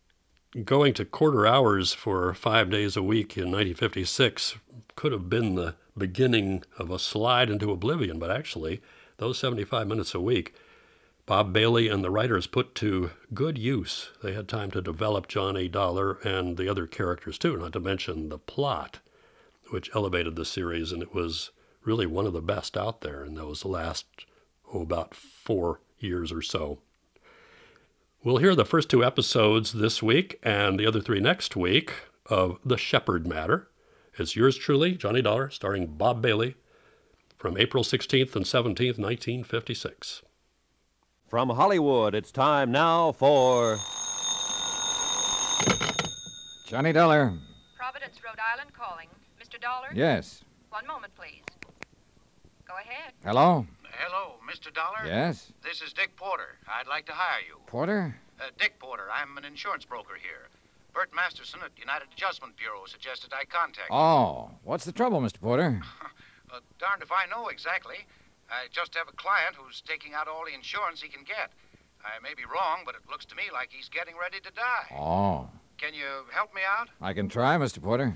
[0.66, 4.58] Going to quarter hours for five days a week in 1956
[4.98, 8.82] could have been the beginning of a slide into oblivion, but actually,
[9.16, 10.54] those 75 minutes a week,
[11.26, 14.10] Bob Bailey and the writers put to good use.
[14.22, 18.28] They had time to develop Johnny Dollar and the other characters too, not to mention
[18.28, 19.00] the plot
[19.72, 21.52] which elevated the series, and it was
[21.84, 24.06] really one of the best out there in those last,
[24.74, 26.80] oh, about four years or so.
[28.24, 31.94] We'll hear the first two episodes this week and the other three next week
[32.28, 33.70] of The Shepherd Matter.
[34.20, 36.56] It's yours truly, Johnny Dollar, starring Bob Bailey,
[37.38, 40.22] from April 16th and 17th, 1956.
[41.28, 43.78] From Hollywood, it's time now for.
[46.68, 47.34] Johnny Dollar.
[47.76, 49.08] Providence, Rhode Island calling.
[49.52, 49.60] Mr.
[49.60, 49.88] Dollar?
[49.94, 50.44] Yes.
[50.70, 51.44] One moment, please.
[52.66, 53.12] Go ahead.
[53.26, 53.66] Hello?
[53.92, 54.74] Hello, Mr.
[54.74, 55.06] Dollar?
[55.06, 55.52] Yes?
[55.62, 56.56] This is Dick Porter.
[56.68, 57.58] I'd like to hire you.
[57.68, 58.16] Porter?
[58.40, 59.08] Uh, Dick Porter.
[59.14, 60.48] I'm an insurance broker here.
[60.94, 63.96] Bert Masterson at United Adjustment Bureau suggested I contact you.
[63.96, 65.42] Oh, what's the trouble, Mr.
[65.42, 65.82] Porter?
[66.54, 68.08] uh, darned if I know exactly.
[68.50, 71.52] I just have a client who's taking out all the insurance he can get.
[72.06, 74.96] I may be wrong, but it looks to me like he's getting ready to die.
[74.96, 75.50] Oh.
[75.78, 76.88] Can you help me out?
[77.02, 77.82] I can try, Mr.
[77.82, 78.16] Porter.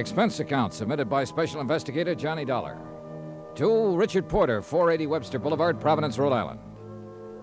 [0.00, 2.78] Expense account submitted by Special Investigator Johnny Dollar.
[3.56, 6.58] To Richard Porter, 480 Webster Boulevard, Providence, Rhode Island.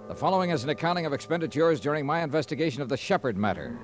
[0.08, 3.78] The following is an accounting of expenditures during my investigation of the Shepherd matter.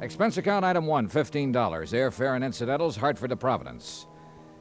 [0.00, 1.52] Expense account item one, $15.
[1.52, 4.06] Airfare and incidentals, Hartford to Providence.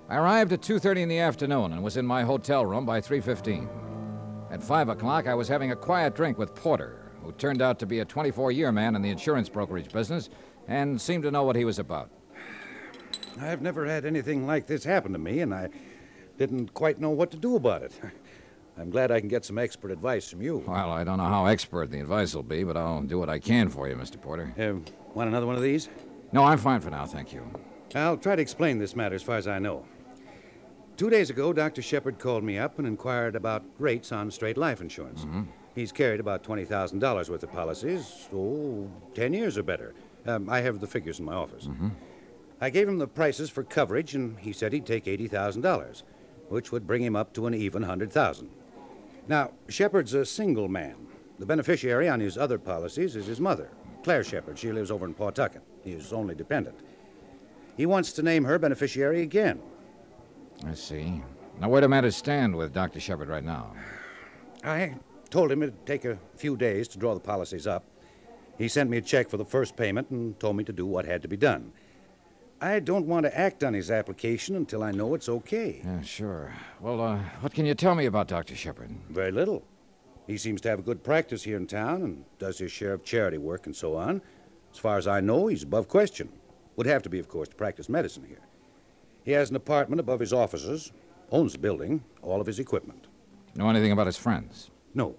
[0.09, 3.69] I arrived at 2.30 in the afternoon and was in my hotel room by 3.15.
[4.49, 7.85] At 5 o'clock, I was having a quiet drink with Porter, who turned out to
[7.85, 10.29] be a 24 year man in the insurance brokerage business
[10.67, 12.09] and seemed to know what he was about.
[13.39, 15.69] I've never had anything like this happen to me, and I
[16.37, 17.99] didn't quite know what to do about it.
[18.79, 20.63] I'm glad I can get some expert advice from you.
[20.67, 23.39] Well, I don't know how expert the advice will be, but I'll do what I
[23.39, 24.21] can for you, Mr.
[24.21, 24.53] Porter.
[24.57, 25.89] Uh, want another one of these?
[26.31, 27.43] No, I'm fine for now, thank you.
[27.95, 29.85] I'll try to explain this matter as far as I know.
[30.95, 31.81] Two days ago, Dr.
[31.81, 35.21] Shepard called me up and inquired about rates on straight life insurance.
[35.21, 35.43] Mm-hmm.
[35.73, 39.93] He's carried about $20,000 worth of policies, oh, 10 years or better.
[40.27, 41.67] Um, I have the figures in my office.
[41.67, 41.89] Mm-hmm.
[42.59, 46.03] I gave him the prices for coverage, and he said he'd take $80,000.
[46.49, 48.49] which would bring him up to an even 100,000.
[49.27, 50.95] Now, Shepard's a single man.
[51.39, 53.69] The beneficiary on his other policies is his mother,
[54.03, 54.57] Claire Shepard.
[54.57, 55.61] She lives over in Pawtucket.
[55.83, 56.79] He is only dependent.
[57.75, 59.61] He wants to name her beneficiary again.
[60.65, 61.21] I see.
[61.59, 62.99] Now, where do matters stand with Dr.
[62.99, 63.73] Shepard right now?
[64.63, 64.95] I
[65.29, 67.83] told him it'd take a few days to draw the policies up.
[68.57, 71.05] He sent me a check for the first payment and told me to do what
[71.05, 71.71] had to be done.
[72.59, 75.81] I don't want to act on his application until I know it's okay.
[75.83, 76.53] Yeah, sure.
[76.79, 78.55] Well, uh, what can you tell me about Dr.
[78.55, 78.89] Shepard?
[79.09, 79.63] Very little.
[80.25, 83.03] He seems to have a good practice here in town and does his share of
[83.03, 84.21] charity work and so on.
[84.71, 86.29] As far as I know, he's above question.
[86.75, 88.41] Would have to be, of course, to practice medicine here.
[89.23, 90.91] He has an apartment above his offices,
[91.31, 93.07] owns the building, all of his equipment.
[93.55, 94.71] Know anything about his friends?
[94.93, 95.15] No.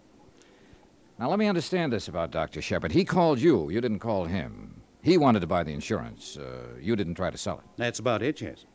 [1.18, 2.62] Now, let me understand this about Dr.
[2.62, 2.92] Shepard.
[2.92, 3.70] He called you.
[3.70, 4.82] You didn't call him.
[5.02, 6.36] He wanted to buy the insurance.
[6.36, 7.64] Uh, you didn't try to sell it.
[7.76, 8.66] That's about it, yes.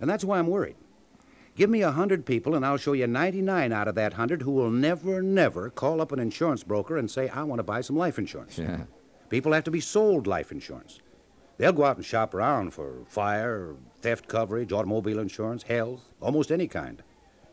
[0.00, 0.76] And that's why I'm worried.
[1.56, 4.52] Give me a hundred people, and I'll show you 99 out of that hundred who
[4.52, 7.96] will never, never call up an insurance broker and say, I want to buy some
[7.96, 8.56] life insurance.
[8.56, 8.84] Yeah.
[9.28, 11.00] People have to be sold life insurance.
[11.58, 16.66] They'll go out and shop around for fire, theft coverage, automobile insurance, health, almost any
[16.68, 17.02] kind.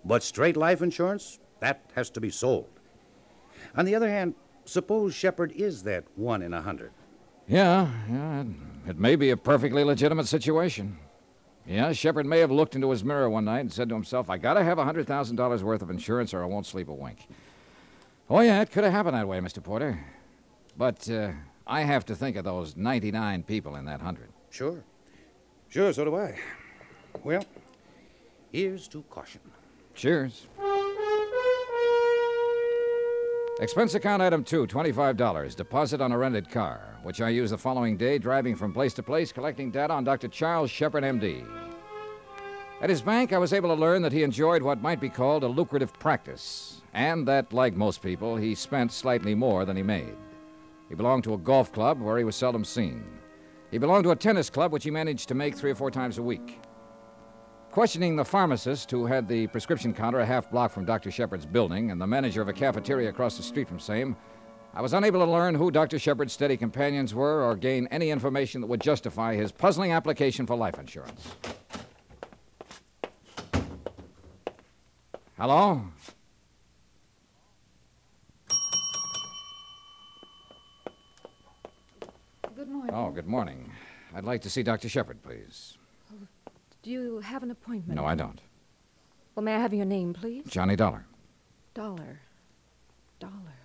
[0.06, 2.70] But straight life insurance, that has to be sold.
[3.78, 4.34] On the other hand,
[4.66, 6.92] suppose Shepard is that one in a hundred.
[7.48, 8.44] Yeah, yeah.
[8.88, 10.98] It may be a perfectly legitimate situation.
[11.66, 14.38] Yeah, Shepard may have looked into his mirror one night and said to himself, I
[14.38, 17.28] gotta have a $100,000 worth of insurance or I won't sleep a wink.
[18.30, 19.64] Oh, yeah, it could have happened that way, Mr.
[19.64, 20.04] Porter.
[20.78, 21.32] But uh,
[21.66, 24.30] I have to think of those 99 people in that 100.
[24.50, 24.84] Sure.
[25.70, 26.38] Sure, so do I.
[27.24, 27.44] Well,
[28.52, 29.42] here's to caution.
[29.94, 30.48] Cheers.
[33.60, 35.56] Expense account item two, $25.
[35.56, 39.02] Deposit on a rented car, which I use the following day driving from place to
[39.02, 40.28] place collecting data on Dr.
[40.28, 41.44] Charles Shepard, MD.
[42.82, 45.44] At his bank, I was able to learn that he enjoyed what might be called
[45.44, 50.16] a lucrative practice, and that, like most people, he spent slightly more than he made.
[50.88, 53.04] He belonged to a golf club where he was seldom seen.
[53.72, 56.20] He belonged to a tennis club which he managed to make three or four times
[56.20, 56.60] a week.
[57.78, 61.12] Questioning the pharmacist who had the prescription counter a half block from Dr.
[61.12, 64.16] Shepard's building and the manager of a cafeteria across the street from same,
[64.74, 66.00] I was unable to learn who Dr.
[66.00, 70.56] Shepard's steady companions were or gain any information that would justify his puzzling application for
[70.56, 71.36] life insurance.
[75.38, 75.84] Hello?
[82.56, 82.96] Good morning.
[82.96, 83.72] Oh, good morning.
[84.16, 84.90] I'd like to see Dr.
[84.90, 85.77] Shepard, please.
[86.88, 88.00] Do you have an appointment?
[88.00, 88.40] No, I don't.
[89.36, 90.46] Well, may I have your name, please?
[90.48, 91.06] Johnny Dollar.
[91.74, 92.22] Dollar.
[93.20, 93.58] Dollar.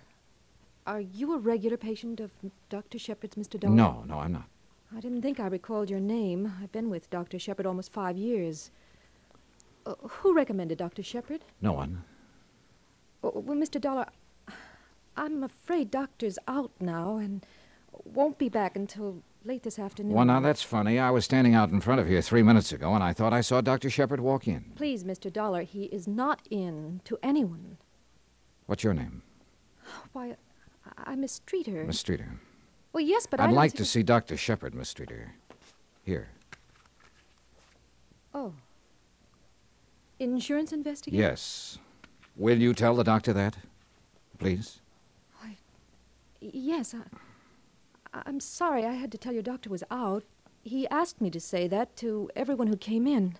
[0.85, 2.31] Are you a regular patient of
[2.67, 2.99] Dr.
[2.99, 3.57] Shepard's, Mr.
[3.57, 3.73] Dollar?
[3.73, 4.49] No, no, I'm not.
[4.93, 6.51] I didn't think I recalled your name.
[6.61, 7.39] I've been with Dr.
[7.39, 8.71] Shepard almost five years.
[9.85, 11.01] Uh, who recommended Dr.
[11.01, 11.45] Shepard?
[11.61, 12.03] No one.
[13.23, 13.79] Uh, well, Mr.
[13.79, 14.07] Dollar,
[15.15, 17.45] I'm afraid Doctor's out now and
[18.03, 20.13] won't be back until late this afternoon.
[20.13, 20.99] Well, now that's funny.
[20.99, 23.41] I was standing out in front of here three minutes ago, and I thought I
[23.41, 23.89] saw Dr.
[23.89, 24.71] Shepard walk in.
[24.75, 25.31] Please, Mr.
[25.31, 27.77] Dollar, he is not in to anyone.
[28.65, 29.21] What's your name?
[30.13, 30.35] Why,
[30.85, 31.83] I- I'm Miss Streeter.
[31.85, 32.39] Miss Streeter.
[32.93, 34.37] Well, yes, but I I'd like see- to see Dr.
[34.37, 35.33] Shepard, Miss Streeter.
[36.03, 36.29] Here.
[38.33, 38.53] Oh.
[40.19, 41.21] Insurance investigator?
[41.21, 41.77] Yes.
[42.35, 43.57] Will you tell the doctor that?
[44.39, 44.79] Please?
[45.39, 45.57] Why,
[46.39, 46.99] yes, I,
[48.13, 50.23] I'm sorry I had to tell your doctor was out.
[50.61, 53.35] He asked me to say that to everyone who came in.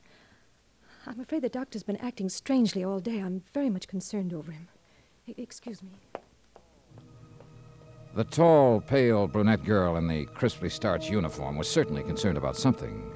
[1.05, 3.19] I'm afraid the doctor's been acting strangely all day.
[3.19, 4.67] I'm very much concerned over him.
[5.27, 5.89] E- excuse me.
[8.15, 13.11] The tall, pale brunette girl in the crisply starched uniform was certainly concerned about something.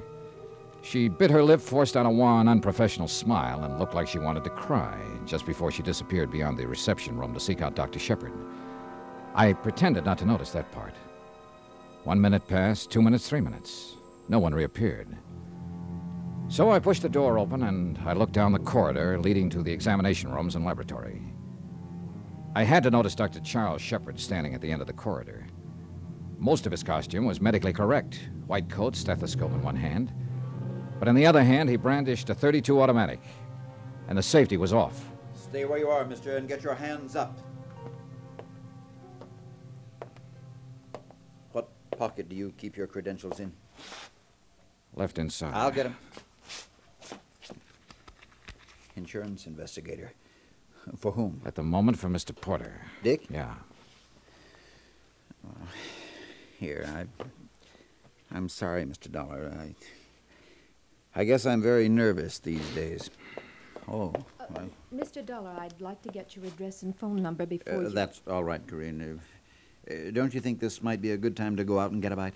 [0.81, 4.43] She bit her lip, forced on a wan, unprofessional smile, and looked like she wanted
[4.43, 7.99] to cry just before she disappeared beyond the reception room to seek out Dr.
[7.99, 8.34] Shepard.
[9.35, 10.93] I pretended not to notice that part.
[12.07, 13.97] One minute passed, two minutes, three minutes.
[14.29, 15.17] No one reappeared.
[16.47, 19.73] So I pushed the door open and I looked down the corridor leading to the
[19.73, 21.21] examination rooms and laboratory.
[22.55, 23.41] I had to notice Dr.
[23.41, 25.47] Charles Shepard standing at the end of the corridor.
[26.38, 30.13] Most of his costume was medically correct white coat, stethoscope in one hand.
[30.99, 33.19] But in the other hand, he brandished a 32 automatic,
[34.07, 35.09] and the safety was off.
[35.34, 37.38] Stay where you are, mister, and get your hands up.
[41.97, 43.51] Pocket do you keep your credentials in?
[44.95, 45.53] Left inside.
[45.53, 45.97] I'll get them.
[48.95, 50.11] Insurance investigator.
[50.97, 51.41] For whom?
[51.45, 52.33] At the moment, for Mr.
[52.39, 52.81] Porter.
[53.03, 53.25] Dick?
[53.29, 53.53] Yeah.
[56.59, 57.25] Here, I.
[58.35, 59.11] I'm sorry, Mr.
[59.11, 59.51] Dollar.
[59.59, 59.75] I.
[61.19, 63.09] I guess I'm very nervous these days.
[63.87, 64.61] Oh, Uh,
[64.93, 65.25] Mr.
[65.25, 67.89] Dollar, I'd like to get your address and phone number before uh, you.
[67.89, 69.19] that's all right, Corinne.
[70.11, 72.15] Don't you think this might be a good time to go out and get a
[72.15, 72.35] bite?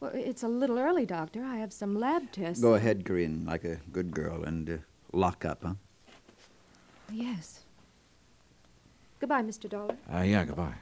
[0.00, 1.42] Well, it's a little early, Doctor.
[1.44, 2.62] I have some lab tests.
[2.62, 4.76] Go ahead, Corinne, like a good girl, and uh,
[5.12, 5.74] lock up, huh?
[7.12, 7.64] Yes.
[9.20, 9.68] Goodbye, Mr.
[9.68, 9.96] Dollar.
[10.12, 10.74] Uh, yeah, goodbye.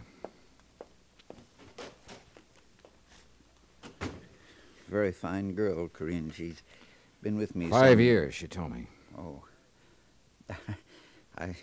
[4.89, 6.33] Very fine girl, Corinne.
[6.35, 6.63] She's
[7.23, 8.87] been with me Five some- years, she told me.
[9.17, 9.43] Oh.
[11.39, 11.55] I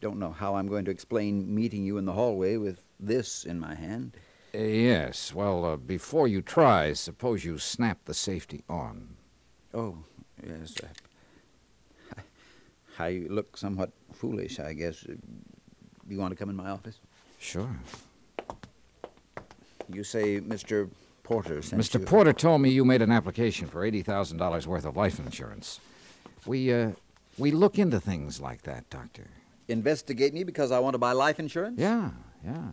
[0.00, 3.58] don't know how I'm going to explain meeting you in the hallway with this in
[3.60, 4.12] my hand.
[4.54, 5.34] Uh, yes.
[5.34, 9.16] Well, uh, before you try, suppose you snap the safety on.
[9.72, 9.98] Oh,
[10.46, 10.74] yes.
[12.16, 12.22] I,
[12.98, 15.04] I look somewhat foolish, I guess.
[16.08, 16.98] You want to come in my office?
[17.38, 17.68] Sure.
[19.92, 20.88] You say Mr.
[21.24, 21.98] Porter sent Mr.
[22.00, 22.06] you.
[22.06, 25.80] Porter told me you made an application for $80,000 worth of life insurance.
[26.46, 26.90] We, uh,
[27.38, 29.26] we look into things like that, Doctor.
[29.66, 31.80] Investigate me because I want to buy life insurance?
[31.80, 32.10] Yeah,
[32.44, 32.68] yeah.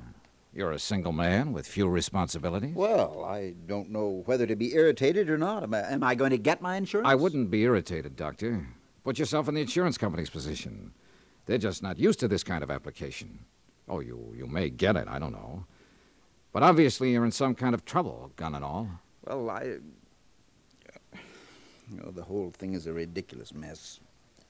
[0.54, 2.76] You're a single man with few responsibilities.
[2.76, 5.64] Well, I don't know whether to be irritated or not.
[5.64, 7.08] Am I, am I going to get my insurance?
[7.08, 8.68] I wouldn't be irritated, Doctor.
[9.06, 10.92] Put yourself in the insurance company's position.
[11.46, 13.46] They're just not used to this kind of application.
[13.88, 15.66] Oh, you, you may get it, I don't know.
[16.52, 18.90] But obviously you're in some kind of trouble, gun and all.
[19.26, 19.78] Well, I.
[21.90, 24.00] You know, the whole thing is a ridiculous mess.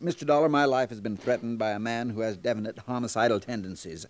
[0.02, 0.26] Mr.
[0.26, 4.06] Dollar, my life has been threatened by a man who has definite homicidal tendencies.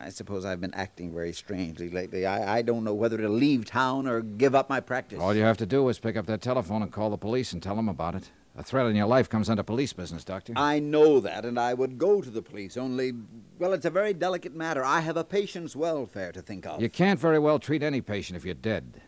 [0.00, 2.24] I suppose I've been acting very strangely lately.
[2.24, 5.20] I, I don't know whether to leave town or give up my practice.
[5.20, 7.62] All you have to do is pick up that telephone and call the police and
[7.62, 8.30] tell them about it.
[8.56, 10.52] A threat on your life comes under police business, Doctor.
[10.56, 13.12] I know that, and I would go to the police, only,
[13.58, 14.84] well, it's a very delicate matter.
[14.84, 16.82] I have a patient's welfare to think of.
[16.82, 19.00] You can't very well treat any patient if you're dead.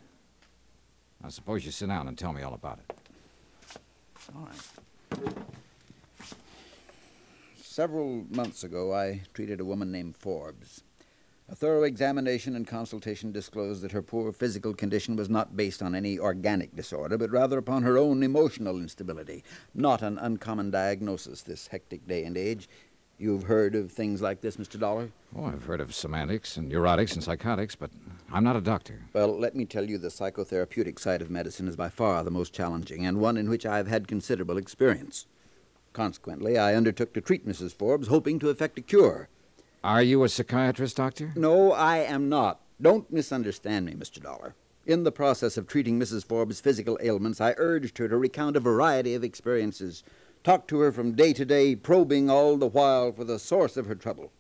[1.23, 2.97] Now, suppose you sit down and tell me all about it.
[4.35, 5.35] All right.
[7.81, 10.85] Several months ago, I treated a woman named Forbes.
[11.49, 15.95] A thorough examination and consultation disclosed that her poor physical condition was not based on
[15.95, 19.43] any organic disorder, but rather upon her own emotional instability.
[19.75, 22.69] Not an uncommon diagnosis this hectic day and age.
[23.17, 24.79] You've heard of things like this, Mr.
[24.79, 25.09] Dollar?
[25.35, 27.91] Oh, I've heard of semantics and neurotics and psychotics, but
[28.31, 29.07] I'm not a doctor.
[29.15, 32.53] Well, let me tell you the psychotherapeutic side of medicine is by far the most
[32.53, 35.25] challenging, and one in which I've had considerable experience.
[35.93, 37.75] Consequently, I undertook to treat Mrs.
[37.75, 39.29] Forbes, hoping to effect a cure.
[39.83, 41.33] Are you a psychiatrist, Doctor?
[41.35, 42.61] No, I am not.
[42.81, 44.23] Don't misunderstand me, Mr.
[44.23, 44.55] Dollar.
[44.87, 46.25] In the process of treating Mrs.
[46.25, 50.03] Forbes' physical ailments, I urged her to recount a variety of experiences,
[50.45, 53.87] talked to her from day to day, probing all the while for the source of
[53.87, 54.33] her trouble.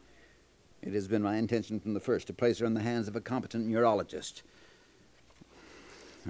[0.82, 3.16] It has been my intention from the first to place her in the hands of
[3.16, 4.42] a competent neurologist.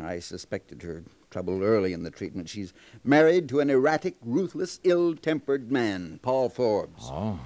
[0.01, 2.49] I suspected her trouble early in the treatment.
[2.49, 2.73] She's
[3.05, 7.05] married to an erratic, ruthless, ill tempered man, Paul Forbes.
[7.05, 7.39] Oh.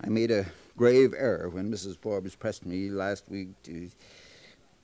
[0.00, 0.46] I made a
[0.76, 1.98] grave error when Mrs.
[1.98, 3.90] Forbes pressed me last week to.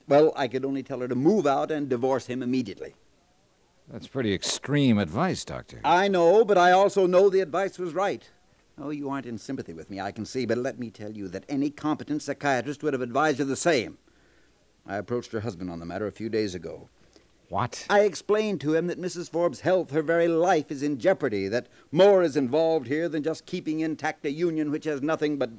[0.06, 2.94] Well, I could only tell her to move out and divorce him immediately.
[3.90, 5.80] That's pretty extreme advice, Doctor.
[5.84, 8.28] I know, but I also know the advice was right.
[8.80, 11.26] Oh, you aren't in sympathy with me, I can see, but let me tell you
[11.28, 13.98] that any competent psychiatrist would have advised her the same.
[14.86, 16.88] I approached her husband on the matter a few days ago.
[17.48, 17.86] What?
[17.88, 19.30] I explained to him that Mrs.
[19.30, 23.46] Forbes' health, her very life, is in jeopardy, that more is involved here than just
[23.46, 25.50] keeping intact a union which has nothing but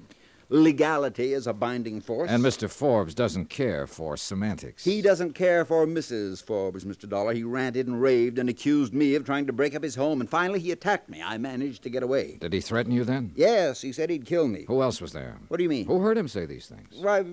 [0.50, 2.30] legality as a binding force.
[2.30, 2.70] And Mr.
[2.70, 4.84] Forbes doesn't care for semantics.
[4.84, 6.44] He doesn't care for Mrs.
[6.44, 7.08] Forbes, Mr.
[7.08, 7.34] Dollar.
[7.34, 10.30] He ranted and raved and accused me of trying to break up his home, and
[10.30, 11.22] finally he attacked me.
[11.22, 12.38] I managed to get away.
[12.40, 13.32] Did he threaten you then?
[13.36, 14.66] Yes, he said he'd kill me.
[14.68, 15.38] Who else was there?
[15.48, 15.86] What do you mean?
[15.86, 16.96] Who heard him say these things?
[17.00, 17.24] Why,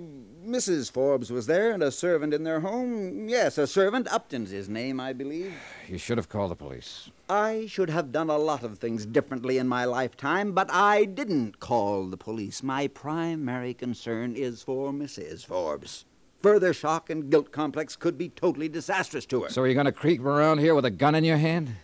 [0.47, 0.91] Mrs.
[0.91, 3.29] Forbes was there, and a servant in their home.
[3.29, 4.07] Yes, a servant.
[4.13, 5.53] Upton's his name, I believe.
[5.89, 7.11] You should have called the police.
[7.29, 11.59] I should have done a lot of things differently in my lifetime, but I didn't
[11.59, 12.63] call the police.
[12.63, 15.45] My primary concern is for Mrs.
[15.45, 16.05] Forbes.
[16.43, 19.49] Further shock and guilt complex could be totally disastrous to her.
[19.49, 21.75] So are you going to creep around here with a gun in your hand?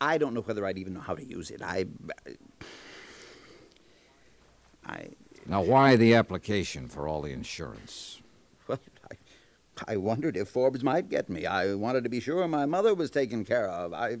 [0.00, 1.62] I don't know whether I'd even know how to use it.
[1.62, 1.86] I.
[4.84, 5.10] I.
[5.48, 8.20] Now, why the application for all the insurance?
[8.66, 11.46] Well, I, I wondered if Forbes might get me.
[11.46, 13.92] I wanted to be sure my mother was taken care of.
[13.92, 14.18] I.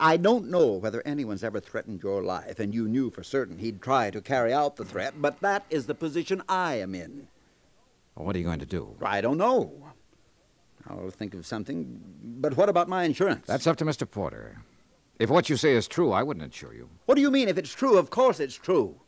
[0.00, 3.82] I don't know whether anyone's ever threatened your life, and you knew for certain he'd
[3.82, 7.28] try to carry out the threat, but that is the position I am in.
[8.14, 8.96] Well, what are you going to do?
[9.02, 9.70] I don't know.
[10.88, 12.00] I'll think of something.
[12.22, 13.46] But what about my insurance?
[13.46, 14.10] That's up to Mr.
[14.10, 14.62] Porter.
[15.18, 16.88] If what you say is true, I wouldn't insure you.
[17.04, 17.98] What do you mean if it's true?
[17.98, 18.98] Of course it's true.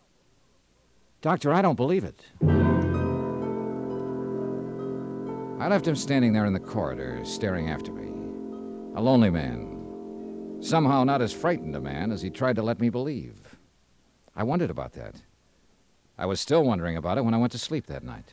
[1.23, 2.21] Doctor, I don't believe it.
[5.61, 8.09] I left him standing there in the corridor, staring after me.
[8.97, 10.59] A lonely man.
[10.61, 13.57] Somehow not as frightened a man as he tried to let me believe.
[14.35, 15.23] I wondered about that.
[16.19, 18.33] I was still wondering about it when I went to sleep that night.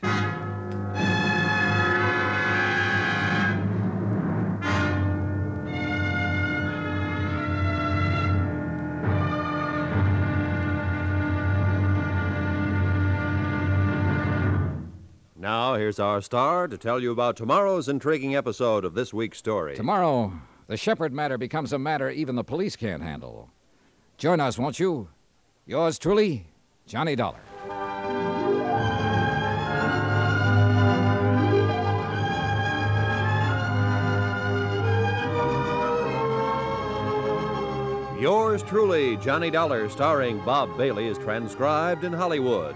[15.42, 19.74] Now, here's our star to tell you about tomorrow's intriguing episode of this week's story.
[19.74, 20.34] Tomorrow,
[20.68, 23.50] the Shepherd matter becomes a matter even the police can't handle.
[24.18, 25.08] Join us, won't you?
[25.66, 26.46] Yours truly,
[26.86, 27.40] Johnny Dollar.
[38.20, 42.76] Yours truly, Johnny Dollar, starring Bob Bailey, is transcribed in Hollywood.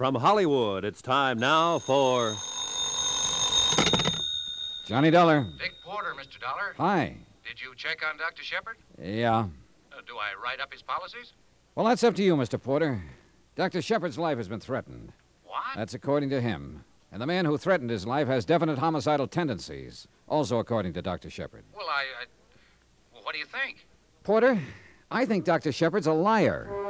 [0.00, 2.34] From Hollywood, it's time now for.
[4.86, 5.46] Johnny Dollar.
[5.58, 6.40] Vic Porter, Mr.
[6.40, 6.72] Dollar.
[6.78, 7.18] Hi.
[7.46, 8.42] Did you check on Dr.
[8.42, 8.78] Shepard?
[8.98, 9.40] Yeah.
[9.92, 11.34] Uh, do I write up his policies?
[11.74, 12.58] Well, that's up to you, Mr.
[12.58, 13.02] Porter.
[13.56, 13.82] Dr.
[13.82, 15.12] Shepard's life has been threatened.
[15.44, 15.76] What?
[15.76, 16.82] That's according to him.
[17.12, 21.28] And the man who threatened his life has definite homicidal tendencies, also according to Dr.
[21.28, 21.64] Shepard.
[21.76, 22.04] Well, I.
[22.22, 22.24] I
[23.12, 23.86] well, what do you think?
[24.24, 24.58] Porter,
[25.10, 25.72] I think Dr.
[25.72, 26.89] Shepard's a liar.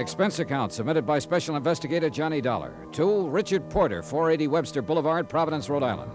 [0.00, 5.68] Expense account submitted by Special Investigator Johnny Dollar to Richard Porter, 480 Webster Boulevard, Providence,
[5.68, 6.10] Rhode Island.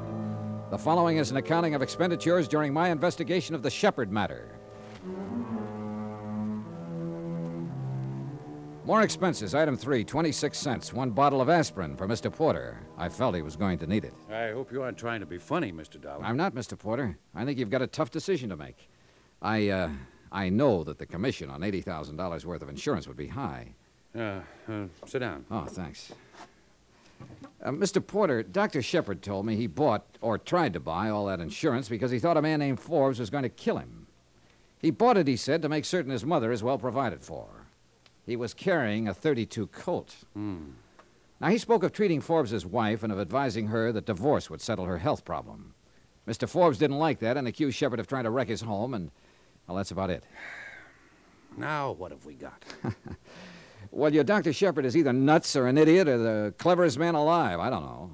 [0.72, 4.58] The following is an accounting of expenditures during my investigation of the Shepard matter.
[8.86, 9.54] More expenses.
[9.54, 10.92] Item three, 26 cents.
[10.92, 12.32] One bottle of aspirin for Mr.
[12.32, 12.80] Porter.
[12.98, 14.16] I felt he was going to need it.
[14.32, 16.02] I hope you aren't trying to be funny, Mr.
[16.02, 16.24] Dollar.
[16.24, 16.76] I'm not, Mr.
[16.76, 17.20] Porter.
[17.36, 18.90] I think you've got a tough decision to make.
[19.44, 19.90] I, uh,
[20.36, 23.74] I know that the commission on $80,000 worth of insurance would be high.
[24.14, 25.46] Uh, uh, sit down.
[25.50, 26.12] Oh, thanks.
[27.64, 28.06] Uh, Mr.
[28.06, 28.82] Porter, Dr.
[28.82, 32.36] Shepard told me he bought, or tried to buy, all that insurance because he thought
[32.36, 34.08] a man named Forbes was going to kill him.
[34.78, 37.68] He bought it, he said, to make certain his mother is well provided for.
[38.26, 40.16] He was carrying a 32 Colt.
[40.34, 40.72] Hmm.
[41.40, 44.86] Now, he spoke of treating Forbes' wife and of advising her that divorce would settle
[44.86, 45.76] her health problem.
[46.28, 46.48] Mr.
[46.48, 49.12] Forbes didn't like that and accused Shepard of trying to wreck his home, and,
[49.68, 50.24] well, that's about it.
[51.58, 52.64] Now, what have we got?
[53.96, 54.52] Well, your Dr.
[54.52, 57.62] Shepard is either nuts or an idiot or the cleverest man alive.
[57.62, 58.12] I don't know.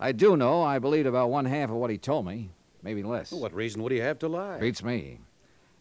[0.00, 2.50] I do know I believed about one half of what he told me,
[2.82, 3.30] maybe less.
[3.30, 4.58] What reason would he have to lie?
[4.58, 5.20] Beats me.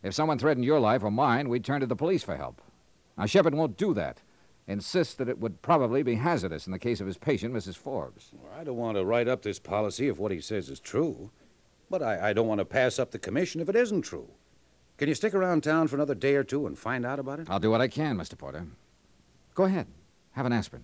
[0.03, 2.61] If someone threatened your life or mine, we'd turn to the police for help.
[3.17, 4.21] Now, Shepard won't do that.
[4.67, 7.77] Insists that it would probably be hazardous in the case of his patient, Mrs.
[7.77, 8.31] Forbes.
[8.55, 11.31] I don't want to write up this policy if what he says is true.
[11.89, 14.29] But I, I don't want to pass up the commission if it isn't true.
[14.99, 17.49] Can you stick around town for another day or two and find out about it?
[17.49, 18.37] I'll do what I can, Mr.
[18.37, 18.67] Porter.
[19.55, 19.87] Go ahead.
[20.31, 20.83] Have an aspirin.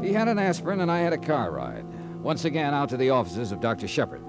[0.00, 1.84] He had an aspirin, and I had a car ride.
[2.22, 3.88] Once again, out to the offices of Dr.
[3.88, 4.22] Shepard.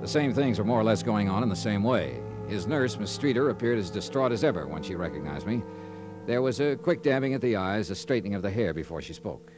[0.00, 2.22] The same things were more or less going on in the same way.
[2.46, 5.64] His nurse, Miss Streeter, appeared as distraught as ever when she recognized me.
[6.26, 9.14] There was a quick dabbing at the eyes, a straightening of the hair before she
[9.14, 9.50] spoke.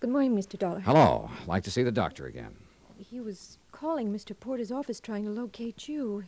[0.00, 0.56] Good morning, Mr.
[0.56, 0.80] Dollar.
[0.80, 1.28] Hello.
[1.46, 2.54] Like to see the doctor again.
[2.96, 4.38] He was calling Mr.
[4.38, 6.24] Porter's office trying to locate you.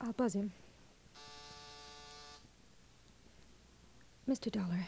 [0.00, 0.52] I'll buzz him.
[4.28, 4.52] Mr.
[4.52, 4.86] Dollar,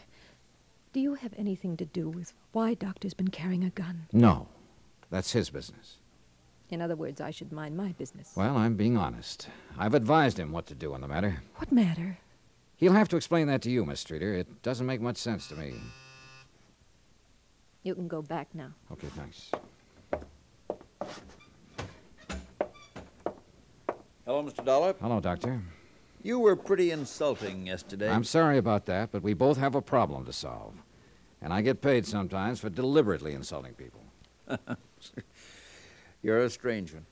[0.93, 4.07] do you have anything to do with why Doctor's been carrying a gun?
[4.13, 4.47] No.
[5.11, 5.97] That's his business.
[6.71, 8.33] In other words, I should mind my business.
[8.37, 9.49] Well, I'm being honest.
[9.77, 11.43] I've advised him what to do on the matter.
[11.57, 12.19] What matter?
[12.77, 14.35] He'll have to explain that to you, Miss Streeter.
[14.35, 15.75] It doesn't make much sense to me.
[17.85, 18.73] You can go back now.
[18.91, 19.51] Okay, thanks.
[24.25, 24.65] Hello, Mr.
[24.65, 24.95] Dollar.
[25.01, 25.61] Hello, Doctor.
[26.23, 28.11] You were pretty insulting yesterday.
[28.11, 30.73] I'm sorry about that, but we both have a problem to solve.
[31.43, 34.01] And I get paid sometimes for deliberately insulting people.
[36.23, 37.05] You're a strange one.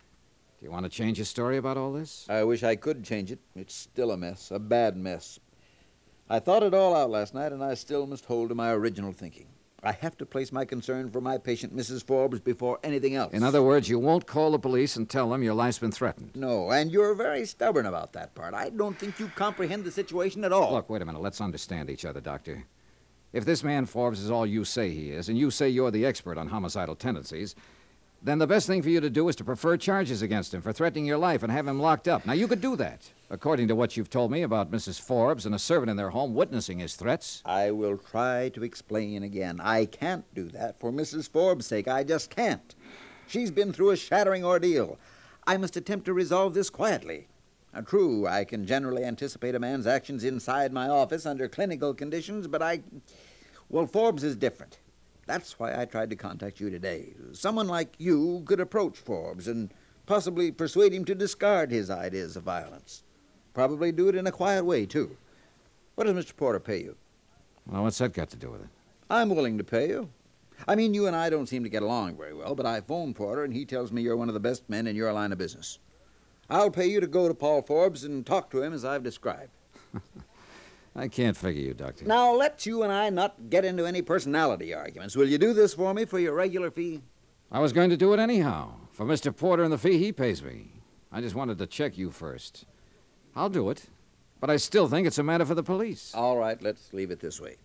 [0.58, 2.24] Do you want to change your story about all this?
[2.30, 3.40] I wish I could change it.
[3.54, 5.38] It's still a mess, a bad mess.
[6.30, 9.12] I thought it all out last night, and I still must hold to my original
[9.12, 9.48] thinking.
[9.84, 12.04] I have to place my concern for my patient, Mrs.
[12.04, 13.32] Forbes, before anything else.
[13.32, 16.36] In other words, you won't call the police and tell them your life's been threatened.
[16.36, 18.54] No, and you're very stubborn about that part.
[18.54, 20.72] I don't think you comprehend the situation at all.
[20.74, 21.20] Look, wait a minute.
[21.20, 22.64] Let's understand each other, Doctor.
[23.32, 26.06] If this man Forbes is all you say he is, and you say you're the
[26.06, 27.56] expert on homicidal tendencies,
[28.24, 30.72] then the best thing for you to do is to prefer charges against him for
[30.72, 32.24] threatening your life and have him locked up.
[32.24, 35.00] Now, you could do that, according to what you've told me about Mrs.
[35.00, 37.42] Forbes and a servant in their home witnessing his threats.
[37.44, 39.60] I will try to explain again.
[39.60, 41.28] I can't do that for Mrs.
[41.28, 41.88] Forbes' sake.
[41.88, 42.74] I just can't.
[43.26, 44.98] She's been through a shattering ordeal.
[45.46, 47.26] I must attempt to resolve this quietly.
[47.74, 52.46] Now, true, I can generally anticipate a man's actions inside my office under clinical conditions,
[52.46, 52.82] but I.
[53.68, 54.78] Well, Forbes is different.
[55.26, 57.14] That's why I tried to contact you today.
[57.32, 59.72] Someone like you could approach Forbes and
[60.06, 63.04] possibly persuade him to discard his ideas of violence.
[63.54, 65.16] Probably do it in a quiet way, too.
[65.94, 66.36] What does Mr.
[66.36, 66.96] Porter pay you?
[67.66, 68.68] Well, what's that got to do with it?
[69.10, 70.08] I'm willing to pay you.
[70.66, 73.16] I mean, you and I don't seem to get along very well, but I phoned
[73.16, 75.38] Porter, and he tells me you're one of the best men in your line of
[75.38, 75.78] business.
[76.48, 79.50] I'll pay you to go to Paul Forbes and talk to him as I've described.
[80.94, 82.04] I can't figure you, Doctor.
[82.04, 85.16] Now, let's you and I not get into any personality arguments.
[85.16, 87.00] Will you do this for me for your regular fee?
[87.50, 89.34] I was going to do it anyhow, for Mr.
[89.34, 90.72] Porter and the fee he pays me.
[91.10, 92.66] I just wanted to check you first.
[93.34, 93.86] I'll do it,
[94.40, 96.12] but I still think it's a matter for the police.
[96.14, 97.56] All right, let's leave it this way.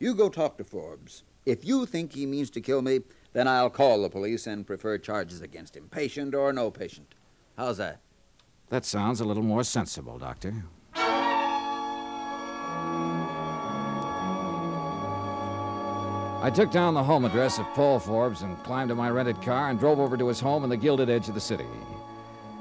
[0.00, 1.22] You go talk to Forbes.
[1.46, 3.00] If you think he means to kill me,
[3.32, 7.14] then I'll call the police and prefer charges against him, patient or no patient.
[7.56, 8.00] How's that?
[8.68, 10.64] That sounds a little more sensible, Doctor.
[16.42, 19.70] I took down the home address of Paul Forbes and climbed to my rented car
[19.70, 21.68] and drove over to his home in the gilded edge of the city.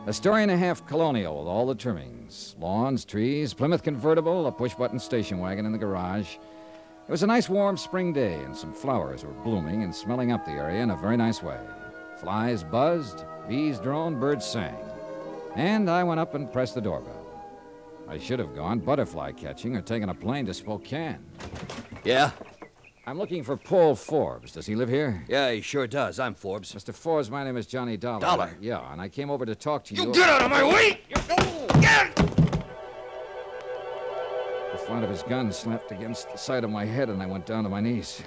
[0.06, 4.52] A story and a half colonial with all the trimmings lawns, trees, Plymouth convertible, a
[4.52, 6.36] push button station wagon in the garage.
[6.36, 10.45] It was a nice warm spring day, and some flowers were blooming and smelling up
[10.45, 11.60] the area in a very nice way.
[12.20, 14.78] Flies buzzed, bees droned, birds sang.
[15.56, 17.26] And I went up and pressed the doorbell.
[18.08, 21.18] I should have gone butterfly catching or taken a plane to Spokane.
[22.03, 22.30] Yeah?
[23.07, 24.52] I'm looking for Paul Forbes.
[24.52, 25.26] Does he live here?
[25.28, 26.19] Yeah, he sure does.
[26.19, 26.76] I'm Forbes.
[26.76, 26.94] Mr.
[26.94, 28.19] Forbes, my name is Johnny Dollar.
[28.19, 28.52] Dollar?
[28.61, 30.03] Yeah, and I came over to talk to you.
[30.03, 31.02] You get out of my way!
[31.10, 32.15] Get!
[34.72, 37.48] The flat of his gun slapped against the side of my head, and I went
[37.48, 38.22] down to my knees.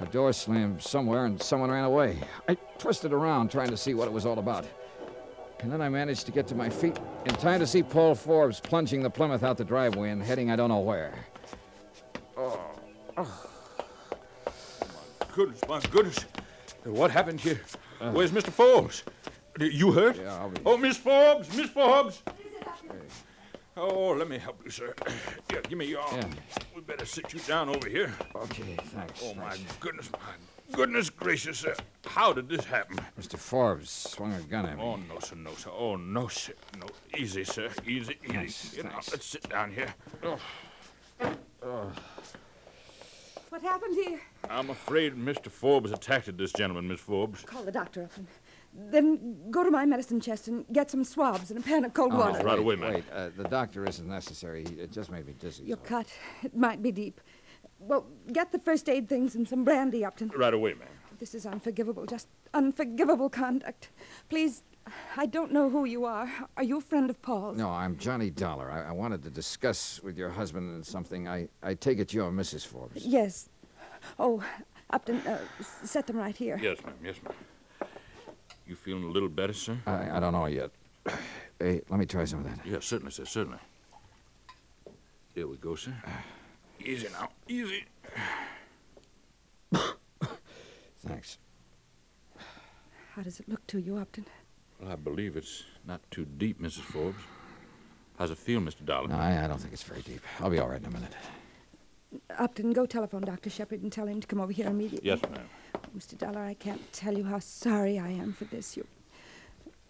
[0.00, 2.16] A door slammed somewhere, and someone ran away.
[2.48, 4.64] I twisted around, trying to see what it was all about.
[5.60, 8.58] And then I managed to get to my feet in time to see Paul Forbes
[8.58, 11.14] plunging the Plymouth out the driveway and heading I don't know where.
[12.38, 12.58] Oh.
[13.18, 13.47] oh.
[15.38, 16.18] Goodness, my goodness.
[16.82, 17.60] What happened here?
[18.00, 18.50] Uh, Where's Mr.
[18.50, 19.04] Forbes?
[19.60, 20.16] You hurt?
[20.16, 20.60] Yeah, I'll be...
[20.66, 21.56] Oh, Miss Forbes!
[21.56, 22.24] Miss Forbes!
[23.76, 24.92] Oh, let me help you, sir.
[25.52, 26.16] Yeah, give me your arm.
[26.16, 26.64] Yeah.
[26.74, 28.12] We better sit you down over here.
[28.34, 29.22] Okay, thanks.
[29.22, 30.18] Oh, my goodness, my
[30.72, 31.76] goodness gracious, sir.
[32.04, 32.98] How did this happen?
[33.16, 33.38] Mr.
[33.38, 34.82] Forbes swung a gun at me.
[34.82, 35.70] Oh, no, sir, no, sir.
[35.72, 36.54] Oh, no, sir.
[36.80, 37.70] No, easy, sir.
[37.86, 38.32] Easy, easy.
[38.32, 39.12] Thanks, You know, thanks.
[39.12, 39.94] let's sit down here.
[43.50, 44.20] What happened here?
[44.50, 45.50] I'm afraid Mr.
[45.50, 47.42] Forbes attacked this gentleman, Miss Forbes.
[47.42, 48.26] Call the doctor up and
[48.92, 52.12] then go to my medicine chest and get some swabs and a pan of cold
[52.12, 52.44] Oh, water.
[52.44, 52.94] right wait, away, ma'am.
[52.94, 54.64] Wait, uh, the doctor isn't necessary.
[54.64, 55.64] It just made me dizzy.
[55.64, 56.06] You're cut.
[56.42, 57.20] It might be deep.
[57.78, 60.30] Well, get the first aid things and some brandy, Upton.
[60.36, 60.88] Right away, ma'am.
[61.18, 63.90] This is unforgivable, just unforgivable conduct.
[64.28, 64.62] Please,
[65.16, 66.30] I don't know who you are.
[66.56, 67.58] Are you a friend of Paul's?
[67.58, 68.70] No, I'm Johnny Dollar.
[68.70, 71.28] I, I wanted to discuss with your husband something.
[71.28, 72.66] I, I take it you're Mrs.
[72.66, 73.04] Forbes.
[73.04, 73.48] Yes.
[74.18, 74.42] Oh,
[74.90, 75.38] Upton, uh,
[75.84, 76.58] set them right here.
[76.62, 76.94] Yes, ma'am.
[77.04, 77.88] Yes, ma'am.
[78.66, 79.78] You feeling a little better, sir?
[79.86, 80.70] I, I don't know yet.
[81.58, 82.64] Hey, let me try some of that.
[82.64, 83.24] Yes, certainly, sir.
[83.24, 83.58] Certainly.
[85.34, 85.94] Here we go, sir.
[86.80, 87.28] Easy now.
[87.48, 87.84] Easy.
[91.06, 91.38] Thanks.
[93.14, 94.26] How does it look to you, Upton?
[94.80, 96.82] Well, I believe it's not too deep, Mrs.
[96.82, 97.18] Forbes.
[98.18, 98.84] How's it feel, Mr.
[98.84, 99.08] Dollar?
[99.08, 100.20] No, I, I don't think it's very deep.
[100.40, 101.14] I'll be all right in a minute.
[102.36, 103.50] Upton, go telephone Dr.
[103.50, 105.08] Shepard and tell him to come over here immediately.
[105.08, 105.48] Yes, ma'am.
[105.96, 106.16] Mr.
[106.16, 108.76] Dollar, I can't tell you how sorry I am for this.
[108.76, 108.86] You,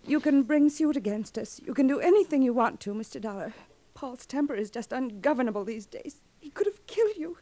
[0.05, 1.60] you can bring suit against us.
[1.64, 3.20] You can do anything you want to, Mr.
[3.20, 3.55] Dollar.
[3.94, 6.20] Paul's temper is just ungovernable these days.
[6.40, 7.39] He could have killed you.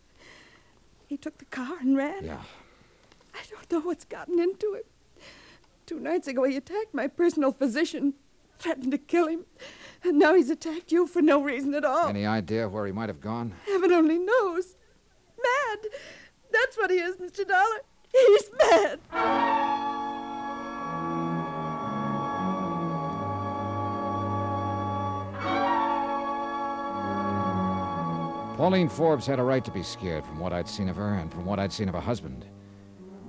[1.06, 2.24] He took the car and ran.
[2.24, 2.42] Yeah.
[3.36, 4.82] I don't know what's gotten into him.
[5.84, 8.14] Two nights ago, he attacked my personal physician,
[8.58, 9.44] threatened to kill him,
[10.02, 12.08] and now he's attacked you for no reason at all.
[12.08, 13.54] Any idea where he might have gone?
[13.66, 14.76] Heaven only knows.
[15.36, 15.86] Mad.
[16.50, 17.46] That's what he is, Mr.
[17.46, 17.82] Dollar.
[18.12, 19.00] He's mad.
[28.56, 31.30] Pauline Forbes had a right to be scared from what I'd seen of her and
[31.30, 32.46] from what I'd seen of her husband.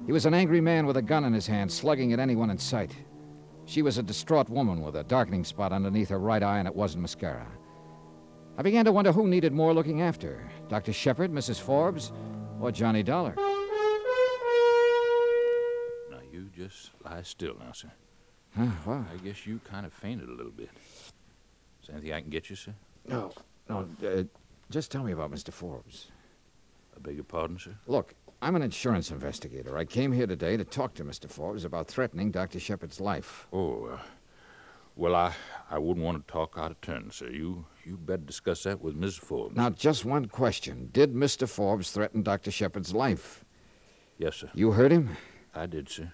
[0.08, 2.58] He was an angry man with a gun in his hand, slugging at anyone in
[2.58, 2.96] sight.
[3.66, 6.74] She was a distraught woman with a darkening spot underneath her right eye, and it
[6.74, 7.46] wasn't mascara.
[8.58, 10.94] I began to wonder who needed more looking after Dr.
[10.94, 11.60] Shepard, Mrs.
[11.60, 12.14] Forbes,
[12.62, 13.36] or Johnny Dollar.
[16.10, 17.92] Now, you just lie still now, sir.
[18.56, 19.00] Huh, what?
[19.14, 20.70] I guess you kind of fainted a little bit.
[21.82, 22.74] Is there anything I can get you, sir?
[23.10, 23.34] No,
[23.68, 24.24] no, uh,
[24.70, 25.52] just tell me about Mr.
[25.52, 26.08] Forbes.
[26.96, 27.76] I beg your pardon, sir?
[27.88, 29.78] Look, I'm an insurance investigator.
[29.78, 31.28] I came here today to talk to Mr.
[31.28, 32.60] Forbes about threatening Dr.
[32.60, 33.48] Shepard's life.
[33.52, 33.98] Oh, uh,
[34.96, 35.34] well, I,
[35.72, 37.30] I wouldn't want to talk out of turn, sir.
[37.30, 39.20] You you better discuss that with Mrs.
[39.20, 39.56] Forbes.
[39.56, 40.90] Now, just one question.
[40.92, 41.50] Did Mr.
[41.50, 42.52] Forbes threaten Dr.
[42.52, 43.44] Shepard's life?
[44.20, 44.52] Yes, sir.
[44.54, 45.18] You heard him?
[45.56, 46.12] I did, sir.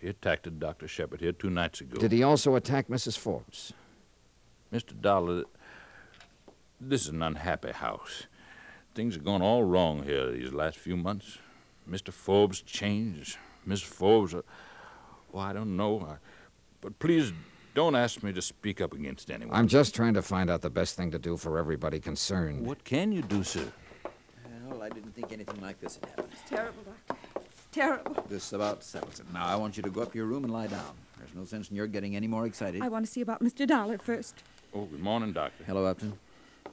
[0.00, 0.88] He attacked Dr.
[0.88, 1.98] Shepard here two nights ago.
[1.98, 3.18] Did he also attack Mrs.
[3.18, 3.74] Forbes?
[4.72, 4.98] Mr.
[4.98, 5.44] Dollar,
[6.80, 8.26] this is an unhappy house.
[8.94, 11.38] Things have gone all wrong here these last few months.
[11.88, 12.12] Mr.
[12.12, 13.36] Forbes changed.
[13.66, 14.42] Miss Forbes, uh,
[15.32, 16.00] well, I don't know.
[16.00, 16.16] I,
[16.80, 17.32] but please
[17.74, 19.54] don't ask me to speak up against anyone.
[19.54, 22.66] I'm just trying to find out the best thing to do for everybody concerned.
[22.66, 23.70] What can you do, sir?
[24.68, 26.28] Well, I didn't think anything like this had happened.
[26.32, 27.28] It's terrible, Doctor.
[27.36, 28.24] It's terrible.
[28.28, 29.26] This about settles it.
[29.32, 30.94] Now, I want you to go up to your room and lie down.
[31.18, 32.82] There's no sense in your getting any more excited.
[32.82, 33.66] I want to see about Mr.
[33.66, 34.42] Dollar first.
[34.72, 35.64] Oh, good morning, Doctor.
[35.64, 36.18] Hello, Upton.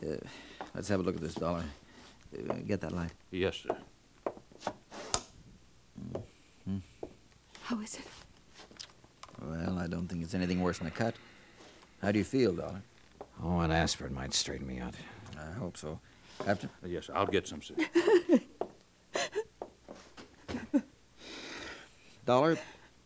[0.01, 0.15] Uh,
[0.75, 1.63] let's have a look at this dollar.
[2.33, 3.11] Uh, get that light.
[3.31, 3.75] Yes, sir.
[6.65, 6.77] Hmm.
[7.63, 8.01] How is it?
[9.41, 11.15] Well, I don't think it's anything worse than a cut.
[12.01, 12.81] How do you feel, Dollar?
[13.43, 14.95] Oh, an aspirin might straighten me out.
[15.37, 15.99] I hope so.
[16.45, 16.69] Upton?
[16.83, 17.75] Uh, yes, I'll get some, sir.
[22.25, 22.57] Dollar,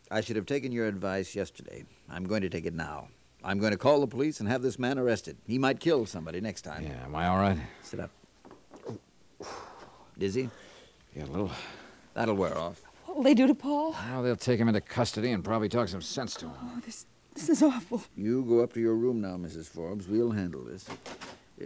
[0.10, 1.86] I should have taken your advice yesterday.
[2.10, 3.08] I'm going to take it now.
[3.44, 5.38] I'm going to call the police and have this man arrested.
[5.48, 6.84] He might kill somebody next time.
[6.84, 7.58] Yeah, am I all right?
[7.82, 8.12] Sit up.
[10.18, 10.50] Dizzy?
[11.16, 11.52] Yeah, a little.
[12.14, 12.82] That'll wear off.
[13.06, 13.96] What will they do to Paul?
[14.10, 16.54] Well, they'll take him into custody and probably talk some sense to him.
[16.62, 18.04] Oh, this, this is awful.
[18.16, 19.68] You go up to your room now, Mrs.
[19.68, 20.08] Forbes.
[20.08, 20.86] We'll handle this.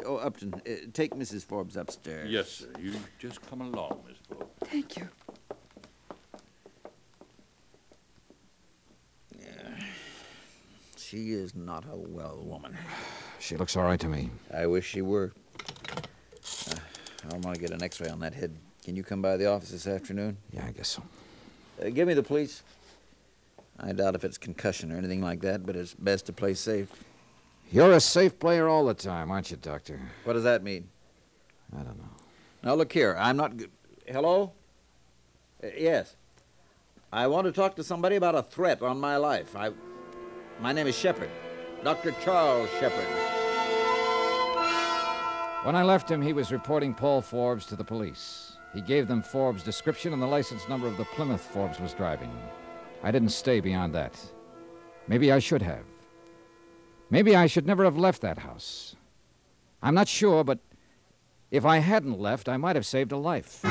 [0.06, 1.46] Oh, Upton, uh, take Mrs.
[1.46, 2.30] Forbes upstairs.
[2.30, 2.68] Yes, sir.
[2.82, 4.52] You just come along, Miss Forbes.
[4.66, 5.08] Thank you.
[10.98, 12.76] She is not a well woman.
[13.40, 14.32] She looks all right to me.
[14.52, 15.34] I wish she were.
[15.94, 16.76] Uh,
[17.32, 18.58] I want to get an x-ray on that head.
[18.86, 20.38] Can you come by the office this afternoon?
[20.52, 21.02] Yeah, I guess so.
[21.84, 22.62] Uh, give me the police.
[23.80, 26.90] I doubt if it's concussion or anything like that, but it's best to play safe.
[27.72, 30.00] You're a safe player all the time, aren't you, Doctor?
[30.24, 30.88] What does that mean?
[31.74, 32.10] I don't know.
[32.62, 33.16] Now, look here.
[33.20, 33.58] I'm not.
[33.58, 33.66] G-
[34.06, 34.52] Hello?
[35.64, 36.16] Uh, yes.
[37.12, 39.56] I want to talk to somebody about a threat on my life.
[39.56, 39.72] I.
[40.62, 41.32] My name is Shepard.
[41.84, 42.14] Dr.
[42.24, 43.08] Charles Shepard.
[45.64, 48.55] When I left him, he was reporting Paul Forbes to the police.
[48.76, 52.30] He gave them Forbes' description and the license number of the Plymouth Forbes was driving.
[53.02, 54.20] I didn't stay beyond that.
[55.08, 55.86] Maybe I should have.
[57.10, 58.98] Maybe I should never have left that house.
[59.82, 60.60] I'm not sure, but
[61.52, 63.64] if I hadn't left, I might have saved a life.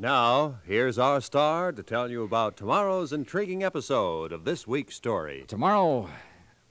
[0.00, 5.44] Now, here's our star to tell you about tomorrow's intriguing episode of this week's story.
[5.46, 6.08] Tomorrow,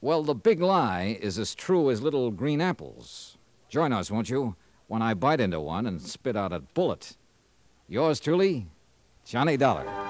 [0.00, 3.38] well, the big lie is as true as little green apples.
[3.68, 4.56] Join us, won't you,
[4.88, 7.16] when I bite into one and spit out a bullet.
[7.86, 8.66] Yours truly,
[9.24, 10.09] Johnny Dollar.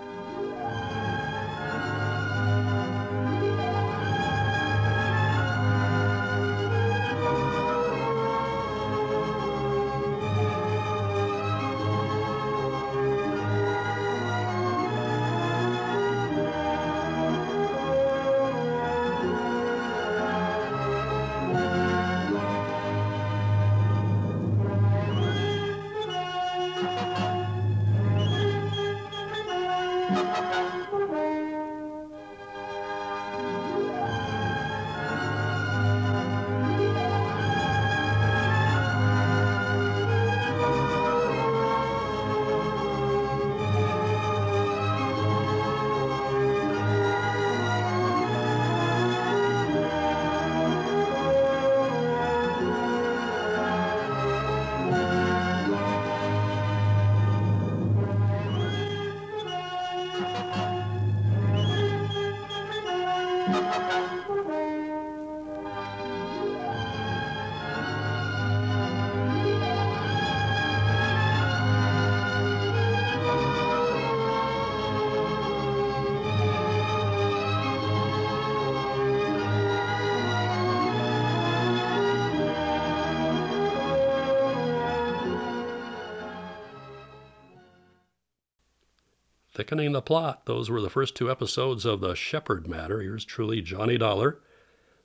[89.71, 93.01] Thickening the plot, those were the first two episodes of The Shepherd Matter.
[93.01, 94.37] Yours truly Johnny Dollar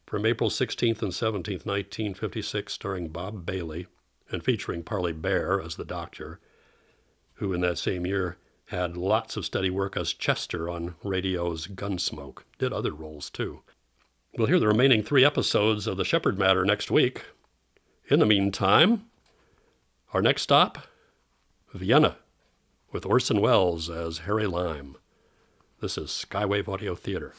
[0.08, 3.86] from April 16th and 17th, 1956, starring Bob Bailey
[4.28, 6.40] and featuring Parley Baer as the doctor,
[7.34, 8.38] who in that same year
[8.70, 12.38] had lots of steady work as Chester on radio's Gunsmoke.
[12.58, 13.62] Did other roles too.
[14.36, 17.22] We'll hear the remaining three episodes of The Shepherd Matter next week.
[18.10, 19.04] In the meantime,
[20.12, 20.88] our next stop,
[21.72, 22.16] Vienna
[22.92, 24.96] with Orson Welles as Harry Lime.
[25.80, 27.34] This is Skywave Audio Theater.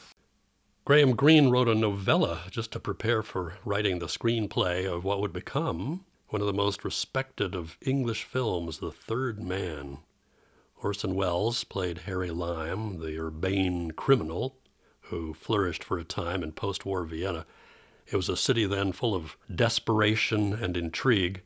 [0.84, 5.32] Graham Greene wrote a novella just to prepare for writing the screenplay of what would
[5.32, 9.98] become one of the most respected of English films, The Third Man.
[10.82, 14.56] Orson Welles played Harry Lime, the urbane criminal
[15.02, 17.46] who flourished for a time in post war Vienna.
[18.06, 21.42] It was a city then full of desperation and intrigue,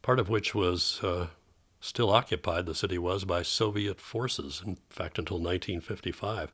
[0.00, 1.28] part of which was uh,
[1.80, 6.52] still occupied, the city was, by Soviet forces, in fact, until 1955.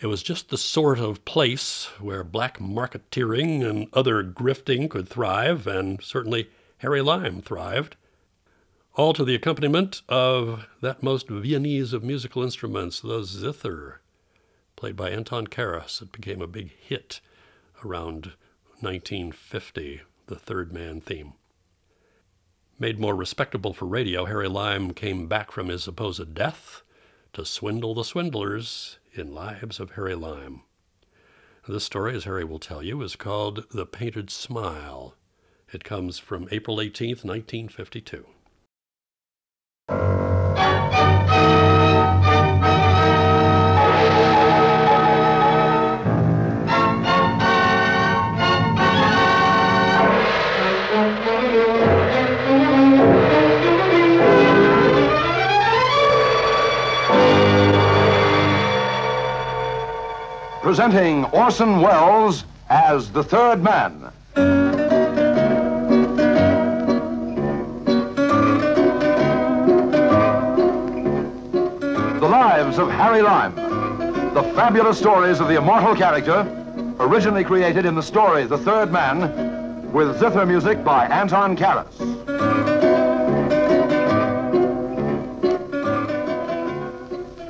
[0.00, 5.66] It was just the sort of place where black marketeering and other grifting could thrive,
[5.66, 7.96] and certainly Harry Lime thrived.
[8.94, 14.00] All to the accompaniment of that most Viennese of musical instruments, the zither,
[14.74, 16.02] played by Anton Karas.
[16.02, 17.20] It became a big hit
[17.84, 18.32] around
[18.80, 21.34] 1950, the third man theme.
[22.78, 26.82] Made more respectable for radio, Harry Lime came back from his supposed death
[27.32, 30.60] to swindle the swindlers in Lives of Harry Lime.
[31.66, 35.14] This story, as Harry will tell you, is called The Painted Smile.
[35.72, 38.26] It comes from April 18th, 1952.
[60.66, 64.10] Presenting Orson Welles as the third man.
[72.18, 73.54] The Lives of Harry Lime.
[74.34, 76.44] The fabulous stories of the immortal character,
[76.98, 81.94] originally created in the story The Third Man, with zither music by Anton Karas.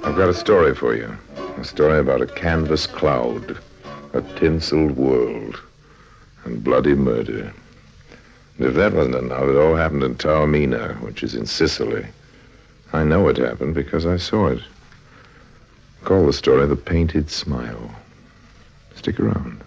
[0.05, 1.17] I've got a story for you.
[1.59, 3.59] A story about a canvas cloud,
[4.13, 5.61] a tinseled world,
[6.45, 7.53] and bloody murder.
[8.59, 12.07] And if that wasn't enough, it all happened in Taormina, which is in Sicily.
[12.93, 14.63] I know it happened because I saw it.
[16.05, 17.95] Call the story The Painted Smile.
[18.95, 19.66] Stick around.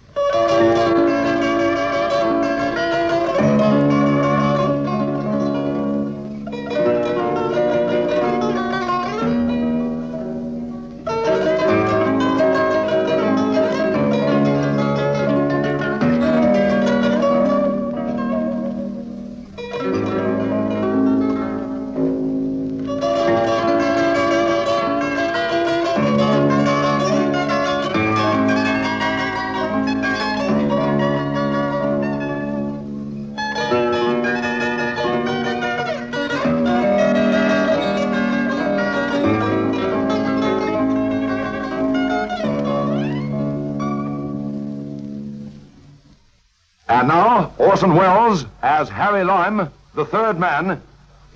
[47.80, 50.82] Orson Welles as Harry Lime, the third man,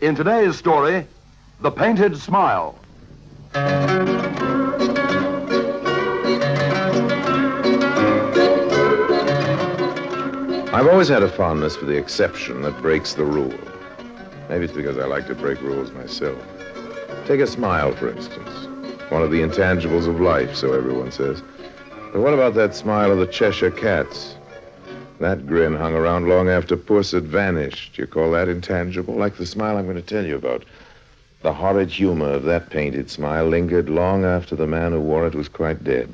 [0.02, 1.06] in today's story,
[1.62, 2.78] The Painted Smile.
[10.74, 13.58] I've always had a fondness for the exception that breaks the rule.
[14.50, 16.36] Maybe it's because I like to break rules myself.
[17.26, 18.50] Take a smile, for instance.
[19.08, 21.42] One of the intangibles of life, so everyone says.
[22.12, 24.36] But what about that smile of the Cheshire Cats?
[25.20, 27.96] That grin hung around long after Puss had vanished.
[27.98, 29.14] You call that intangible?
[29.14, 30.64] Like the smile I'm going to tell you about.
[31.42, 35.34] The horrid humor of that painted smile lingered long after the man who wore it
[35.34, 36.10] was quite dead.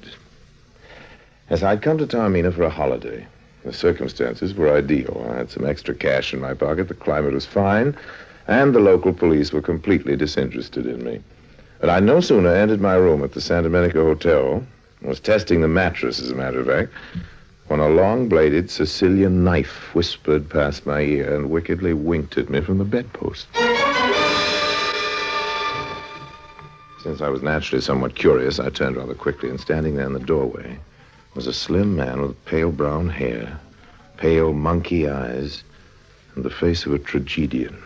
[1.48, 3.26] As I'd come to Taormina for a holiday,
[3.64, 5.26] the circumstances were ideal.
[5.30, 7.96] I had some extra cash in my pocket, the climate was fine,
[8.48, 11.20] and the local police were completely disinterested in me.
[11.80, 14.64] But I no sooner entered my room at the San Domenico Hotel,
[15.02, 16.92] was testing the mattress, as a matter of fact,
[17.70, 22.78] when a long-bladed Sicilian knife whispered past my ear and wickedly winked at me from
[22.78, 23.46] the bedpost.
[27.00, 30.18] Since I was naturally somewhat curious, I turned rather quickly, and standing there in the
[30.18, 30.80] doorway
[31.36, 33.60] was a slim man with pale brown hair,
[34.16, 35.62] pale monkey eyes,
[36.34, 37.80] and the face of a tragedian.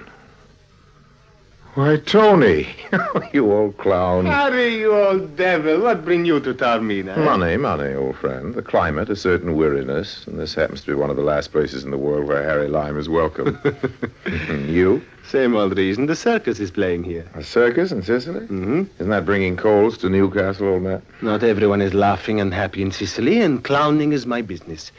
[1.75, 2.69] Why, Tony,
[3.33, 4.27] you old clown.
[4.27, 7.17] Harry, you old devil, what bring you to Taormina?
[7.17, 7.25] eh?
[7.25, 8.55] Money, money, old friend.
[8.55, 11.83] The climate, a certain weariness, and this happens to be one of the last places
[11.83, 13.59] in the world where Harry Lime is welcome.
[14.69, 15.03] you?
[15.27, 16.07] Same old reason.
[16.07, 17.29] The circus is playing here.
[17.35, 18.47] A circus in Sicily?
[18.47, 18.83] Mm-hmm.
[18.99, 21.03] Isn't that bringing coals to Newcastle, old man?
[21.23, 24.93] Not everyone is laughing and happy in Sicily, and clowning is my business.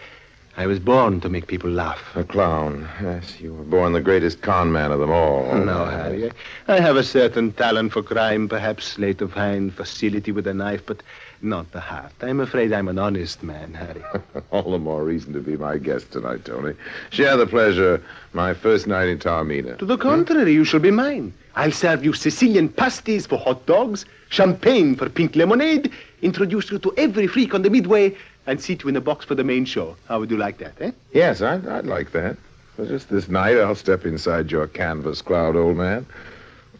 [0.57, 2.15] I was born to make people laugh.
[2.15, 2.87] A clown.
[3.01, 5.53] Yes, you were born the greatest con man of them all.
[5.53, 6.31] No, Harry.
[6.69, 10.85] I have a certain talent for crime, perhaps sleight of hand, facility with a knife,
[10.85, 11.03] but
[11.41, 12.13] not the heart.
[12.21, 14.01] I'm afraid I'm an honest man, Harry.
[14.51, 16.73] All the more reason to be my guest tonight, Tony.
[17.09, 18.01] Share the pleasure.
[18.31, 19.77] My first night in Taormina.
[19.79, 21.33] To the contrary, you shall be mine.
[21.57, 25.91] I'll serve you Sicilian pasties for hot dogs, champagne for pink lemonade,
[26.21, 28.15] introduce you to every freak on the Midway,
[28.47, 29.95] and seat you in the box for the main show.
[30.07, 30.91] How would you like that, eh?
[31.13, 32.37] Yes, I'd, I'd like that.
[32.77, 36.05] But just this night, I'll step inside your canvas cloud, old man,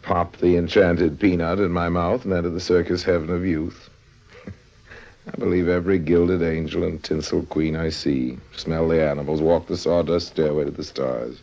[0.02, 3.88] pop the enchanted peanut in my mouth, and enter the circus heaven of youth.
[4.46, 9.76] I believe every gilded angel and tinsel queen I see, smell the animals, walk the
[9.76, 11.40] sawdust stairway to the stars.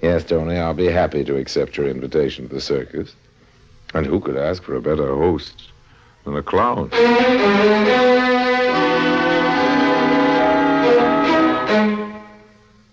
[0.00, 3.14] Yes, Tony, I'll be happy to accept your invitation to the circus.
[3.94, 5.70] And who could ask for a better host
[6.24, 6.90] than a clown?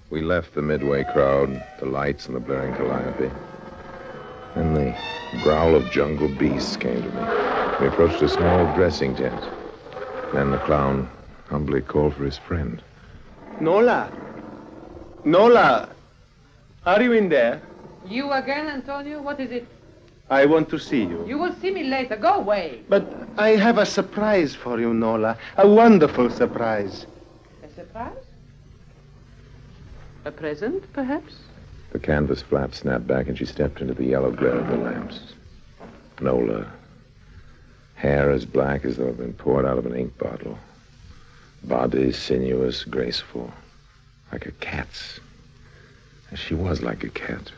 [0.10, 3.32] We left the Midway crowd, the lights and the blaring calliope.
[4.56, 4.96] Then the
[5.44, 7.22] growl of jungle beasts came to me.
[7.80, 9.40] We approached a small dressing tent.
[10.34, 11.08] Then the clown
[11.48, 12.82] humbly called for his friend.
[13.62, 14.12] Nola.
[15.26, 15.90] Nola.
[16.88, 17.62] Are you in there?
[18.08, 19.22] You again, Antonio?
[19.22, 19.68] What is it?
[20.32, 21.24] I want to see you.
[21.28, 22.16] You will see me later.
[22.16, 22.82] Go away.
[22.90, 23.06] But
[23.38, 25.38] I have a surprise for you, Nola.
[25.58, 27.06] A wonderful surprise.
[27.64, 28.29] A surprise?
[30.26, 31.36] A present, perhaps?
[31.92, 35.20] The canvas flap snapped back and she stepped into the yellow glare of the lamps.
[36.22, 36.72] Nola.
[37.96, 40.58] Hair as black as though it had been poured out of an ink bottle.
[41.64, 43.52] Body sinuous, graceful.
[44.32, 45.20] Like a cat's.
[46.30, 47.52] And she was like a cat.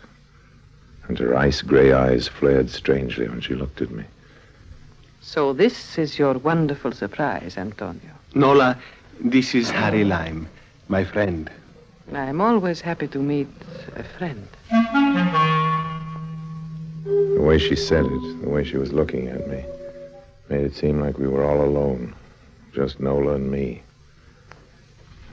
[1.08, 4.06] And her ice gray eyes flared strangely when she looked at me.
[5.22, 8.12] So this is your wonderful surprise, Antonio.
[8.34, 8.78] Nola,
[9.20, 10.48] this is Harry Lime,
[10.88, 11.50] my friend.
[12.14, 13.48] I'm always happy to meet
[13.96, 14.46] a friend.
[17.06, 19.64] The way she said it, the way she was looking at me,
[20.50, 22.14] made it seem like we were all alone.
[22.74, 23.82] Just Nola and me.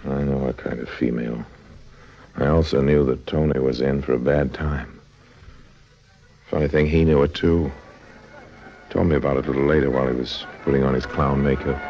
[0.05, 1.45] I know a kind of female.
[2.37, 5.01] I also knew that Tony was in for a bad time.
[6.49, 7.73] Funny thing, he knew it too.
[8.91, 11.81] Told me about it a little later while he was putting on his clown makeup.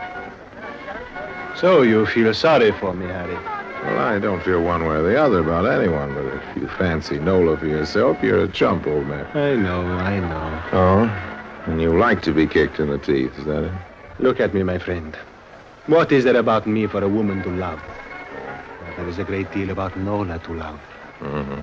[1.57, 3.58] So you feel sorry for me, Harry?
[3.85, 7.19] Well, I don't feel one way or the other about anyone, but if you fancy
[7.19, 9.27] Nola for yourself, you're a chump, old man.
[9.35, 10.63] I know, I know.
[10.73, 11.63] Oh?
[11.67, 13.73] And you like to be kicked in the teeth, is that it?
[14.19, 15.17] Look at me, my friend.
[15.87, 17.81] What is there about me for a woman to love?
[17.81, 20.81] Well, there is a great deal about Nola to love.
[21.21, 21.61] Mm-hmm.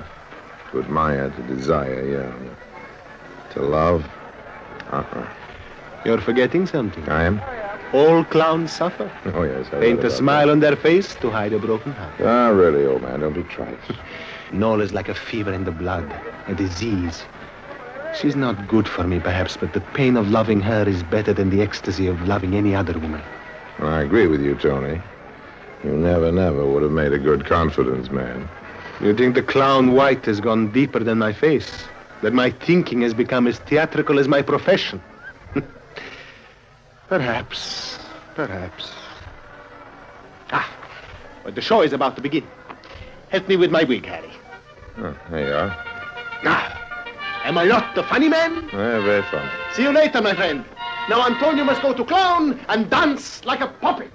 [0.71, 3.53] To admire, to desire, yeah.
[3.53, 4.05] To love?
[4.91, 5.27] Uh-uh.
[6.05, 7.07] You're forgetting something.
[7.09, 7.41] I am?
[7.93, 9.11] All clowns suffer.
[9.33, 9.67] Oh, yes.
[9.73, 12.13] I Paint a smile on their face to hide a broken heart.
[12.23, 13.79] Ah, really, old man, don't be trite.
[14.51, 16.05] Nola's like a fever in the blood,
[16.47, 17.23] a disease.
[18.13, 21.49] She's not good for me, perhaps, but the pain of loving her is better than
[21.49, 23.21] the ecstasy of loving any other woman.
[23.79, 25.01] Well, I agree with you, Tony.
[25.83, 28.47] You never, never would have made a good confidence man.
[29.01, 31.85] You think the clown white has gone deeper than my face?
[32.21, 35.01] That my thinking has become as theatrical as my profession?
[37.07, 37.99] Perhaps.
[38.35, 38.91] Perhaps.
[40.51, 40.69] Ah,
[41.43, 42.45] but the show is about to begin.
[43.29, 44.31] Help me with my wig, Harry.
[44.97, 45.75] Oh, there you are.
[46.45, 48.69] Ah, am I not the funny man?
[48.71, 49.49] Yeah, very funny.
[49.73, 50.63] See you later, my friend.
[51.09, 54.11] Now Antonio must go to clown and dance like a puppet.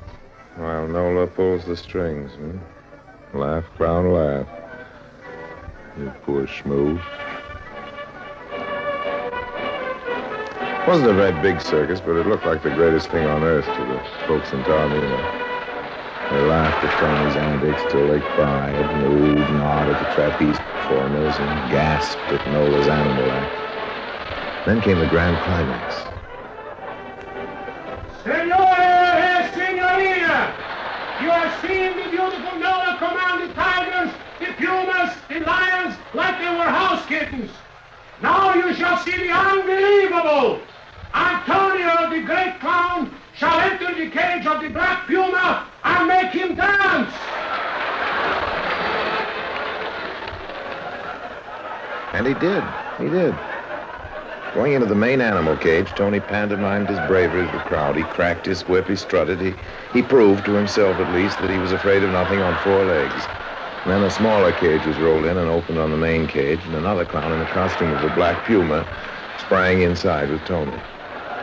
[0.56, 2.58] While Nola pulls the strings, hmm?
[3.32, 4.46] Laugh, clown, laugh.
[5.98, 7.00] You poor schmoo.
[10.90, 13.64] It wasn't a very big circus, but it looked like the greatest thing on earth
[13.64, 15.22] to the folks in Taormina.
[16.32, 21.70] They laughed at Tony's antics till they cried, moved, nodded at the trapeze performers, and
[21.70, 23.56] gasped at Nola's animal act.
[24.66, 25.94] Then came the grand climax.
[28.24, 30.56] Senora and Senorina,
[31.22, 34.10] you have seen the beautiful Nola command the tigers,
[34.40, 37.52] the pumas, the lions, like they were house kittens.
[38.20, 40.58] Now you shall see the unbelievable.
[41.15, 46.55] Antonio, the great clown, shall enter the cage of the black puma and make him
[46.55, 47.12] dance.
[52.12, 52.62] And he did.
[52.99, 53.35] He did.
[54.55, 57.97] Going into the main animal cage, Tony pantomimed his bravery to the crowd.
[57.97, 59.55] He cracked his whip, he strutted, he,
[59.93, 63.27] he proved to himself at least that he was afraid of nothing on four legs.
[63.85, 66.74] And then a smaller cage was rolled in and opened on the main cage, and
[66.74, 68.85] another clown in the costume of the black puma
[69.39, 70.99] sprang inside with Tony.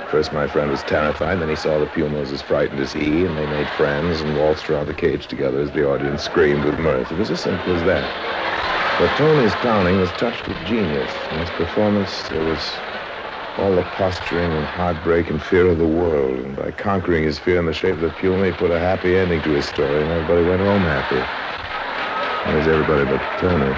[0.07, 3.37] First, my friend was terrified, then he saw the pumas as frightened as he, and
[3.37, 7.11] they made friends and waltzed around the cage together as the audience screamed with mirth.
[7.11, 8.13] It was as simple as that.
[8.97, 11.27] But Tony's clowning was touched with genius.
[11.29, 12.83] In his performance, there was
[13.57, 16.39] all the posturing and heartbreak and fear of the world.
[16.39, 19.17] And by conquering his fear in the shape of the puma, he put a happy
[19.17, 21.27] ending to his story, and everybody went home happy.
[22.45, 23.77] That was everybody but Tony.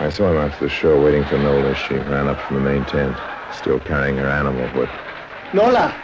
[0.00, 1.74] I saw him after the show waiting for Nola.
[1.74, 3.22] She ran up from the main tent,
[3.54, 4.90] still carrying her animal whip.
[5.52, 5.94] Nola!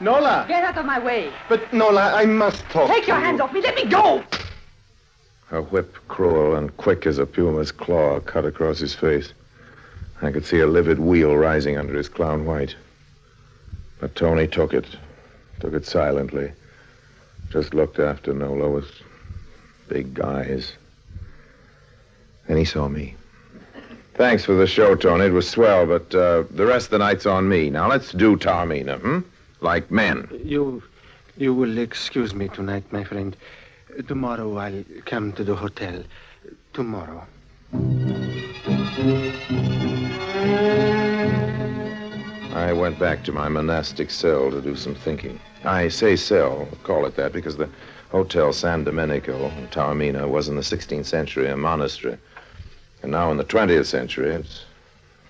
[0.00, 0.44] Nola!
[0.48, 1.32] Get out of my way.
[1.48, 3.24] But, Nola, I must talk Take to your you.
[3.24, 3.60] hands off me.
[3.60, 4.24] Let me go.
[5.46, 9.32] Her whip, cruel and quick as a puma's claw, cut across his face.
[10.22, 12.74] I could see a livid wheal rising under his clown white.
[14.00, 14.86] But Tony took it,
[15.60, 16.52] took it silently.
[17.50, 18.90] Just looked after Nola with
[19.88, 20.72] big eyes.
[22.48, 23.14] Then he saw me.
[24.14, 25.24] Thanks for the show, Tony.
[25.24, 27.70] It was swell, but uh, the rest of the night's on me.
[27.70, 29.20] Now let's do Taormina, hmm?
[29.60, 30.28] Like men.
[30.44, 30.82] You,
[31.38, 33.34] you will excuse me tonight, my friend.
[34.06, 36.02] Tomorrow I'll come to the hotel.
[36.74, 37.26] Tomorrow.
[42.54, 45.40] I went back to my monastic cell to do some thinking.
[45.64, 47.68] I say cell, call it that, because the
[48.10, 52.18] Hotel San Domenico in Taormina was in the 16th century a monastery.
[53.02, 54.64] And now in the 20th century, it's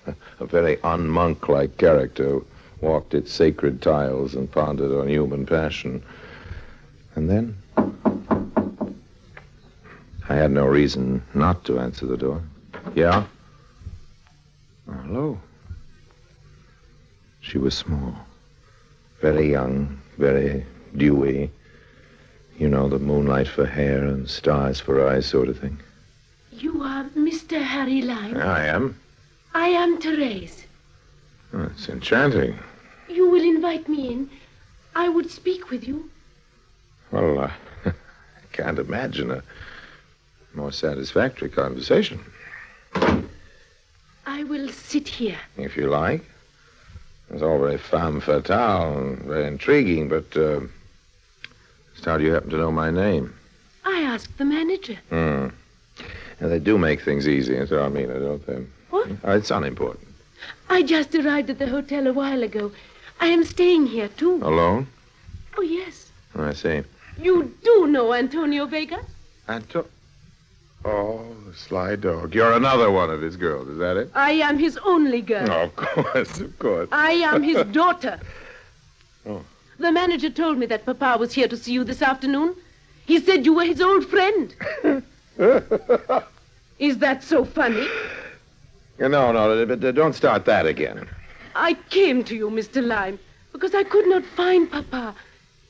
[0.07, 2.47] a very unmonk-like character who
[2.81, 6.03] walked its sacred tiles and pondered on human passion.
[7.15, 7.57] And then
[10.28, 12.43] I had no reason not to answer the door.
[12.94, 13.24] Yeah?
[14.89, 15.40] Oh, hello.
[17.40, 18.15] She was small,
[19.20, 20.65] very young, very
[20.97, 21.51] dewy.
[22.59, 25.81] You know, the moonlight for hair and stars for eyes sort of thing.
[26.62, 27.60] You are Mr.
[27.60, 28.36] Harry Lime.
[28.36, 28.97] I am.
[29.52, 30.64] I am Therese.
[31.52, 32.56] Oh, it's enchanting.
[33.09, 34.30] You will invite me in.
[34.94, 36.09] I would speak with you.
[37.10, 37.51] Well, uh,
[37.86, 37.93] I
[38.52, 39.43] can't imagine a
[40.55, 42.20] more satisfactory conversation.
[44.24, 45.40] I will sit here.
[45.56, 46.24] If you like.
[47.30, 50.60] It's all very femme fatale and very intriguing, but uh,
[51.94, 53.34] just how do you happen to know my name?
[53.84, 55.01] I asked the manager.
[55.09, 55.48] Hmm.
[56.48, 58.66] They do make things easy in Taormina, don't they?
[58.90, 59.09] What?
[59.24, 60.09] Uh, it's unimportant.
[60.69, 62.73] I just arrived at the hotel a while ago.
[63.20, 64.40] I am staying here, too.
[64.43, 64.89] Alone?
[65.56, 66.10] Oh, yes.
[66.35, 66.82] Oh, I see.
[67.20, 68.98] You do know Antonio Vega?
[69.47, 69.86] Anto.
[70.85, 72.35] Oh, the sly dog.
[72.35, 74.10] You're another one of his girls, is that it?
[74.14, 75.48] I am his only girl.
[75.48, 76.89] Oh, of course, of course.
[76.90, 78.19] I am his daughter.
[79.27, 79.44] Oh.
[79.78, 82.56] The manager told me that Papa was here to see you this afternoon.
[83.06, 84.52] He said you were his old friend.
[86.83, 87.87] Is that so funny?
[88.99, 91.09] No, no, but don't start that again.
[91.57, 92.87] I came to you, Mr.
[92.87, 93.19] Lime,
[93.51, 95.17] because I could not find Papa.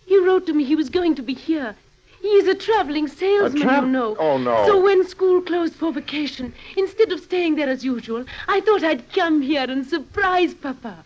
[0.04, 1.74] He wrote to me he was going to be here.
[2.20, 4.16] He is a traveling salesman, trav- you know.
[4.18, 4.66] Oh, no.
[4.66, 9.10] So when school closed for vacation, instead of staying there as usual, I thought I'd
[9.14, 11.02] come here and surprise Papa.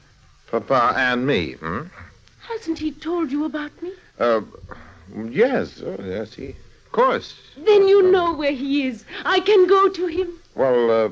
[0.51, 1.83] Papa and me, hmm?
[2.49, 3.93] Hasn't he told you about me?
[4.19, 4.41] Uh,
[5.31, 6.57] yes, oh, yes, he.
[6.97, 7.35] Of course.
[7.59, 9.05] Then you know where he is.
[9.27, 10.29] I can go to him.
[10.55, 11.11] Well, uh,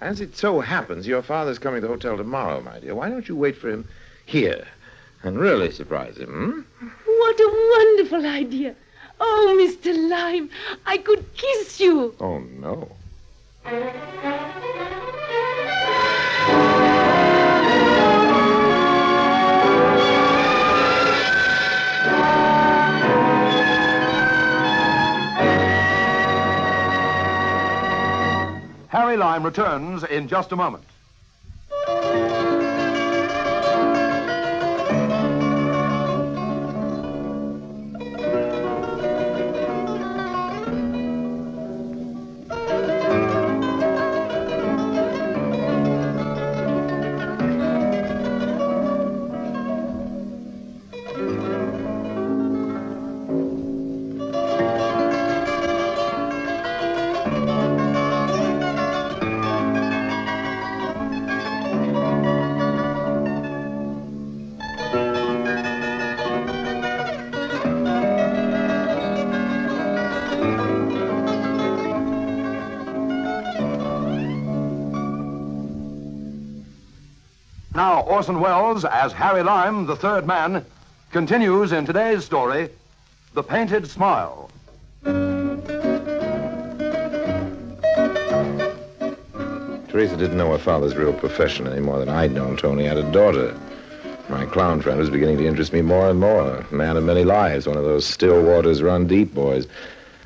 [0.00, 2.94] as it so happens, your father's coming to the hotel tomorrow, my dear.
[2.94, 3.88] Why don't you wait for him
[4.24, 4.64] here
[5.24, 6.86] and really surprise him, hmm?
[7.06, 8.76] What a wonderful idea.
[9.18, 9.92] Oh, Mr.
[10.08, 10.48] Lime,
[10.86, 12.14] I could kiss you.
[12.20, 12.92] Oh, no.
[28.90, 30.82] Harry Lime returns in just a moment.
[78.20, 80.62] Orson Welles, as Harry Lime, the third man,
[81.10, 82.68] continues in today's story
[83.32, 84.50] The Painted Smile.
[89.88, 93.10] Teresa didn't know her father's real profession any more than I'd known Tony had a
[93.10, 93.58] daughter.
[94.28, 96.56] My clown friend was beginning to interest me more and more.
[96.70, 99.66] A man of many lives, one of those still waters run deep boys.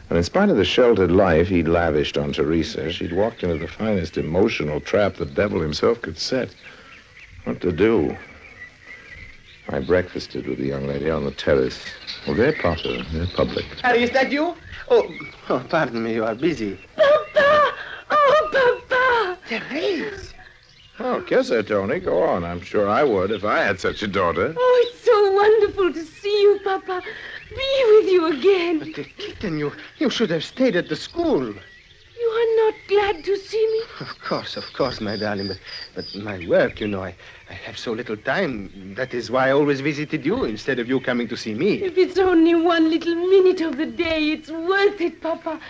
[0.08, 3.68] And in spite of the sheltered life he'd lavished on Teresa, she'd walked into the
[3.68, 6.52] finest emotional trap the devil himself could set.
[7.44, 8.16] What to do?
[9.68, 11.78] I breakfasted with the young lady on the terrace.
[12.26, 13.02] Well, they're Potter.
[13.12, 13.66] They're public.
[13.82, 14.54] Harry, is that you?
[14.88, 15.10] Oh,
[15.50, 16.78] oh, pardon me, you are busy.
[16.96, 17.74] Papa!
[18.10, 19.38] Oh, Papa!
[19.46, 20.32] Therese!
[21.00, 22.00] Oh, kiss her, Tony.
[22.00, 22.44] Go on.
[22.44, 24.54] I'm sure I would if I had such a daughter.
[24.56, 27.02] Oh, it's so wonderful to see you, Papa.
[27.50, 28.78] Be with you again.
[28.78, 31.42] But the kitten, you, you should have stayed at the school.
[31.44, 33.80] You are not glad to see me?
[34.00, 35.58] Of course, of course, my darling, but,
[35.94, 37.14] but my work, you know, I,
[37.48, 38.94] I have so little time.
[38.96, 41.82] That is why I always visited you instead of you coming to see me.
[41.82, 45.60] If it's only one little minute of the day, it's worth it, Papa.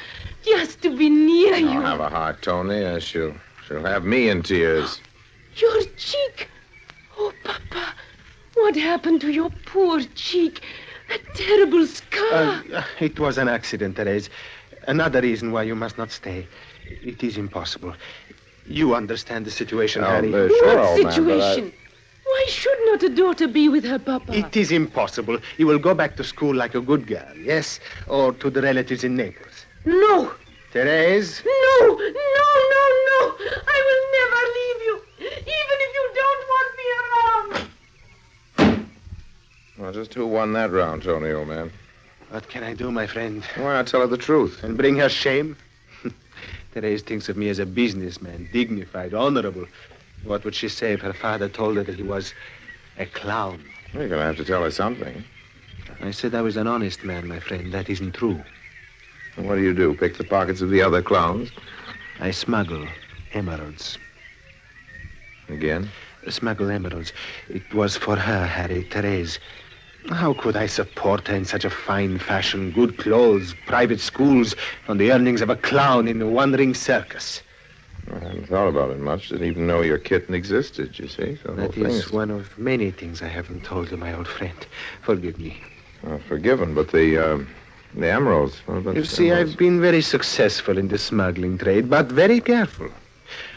[0.45, 1.67] Just to be near you.
[1.67, 2.85] Don't have a heart, Tony.
[2.85, 3.35] Uh, she'll,
[3.67, 5.01] she'll have me in tears.
[5.57, 6.49] Your cheek.
[7.19, 7.95] Oh, Papa.
[8.55, 10.63] What happened to your poor cheek?
[11.09, 12.63] That terrible scar.
[12.73, 14.31] Uh, it was an accident, Therese.
[14.87, 16.47] Another reason why you must not stay.
[17.03, 17.95] It is impossible.
[18.67, 20.33] You understand the situation, Oh, Harry.
[20.35, 21.73] uh, sure, what old man, I- situation?
[22.25, 24.35] Why should not a daughter be with her papa?
[24.35, 25.39] It is impossible.
[25.59, 27.81] You will go back to school like a good girl, yes?
[28.09, 29.67] Or to the relatives in Naples.
[29.85, 30.33] No,
[30.73, 31.43] Therese?
[31.45, 33.35] no, no, no, no.
[33.69, 37.69] I will never leave you, even if you don't want me around.
[39.79, 41.71] Well, just who won that round, Tony, old man?
[42.31, 43.45] What can I do, my friend?
[43.57, 44.65] Why not tell her the truth?
[44.65, 45.57] And bring her shame?
[46.75, 49.67] Therese thinks of me as a businessman, dignified, honorable.
[50.25, 52.35] What would she say if her father told her that he was
[52.99, 53.63] a clown?
[53.93, 55.25] You're going to have to tell her something.
[56.01, 57.71] I said I was an honest man, my friend.
[57.73, 58.45] That isn't true.
[59.37, 59.95] And what do you do?
[59.95, 61.53] Pick the pockets of the other clowns?
[62.19, 62.89] I smuggle
[63.33, 63.99] emeralds.
[65.49, 65.91] Again?
[66.29, 67.13] Smuggle emeralds.
[67.49, 69.39] It was for her, Harry, Therese.
[70.11, 74.55] How could I support her in such a fine fashion, good clothes, private schools,
[74.87, 77.43] on the earnings of a clown in a wandering circus?
[78.13, 79.31] I hadn't thought about it much.
[79.31, 81.39] Didn't even know your kitten existed, you see.
[81.43, 84.67] So That is thing's one of many things I haven't told you, my old friend.
[85.03, 85.63] Forgive me.
[86.07, 87.49] uh, forgiven, but the, um,
[87.95, 88.61] The emeralds.
[88.69, 89.53] You see, emeralds?
[89.53, 92.89] I've been very successful in the smuggling trade, but very careful.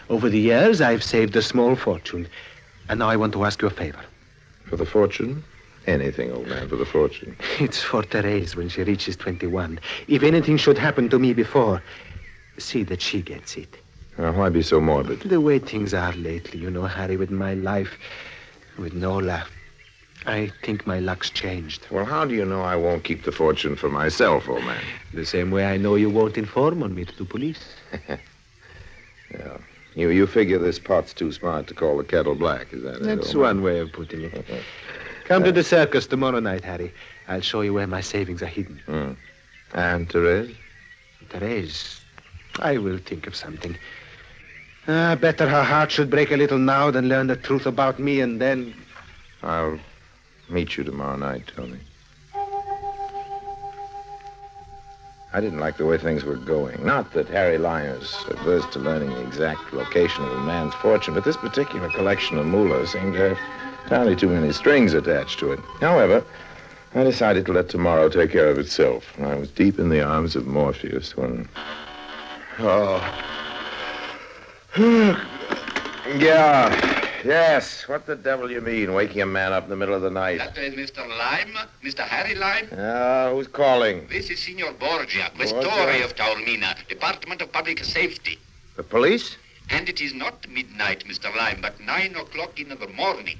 [0.09, 2.27] Over the years, I've saved a small fortune.
[2.87, 3.99] And now I want to ask you a favor.
[4.69, 5.43] For the fortune?
[5.88, 7.35] Anything, old man, for the fortune.
[7.59, 9.80] It's for Therese when she reaches 21.
[10.09, 11.81] If anything should happen to me before,
[12.57, 13.77] see that she gets it.
[14.18, 15.22] Now, why be so morbid?
[15.22, 17.97] The way things are lately, you know, Harry, with my life,
[18.77, 19.45] with Nola.
[20.26, 21.88] I think my luck's changed.
[21.89, 24.84] Well, how do you know I won't keep the fortune for myself, old man?
[25.14, 27.76] The same way I know you won't inform on me to the police.
[29.31, 29.57] Yeah.
[29.95, 33.03] You you figure this pot's too smart to call the kettle black, is that it?
[33.03, 34.45] That's one way of putting it.
[35.27, 36.93] Come to the circus tomorrow night, Harry.
[37.27, 38.79] I'll show you where my savings are hidden.
[38.85, 39.11] Hmm.
[39.73, 40.55] And Therese?
[41.29, 41.99] Therese,
[42.59, 43.77] I will think of something.
[44.87, 48.21] Ah, better her heart should break a little now than learn the truth about me
[48.21, 48.73] and then.
[49.43, 49.77] I'll
[50.47, 51.79] meet you tomorrow night, Tony.
[55.33, 56.85] I didn't like the way things were going.
[56.85, 61.25] Not that Harry Lime's averse to learning the exact location of a man's fortune, but
[61.25, 63.39] this particular collection of moolah seemed to have
[63.88, 65.59] entirely too many strings attached to it.
[65.80, 66.22] However,
[66.93, 69.18] I decided to let tomorrow take care of itself.
[69.22, 71.47] I was deep in the arms of Morpheus when.
[72.59, 72.99] Oh.
[76.18, 76.68] yeah.
[77.23, 77.88] Yes.
[77.88, 80.39] What the devil you mean, waking a man up in the middle of the night?
[80.39, 81.07] That is Mr.
[81.07, 82.01] Lime, Mr.
[82.01, 82.68] Harry Lime.
[82.77, 84.05] Ah, who's calling?
[84.09, 85.53] This is Signor Borgia, Borgia?
[85.53, 88.38] Questore of Taormina, Department of Public Safety.
[88.76, 89.38] The police?
[89.69, 91.34] And it is not midnight, Mr.
[91.38, 93.38] Lime, but nine o'clock in the morning.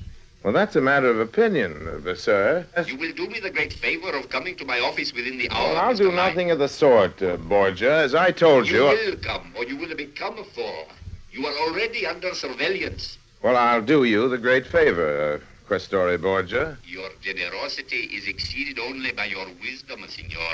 [0.48, 2.65] Well, that's a matter of opinion, uh, sir.
[2.88, 5.74] You will do me the great favor of coming to my office within the hour.
[5.74, 5.98] Well, I'll Mr.
[5.98, 6.15] do Lime.
[6.15, 7.91] nothing of the sort, uh, Borgia.
[7.91, 8.84] As I told You you.
[9.11, 10.86] will come, or you will become a four.
[11.34, 13.18] You are already under surveillance.
[13.44, 16.78] Well, I'll do you the great favor, uh, Questore Borgia.
[16.86, 20.53] Your generosity is exceeded only by your wisdom, Signor.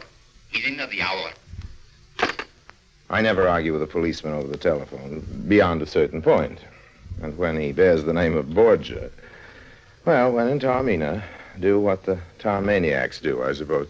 [0.55, 1.29] Within the hour.
[3.11, 6.57] I never argue with a policeman over the telephone, beyond a certain point.
[7.21, 9.11] And when he bears the name of Borgia,
[10.05, 11.23] well, when in Taormina,
[11.59, 13.87] do what the Taormaniacs do, I suppose.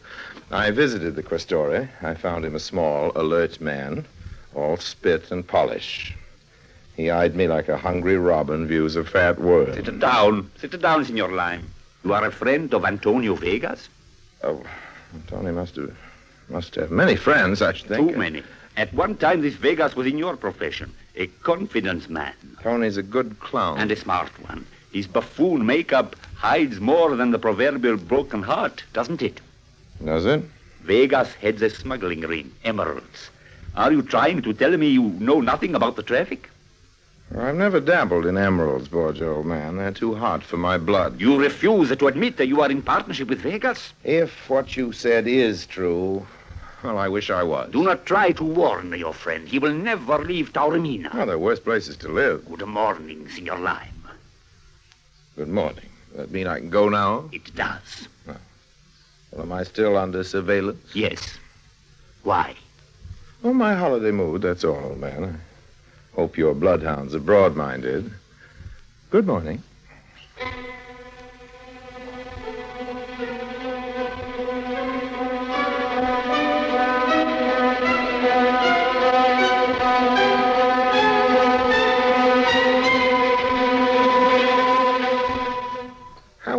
[0.51, 1.89] I visited the Questore.
[2.01, 4.05] I found him a small, alert man,
[4.53, 6.15] all spit and polish.
[6.95, 9.73] He eyed me like a hungry robin views a fat worm.
[9.73, 10.51] Sit down.
[10.59, 11.67] Sit down, Signor Lime.
[12.03, 13.89] You are a friend of Antonio Vegas?
[14.43, 14.61] Oh,
[15.27, 15.95] Tony must have
[16.49, 18.11] must have many friends, I should think.
[18.11, 18.43] Too many.
[18.75, 22.33] At one time, this Vegas was in your profession, a confidence man.
[22.61, 23.79] Tony's a good clown.
[23.79, 24.65] And a smart one.
[24.93, 29.41] His buffoon makeup hides more than the proverbial broken heart, doesn't it?
[30.05, 30.43] Does it?
[30.83, 33.31] Vegas heads a smuggling ring, emeralds.
[33.75, 36.47] Are you trying to tell me you know nothing about the traffic?
[37.35, 39.77] I've never dabbled in emeralds, Borgia, old man.
[39.77, 41.19] They're too hot for my blood.
[41.19, 43.93] You refuse to admit that you are in partnership with Vegas?
[44.03, 46.27] If what you said is true,
[46.83, 47.71] well, I wish I was.
[47.71, 49.47] Do not try to warn your friend.
[49.47, 51.11] He will never leave Taormina.
[51.15, 52.45] Well, there are worse places to live.
[52.45, 53.92] Good morning, Signor Lime.
[55.35, 55.89] Good morning.
[56.15, 57.29] That mean I can go now?
[57.31, 58.07] It does.
[58.27, 60.93] Well, am I still under surveillance?
[60.93, 61.39] Yes.
[62.23, 62.55] Why?
[63.43, 65.41] Oh, my holiday mood, that's all, old man.
[66.13, 68.11] I hope your bloodhounds are broad-minded.
[69.09, 69.63] Good morning.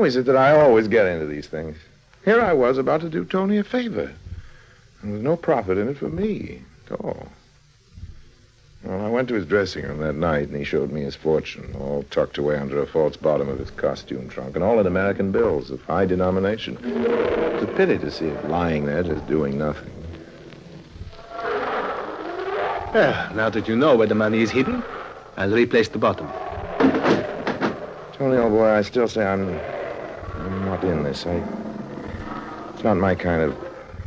[0.05, 1.79] How is it that I always get into these things?
[2.27, 4.13] Here I was about to do Tony a favor.
[5.01, 6.61] And there's no profit in it for me
[6.91, 7.27] at all.
[8.83, 11.75] Well, I went to his dressing room that night, and he showed me his fortune,
[11.81, 15.33] all tucked away under a false bottom of his costume trunk, and all in American
[15.33, 16.77] bills of high denomination.
[16.85, 19.91] It's a pity to see it lying there, just doing nothing.
[22.93, 24.85] Well, now that you know where the money is hidden,
[25.39, 26.29] I'll replace the bottom.
[28.19, 29.59] Tony, old boy, I still say I'm,
[30.75, 31.25] Not in this.
[31.25, 31.41] I,
[32.75, 33.57] it's not my kind of,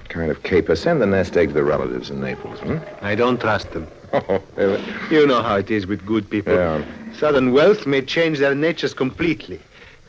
[0.09, 0.75] kind of caper.
[0.75, 2.79] Send the nest egg to the relatives in Naples, hmm?
[3.01, 3.87] I don't trust them.
[4.13, 4.41] Oh.
[5.11, 6.53] You know how it is with good people.
[6.53, 6.83] Yeah.
[7.19, 9.59] Sudden wealth may change their natures completely.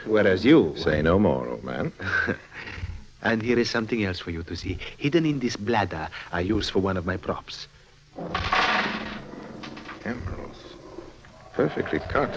[0.06, 0.72] Whereas you.
[0.76, 1.92] Say no more, old man.
[3.22, 4.78] and here is something else for you to see.
[4.98, 7.66] Hidden in this bladder I use for one of my props.
[10.04, 10.58] Emeralds.
[11.54, 12.34] Perfectly cut.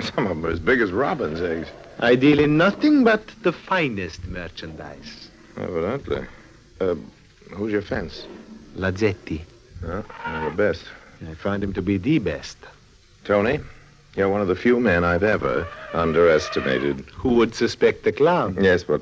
[0.00, 1.68] Some of them are as big as robin's eggs.
[2.04, 5.28] I deal in nothing but the finest merchandise.
[5.56, 6.26] Evidently.
[6.80, 6.96] Uh,
[7.52, 8.26] who's your fence?
[8.76, 9.40] Lazzetti.
[9.84, 10.02] Huh?
[10.24, 10.84] One the best.
[11.30, 12.58] I find him to be the best.
[13.24, 13.58] Tony,
[14.16, 17.00] you're one of the few men I've ever underestimated.
[17.14, 18.58] Who would suspect the clown?
[18.60, 19.00] Yes, but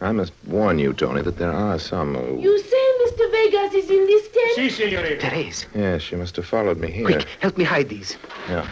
[0.00, 2.40] I must warn you, Tony, that there are some who.
[2.40, 3.30] You say Mr.
[3.30, 4.52] Vegas is in this tent?
[4.56, 5.20] Si, senorita.
[5.20, 7.04] Therese, Yes, she must have followed me here.
[7.04, 8.16] quick, help me hide these.
[8.48, 8.68] Yeah.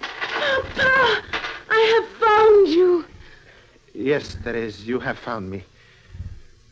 [0.00, 1.22] Papa,
[1.76, 3.04] I have found you.
[3.94, 5.64] Yes, Therese, you have found me.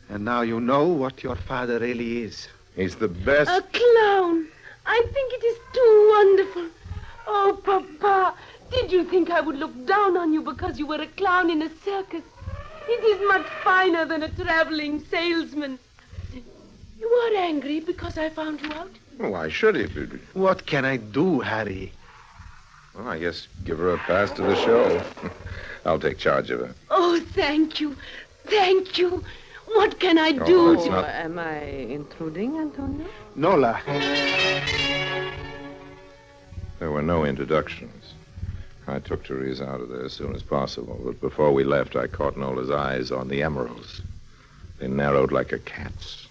[0.09, 2.47] And now you know what your father really is.
[2.75, 3.49] He's the best.
[3.49, 4.47] A clown.
[4.85, 6.67] I think it is too wonderful.
[7.27, 8.35] Oh, Papa,
[8.71, 11.61] did you think I would look down on you because you were a clown in
[11.61, 12.23] a circus?
[12.87, 15.79] It is much finer than a traveling salesman.
[16.99, 18.91] You are angry because I found you out?
[19.17, 19.85] Why should he?
[19.85, 20.19] be?
[20.33, 21.91] What can I do, Harry?
[22.95, 25.01] Well, I guess give her a pass to the show.
[25.85, 26.73] I'll take charge of her.
[26.89, 27.95] Oh, thank you.
[28.45, 29.23] Thank you.
[29.65, 30.75] What can I Oh, do?
[30.75, 33.05] that's not- Am I intruding, Antonio?
[33.35, 33.81] Nola.
[36.79, 38.13] There were no introductions.
[38.87, 42.07] I took Therese out of there as soon as possible, but before we left, I
[42.07, 44.01] caught Nola's eyes on the emeralds.
[44.79, 46.27] They narrowed like a cat's.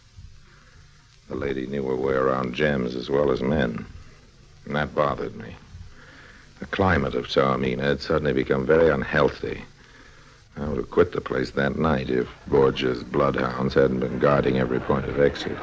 [1.29, 3.87] The lady knew her way around gems as well as men,
[4.67, 5.57] and that bothered me.
[6.63, 9.65] The climate of Taormina had suddenly become very unhealthy.
[10.57, 14.79] I would have quit the place that night if Borgia's bloodhounds hadn't been guarding every
[14.79, 15.57] point of exit.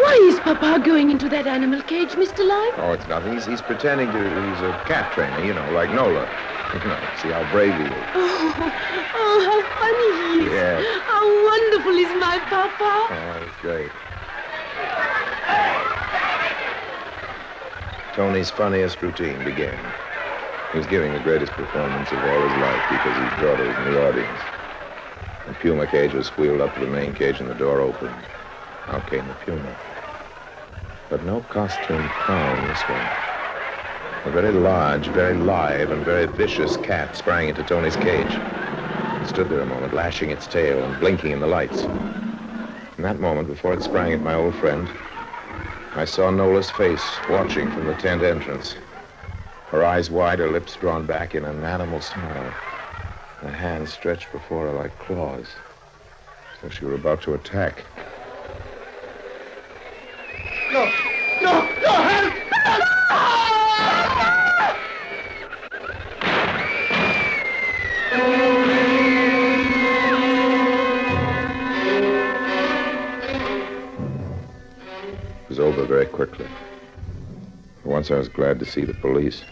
[0.00, 2.40] Why is Papa going into that animal cage, Mr.
[2.40, 2.72] Lime?
[2.76, 3.32] Oh, it's nothing.
[3.32, 4.18] He's, he's pretending to.
[4.18, 6.28] He's a cat trainer, you know, like Nola.
[6.72, 8.04] You know, see how brave he is.
[8.14, 8.72] Oh,
[9.14, 10.52] oh, how funny he is.
[10.54, 11.02] Yes.
[11.06, 13.06] How wonderful is my Papa.
[13.10, 14.01] Oh, that's great.
[18.12, 19.94] Tony's funniest routine began.
[20.70, 23.84] He was giving the greatest performance of all his life because his daughter was in
[23.84, 24.40] the audience.
[25.46, 28.26] The Puma cage was wheeled up to the main cage and the door opened.
[28.86, 29.76] Out came the Puma.
[31.08, 33.08] But no costume clown this one.
[34.26, 38.38] A very large, very live, and very vicious cat sprang into Tony's cage.
[39.22, 41.82] It stood there a moment, lashing its tail and blinking in the lights.
[42.98, 44.90] In that moment, before it sprang at my old friend,
[45.94, 48.76] I saw Nola's face watching from the tent entrance.
[49.70, 52.54] Her eyes wide, her lips drawn back in an animal smile.
[53.42, 55.56] Her hands stretched before her like claws,
[56.54, 57.84] as though she were about to attack.
[60.70, 60.94] No,
[78.12, 79.42] I was glad to see the police.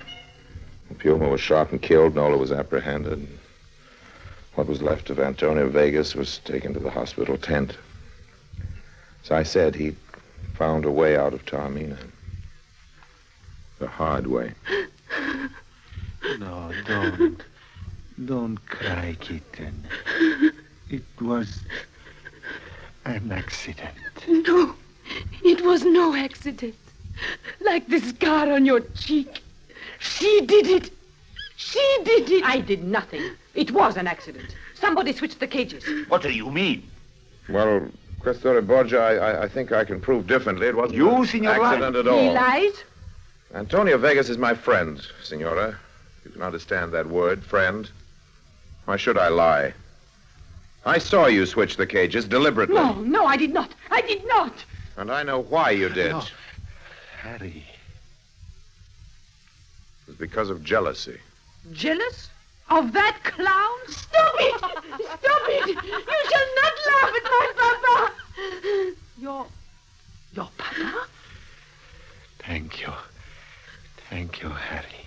[0.88, 2.14] The Puma was shot and killed.
[2.14, 3.26] Nola was apprehended.
[4.54, 7.76] What was left of Antonio Vegas was taken to the hospital tent.
[9.24, 9.96] As I said, he
[10.54, 11.96] found a way out of Taormina.
[13.78, 14.52] The hard way.
[16.38, 17.42] No, don't.
[18.26, 19.86] Don't cry, kitten.
[20.90, 21.62] It was
[23.06, 23.94] an accident.
[24.28, 24.74] No,
[25.42, 26.74] it was no accident.
[27.60, 29.42] Like the scar on your cheek.
[29.98, 30.90] She did it.
[31.56, 32.44] She did it.
[32.44, 33.22] I did nothing.
[33.54, 34.54] It was an accident.
[34.74, 35.84] Somebody switched the cages.
[36.08, 36.88] What do you mean?
[37.48, 37.88] Well,
[38.20, 40.68] Questore Borgia, I, I, I think I can prove differently.
[40.68, 42.20] It wasn't You, an Signor accident at all.
[42.20, 42.84] He lies?
[43.54, 45.78] Antonio Vegas is my friend, Senora.
[46.24, 47.90] You can understand that word, friend.
[48.84, 49.74] Why should I lie?
[50.86, 52.76] I saw you switch the cages deliberately.
[52.76, 53.74] No, no, I did not.
[53.90, 54.52] I did not.
[54.96, 56.12] And I know why you did.
[56.12, 56.22] No.
[57.20, 57.64] Harry.
[60.02, 61.18] It was because of jealousy.
[61.72, 62.30] Jealous?
[62.70, 63.78] Of that clown?
[63.88, 64.58] Stop it!
[64.58, 65.66] Stop it!
[65.68, 65.74] You
[66.30, 68.12] shall not laugh at my papa!
[69.18, 69.46] Your.
[70.34, 71.06] your papa?
[72.38, 72.92] Thank you.
[74.08, 75.06] Thank you, Harry.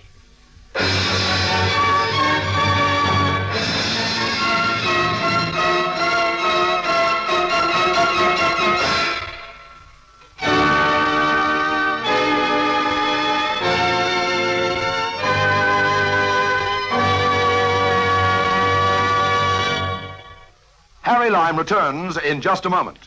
[21.24, 22.98] Harry Lime returns in just a moment.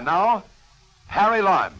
[0.00, 0.44] And now,
[1.08, 1.74] Harry Lime.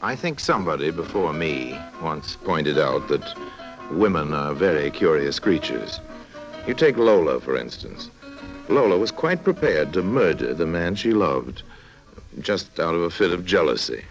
[0.00, 3.34] I think somebody before me once pointed out that
[3.90, 6.00] women are very curious creatures.
[6.66, 8.08] You take Lola, for instance.
[8.70, 11.64] Lola was quite prepared to murder the man she loved,
[12.40, 14.06] just out of a fit of jealousy.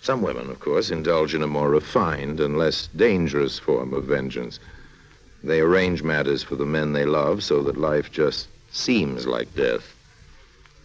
[0.00, 4.60] Some women, of course, indulge in a more refined and less dangerous form of vengeance.
[5.42, 9.94] They arrange matters for the men they love so that life just seems like death.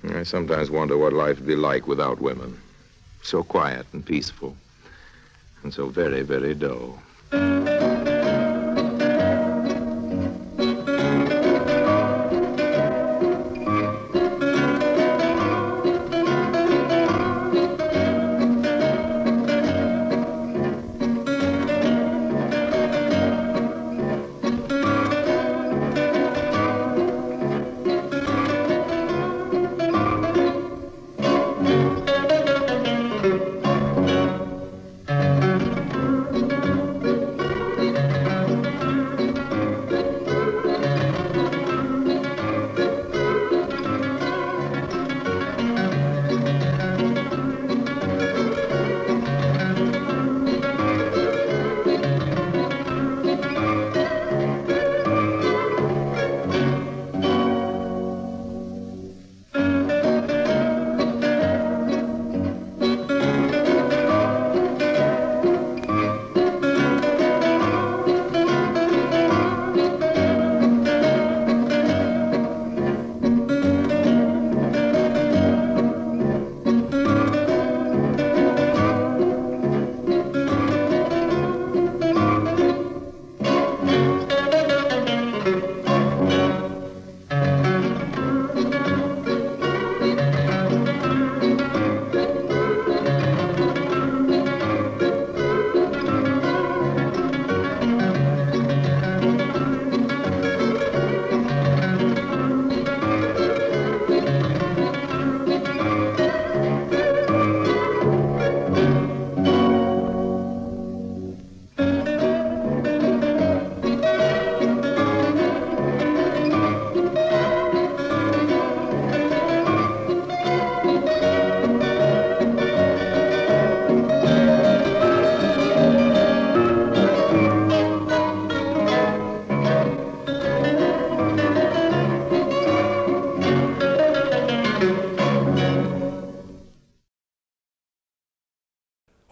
[0.10, 2.62] I sometimes wonder what life would be like without women.
[3.22, 4.56] So quiet and peaceful,
[5.64, 7.02] and so very, very dull.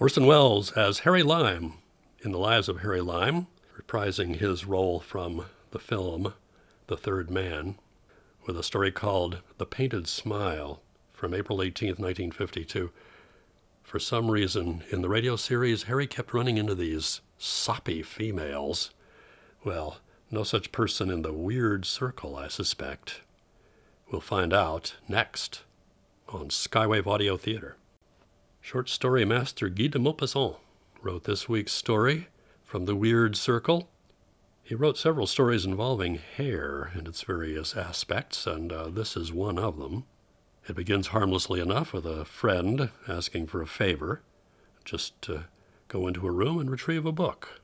[0.02, 1.76] Orson Welles as Harry Lime
[2.24, 3.46] in The Lives of Harry Lime,
[3.80, 6.34] reprising his role from the film
[6.88, 7.76] The Third Man,
[8.48, 10.82] with a story called The Painted Smile
[11.14, 12.90] from April 18, 1952.
[13.84, 18.90] For some reason, in the radio series, Harry kept running into these soppy females.
[19.64, 20.00] Well,
[20.32, 23.22] no such person in the weird circle, I suspect.
[24.12, 25.62] We'll find out next
[26.28, 27.78] on Skywave Audio Theater.
[28.64, 30.56] Short story master Guy de Maupassant
[31.02, 32.28] wrote this week's story
[32.64, 33.90] from the Weird Circle.
[34.64, 39.58] He wrote several stories involving hair and its various aspects, and uh, this is one
[39.58, 40.06] of them.
[40.70, 44.22] It begins harmlessly enough with a friend asking for a favor,
[44.86, 45.46] just to
[45.88, 47.62] go into a room and retrieve a book.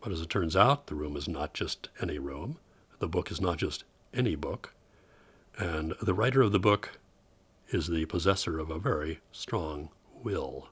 [0.00, 2.58] But as it turns out, the room is not just any room.
[3.00, 3.82] The book is not just
[4.14, 4.72] any book.
[5.58, 7.00] And the writer of the book
[7.70, 9.90] is the possessor of a very strong
[10.24, 10.68] will.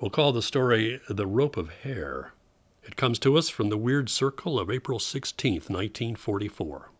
[0.00, 2.32] We'll call the story The Rope of Hair.
[2.82, 6.90] It comes to us from the Weird Circle of April 16, 1944.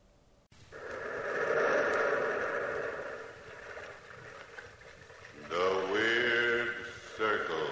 [5.51, 6.69] The Weird
[7.19, 7.67] Circle.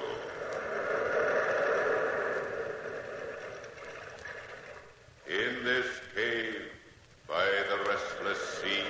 [5.29, 6.63] In this cave
[7.27, 8.85] by the restless sea,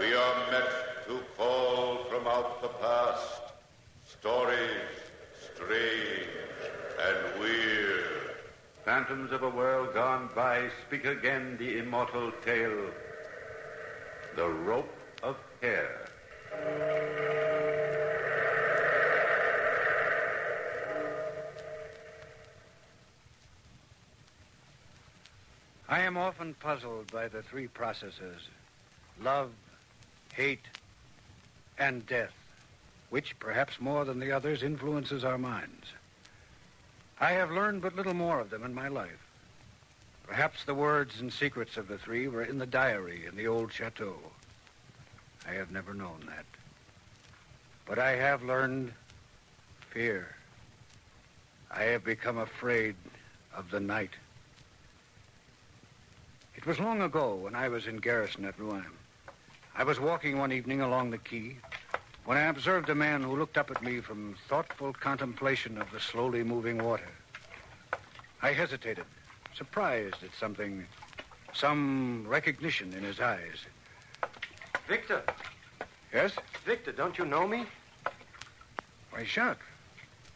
[0.00, 3.52] we are met to call from out the past
[4.04, 5.02] stories
[5.54, 6.28] strange
[7.00, 8.04] and weird.
[8.84, 11.56] Phantoms of a world gone by speak again
[12.12, 12.90] the tale.
[14.36, 16.06] The rope of hair.
[25.88, 28.48] I am often puzzled by the three processes
[29.20, 29.50] love,
[30.34, 30.64] hate,
[31.78, 32.32] and death,
[33.10, 35.86] which, perhaps more than the others, influences our minds.
[37.20, 39.31] I have learned but little more of them in my life.
[40.26, 43.72] Perhaps the words and secrets of the three were in the diary in the old
[43.72, 44.18] chateau.
[45.46, 46.44] I have never known that.
[47.86, 48.92] But I have learned
[49.90, 50.34] fear.
[51.70, 52.94] I have become afraid
[53.54, 54.12] of the night.
[56.54, 58.86] It was long ago when I was in garrison at Rouen.
[59.74, 61.56] I was walking one evening along the quay
[62.24, 65.98] when I observed a man who looked up at me from thoughtful contemplation of the
[65.98, 67.08] slowly moving water.
[68.42, 69.06] I hesitated,
[69.56, 70.86] surprised at something,
[71.52, 73.66] some recognition in his eyes.
[74.88, 75.22] Victor.
[76.12, 76.32] Yes?
[76.64, 77.64] Victor, don't you know me?
[79.10, 79.64] Why, Jacques.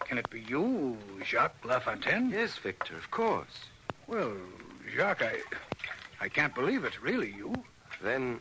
[0.01, 2.31] Can it be you, Jacques Lafontaine?
[2.31, 3.65] Yes, Victor, of course.
[4.07, 4.33] Well,
[4.95, 5.41] Jacques, I,
[6.21, 7.55] I can't believe it's really you.
[8.03, 8.41] Then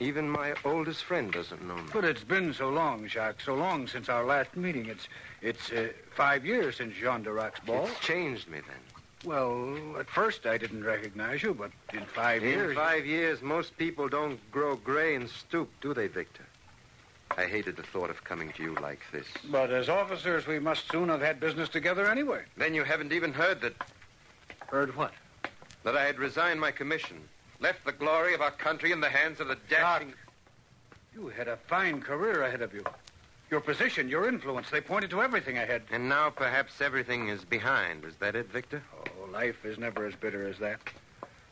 [0.00, 1.82] even my oldest friend doesn't know me.
[1.92, 4.86] But it's been so long, Jacques, so long since our last meeting.
[4.86, 5.08] It's
[5.42, 7.86] it's uh, five years since Jean Darac's ball.
[7.86, 8.83] It's changed me then.
[9.24, 12.76] Well, at first I didn't recognize you, but in five In years.
[12.76, 16.44] five years, most people don't grow gray and stoop, do they, Victor?
[17.36, 19.26] I hated the thought of coming to you like this.
[19.50, 22.42] But as officers, we must soon have had business together anyway.
[22.56, 23.74] Then you haven't even heard that.
[24.68, 25.12] Heard what?
[25.84, 27.16] That I had resigned my commission,
[27.60, 30.12] left the glory of our country in the hands of the dashing.
[31.14, 32.84] You had a fine career ahead of you.
[33.54, 35.82] Your position, your influence, they pointed to everything ahead.
[35.92, 38.04] And now perhaps everything is behind.
[38.04, 38.82] Is that it, Victor?
[38.92, 40.80] Oh, life is never as bitter as that.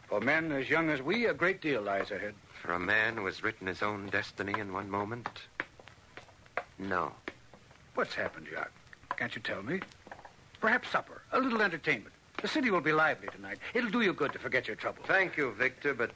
[0.08, 2.34] For men as young as we, a great deal lies ahead.
[2.60, 5.28] For a man who has written his own destiny in one moment?
[6.76, 7.12] No.
[7.94, 8.72] What's happened, Jacques?
[9.16, 9.78] Can't you tell me?
[10.60, 12.16] Perhaps supper, a little entertainment.
[12.40, 13.58] The city will be lively tonight.
[13.74, 15.04] It'll do you good to forget your trouble.
[15.06, 16.10] Thank you, Victor, but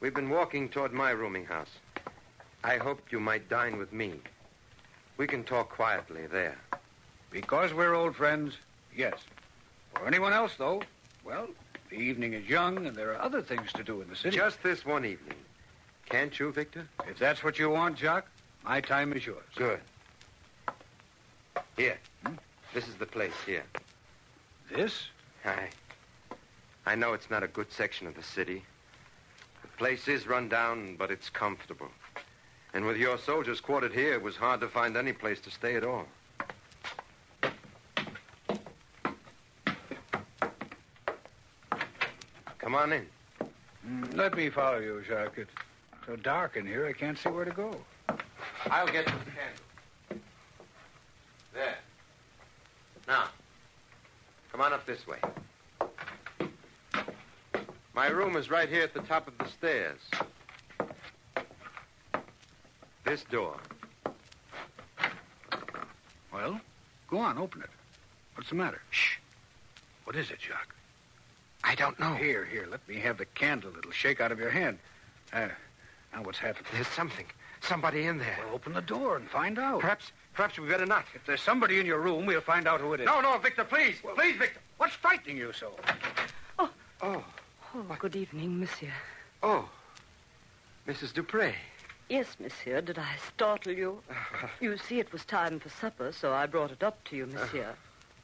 [0.00, 1.70] we've been walking toward my rooming house.
[2.62, 4.20] I hoped you might dine with me.
[5.16, 6.58] We can talk quietly there.
[7.30, 8.54] Because we're old friends,
[8.96, 9.14] yes.
[9.94, 10.82] For anyone else, though,
[11.24, 11.48] well,
[11.90, 14.36] the evening is young and there are other things to do in the city.
[14.36, 15.38] Just this one evening.
[16.08, 16.86] Can't you, Victor?
[17.08, 18.28] If that's what you want, Jacques,
[18.64, 19.44] my time is yours.
[19.54, 19.80] Good.
[21.76, 21.98] Here.
[22.26, 22.34] Hmm?
[22.72, 23.64] This is the place here.
[24.74, 25.06] This?
[25.44, 25.68] I.
[26.86, 28.64] I know it's not a good section of the city.
[29.62, 31.88] The place is run down, but it's comfortable.
[32.74, 35.76] And with your soldiers quartered here, it was hard to find any place to stay
[35.76, 36.06] at all.
[42.58, 43.06] Come on in.
[43.86, 45.38] Mm, Let me follow you, Jacques.
[45.38, 45.52] It's
[46.06, 47.76] so dark in here, I can't see where to go.
[48.66, 50.24] I'll get you the candle.
[51.52, 51.76] There.
[53.06, 53.28] Now,
[54.50, 55.18] come on up this way.
[57.94, 60.00] My room is right here at the top of the stairs.
[63.04, 63.56] This door.
[66.32, 66.60] Well,
[67.08, 67.70] go on, open it.
[68.34, 68.80] What's the matter?
[68.90, 69.18] Shh.
[70.04, 70.74] What is it, Jacques?
[71.62, 72.14] I don't know.
[72.14, 73.72] Here, here, let me have the candle.
[73.78, 74.78] It'll shake out of your hand.
[75.32, 75.48] Uh,
[76.12, 76.66] now what's happened?
[76.72, 77.26] There's something.
[77.60, 78.38] Somebody in there.
[78.44, 79.80] Well, open the door and find out.
[79.80, 81.04] Perhaps, perhaps we better not.
[81.14, 83.06] If there's somebody in your room, we'll find out who it is.
[83.06, 83.96] No, no, Victor, please.
[84.14, 84.60] please, Victor.
[84.76, 85.72] What's frightening you so?
[86.58, 86.70] Oh.
[87.00, 87.24] Oh.
[87.74, 88.92] Oh, good evening, monsieur.
[89.42, 89.68] Oh.
[90.86, 91.12] Mrs.
[91.14, 91.54] Dupre.
[92.08, 92.80] Yes, monsieur.
[92.80, 94.02] Did I startle you?
[94.60, 97.44] You see, it was time for supper, so I brought it up to you, uh-huh.
[97.44, 97.74] monsieur.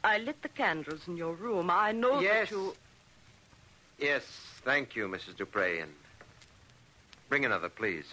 [0.03, 1.69] I lit the candles in your room.
[1.69, 2.49] I know yes.
[2.49, 2.75] that you.
[3.99, 4.23] Yes,
[4.63, 5.35] thank you, Mrs.
[5.37, 5.79] Dupre.
[5.79, 5.91] And
[7.29, 8.05] bring another, please.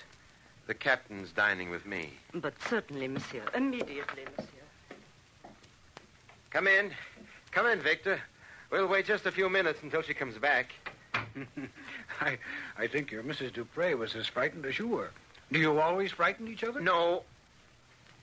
[0.66, 2.12] The captain's dining with me.
[2.34, 3.44] But certainly, monsieur.
[3.54, 4.66] Immediately, monsieur.
[6.50, 6.90] Come in.
[7.50, 8.20] Come in, Victor.
[8.70, 10.72] We'll wait just a few minutes until she comes back.
[12.20, 12.38] I,
[12.76, 13.54] I think your Mrs.
[13.54, 15.10] Dupre was as frightened as you were.
[15.52, 16.80] Do you always frighten each other?
[16.80, 17.22] No.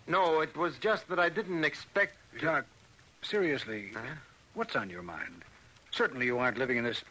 [0.08, 2.16] No, it was just that I didn't expect.
[2.40, 2.68] Jacques,
[3.24, 3.92] seriously,
[4.54, 5.44] what's on your mind?
[5.92, 7.04] Certainly you aren't living in this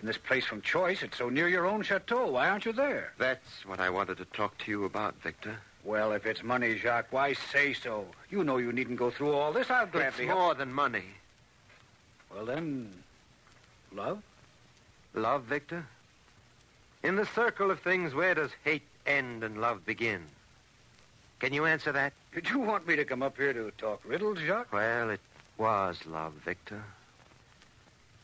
[0.00, 1.02] in this place from choice.
[1.02, 2.32] It's so near your own chateau.
[2.32, 3.12] Why aren't you there?
[3.18, 5.56] That's what I wanted to talk to you about, Victor.
[5.84, 8.06] Well, if it's money, Jacques, why say so?
[8.30, 9.70] You know you needn't go through all this.
[9.70, 10.24] I'll gladly.
[10.24, 10.58] It's more help.
[10.58, 11.04] than money.
[12.34, 12.92] Well, then,
[13.92, 14.22] love?
[15.14, 15.86] Love, Victor?
[17.02, 20.22] In the circle of things, where does hate end and love begin?
[21.40, 22.12] Can you answer that?
[22.32, 24.72] Did you want me to come up here to talk riddles, Jacques?
[24.72, 25.20] Well, it
[25.58, 26.82] was love, Victor.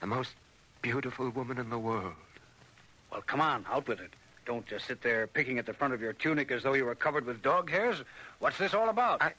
[0.01, 0.31] The most
[0.83, 2.15] beautiful woman in the world.
[3.11, 4.13] Well, come on, out with it.
[4.47, 6.95] Don't just sit there picking at the front of your tunic as though you were
[6.95, 7.97] covered with dog hairs.
[8.39, 9.21] What's this all about?
[9.21, 9.33] I...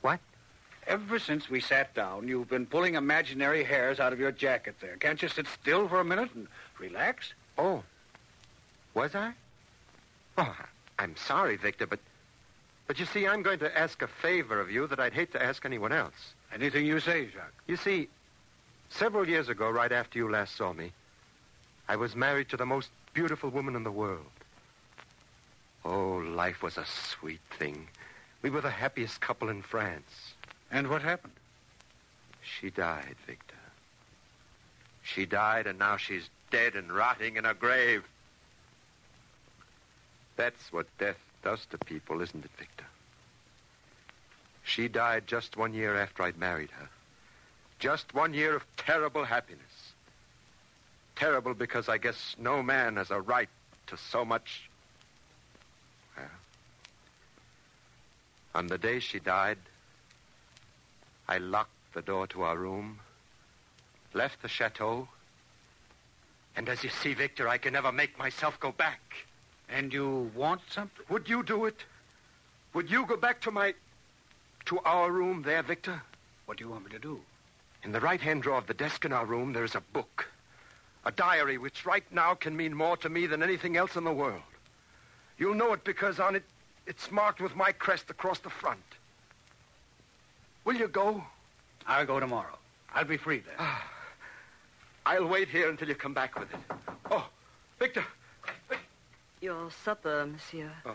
[0.00, 0.20] What?
[0.86, 4.96] Ever since we sat down, you've been pulling imaginary hairs out of your jacket there.
[4.96, 7.34] Can't you sit still for a minute and relax?
[7.58, 7.82] Oh.
[8.94, 9.32] Was I?
[10.38, 10.56] Oh,
[10.98, 12.00] I'm sorry, Victor, but.
[12.86, 15.40] But you see, I'm going to ask a favor of you that I'd hate to
[15.40, 16.34] ask anyone else.
[16.52, 17.54] Anything you say, Jacques.
[17.68, 18.08] You see,
[18.90, 20.92] Several years ago, right after you last saw me,
[21.88, 24.26] I was married to the most beautiful woman in the world.
[25.84, 27.88] Oh, life was a sweet thing.
[28.42, 30.34] We were the happiest couple in France.
[30.70, 31.32] And what happened?
[32.42, 33.54] She died, Victor.
[35.02, 38.04] She died, and now she's dead and rotting in her grave.
[40.40, 42.86] That's what death does to people, isn't it, Victor?
[44.62, 46.88] She died just one year after I'd married her.
[47.78, 49.92] Just one year of terrible happiness.
[51.14, 53.50] Terrible because I guess no man has a right
[53.88, 54.70] to so much.
[56.16, 56.26] Well,
[58.54, 59.58] on the day she died,
[61.28, 63.00] I locked the door to our room,
[64.14, 65.06] left the chateau,
[66.56, 69.26] and as you see, Victor, I can never make myself go back.
[69.70, 71.04] And you want something?
[71.08, 71.84] Would you do it?
[72.74, 73.74] Would you go back to my.
[74.66, 76.02] to our room there, Victor?
[76.46, 77.20] What do you want me to do?
[77.82, 80.28] In the right hand drawer of the desk in our room, there is a book.
[81.04, 84.12] A diary which right now can mean more to me than anything else in the
[84.12, 84.42] world.
[85.38, 86.42] You'll know it because on it,
[86.86, 88.80] it's marked with my crest across the front.
[90.64, 91.24] Will you go?
[91.86, 92.58] I'll go tomorrow.
[92.92, 93.54] I'll be free then.
[93.58, 93.86] Ah.
[95.06, 96.60] I'll wait here until you come back with it.
[97.10, 97.26] Oh,
[97.78, 98.04] Victor.
[99.40, 100.70] Your supper, monsieur.
[100.84, 100.94] Oh.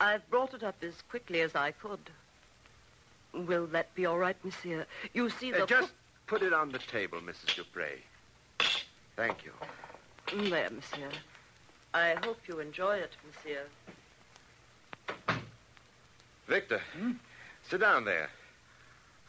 [0.00, 2.10] I've brought it up as quickly as I could.
[3.32, 4.86] Will that be all right, monsieur?
[5.14, 5.92] You see, the Uh, just
[6.26, 7.54] put it on the table, Mrs.
[7.54, 7.98] Dupre.
[9.14, 9.52] Thank you.
[10.50, 11.10] There, monsieur.
[11.94, 13.66] I hope you enjoy it, monsieur.
[16.46, 16.80] Victor,
[17.68, 18.30] sit down there.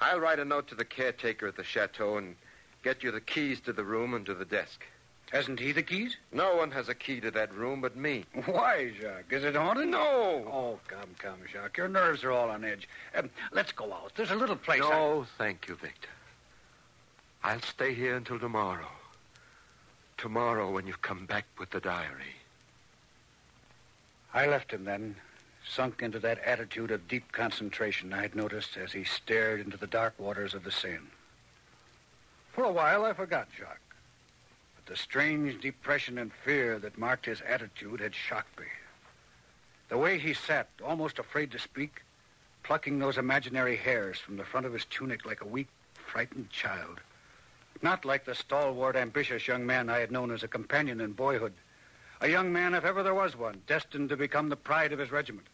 [0.02, 2.36] I'll write a note to the caretaker at the chateau and
[2.84, 4.86] get you the keys to the room and to the desk.
[5.32, 6.16] Hasn't he the keys?
[6.32, 8.24] No one has a key to that room but me.
[8.46, 9.32] Why, Jacques?
[9.32, 9.90] Is it haunted?
[9.90, 10.00] No.
[10.00, 11.78] Oh, come, come, Jacques.
[11.78, 12.88] Your nerves are all on edge.
[13.16, 14.14] Um, let's go out.
[14.16, 14.82] There's a little place.
[14.84, 16.08] I- No, thank you, Victor.
[17.44, 18.88] I'll stay here until tomorrow.
[20.18, 22.36] Tomorrow when you've come back with the diary.
[24.34, 25.16] I left him then,
[25.68, 29.88] sunk into that attitude of deep concentration I had noticed as he stared into the
[29.88, 31.00] dark waters of the Seine.
[32.54, 33.80] For a while, I forgot Jacques.
[34.88, 38.67] The strange depression and fear that marked his attitude had shocked me.
[39.90, 42.01] The way he sat, almost afraid to speak,
[42.64, 47.01] plucking those imaginary hairs from the front of his tunic like a weak, frightened child.
[47.82, 51.53] Not like the stalwart, ambitious young man I had known as a companion in boyhood.
[52.22, 55.11] A young man, if ever there was one, destined to become the pride of his
[55.11, 55.48] regiment.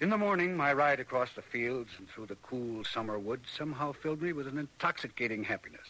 [0.00, 3.92] In the morning, my ride across the fields and through the cool summer woods somehow
[3.92, 5.86] filled me with an intoxicating happiness.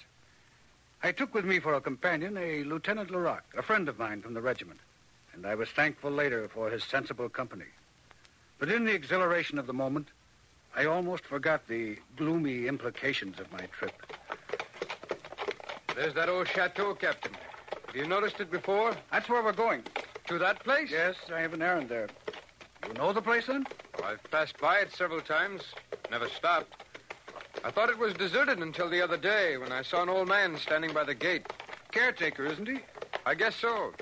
[1.04, 4.32] I took with me for a companion a Lieutenant Laroque, a friend of mine from
[4.32, 4.80] the regiment,
[5.34, 7.66] and I was thankful later for his sensible company.
[8.58, 10.08] But in the exhilaration of the moment,
[10.74, 13.92] I almost forgot the gloomy implications of my trip.
[15.94, 17.36] There's that old chateau, Captain.
[17.86, 18.96] Have you noticed it before?
[19.12, 19.82] That's where we're going.
[20.28, 20.90] To that place?
[20.90, 22.08] Yes, I have an errand there.
[22.88, 23.66] You know the place, then?
[23.98, 25.64] Oh, I've passed by it several times.
[26.10, 26.74] Never stopped.
[27.64, 30.58] I thought it was deserted until the other day when I saw an old man
[30.58, 31.46] standing by the gate.
[31.92, 32.80] Caretaker, isn't he?
[33.24, 33.94] I guess so.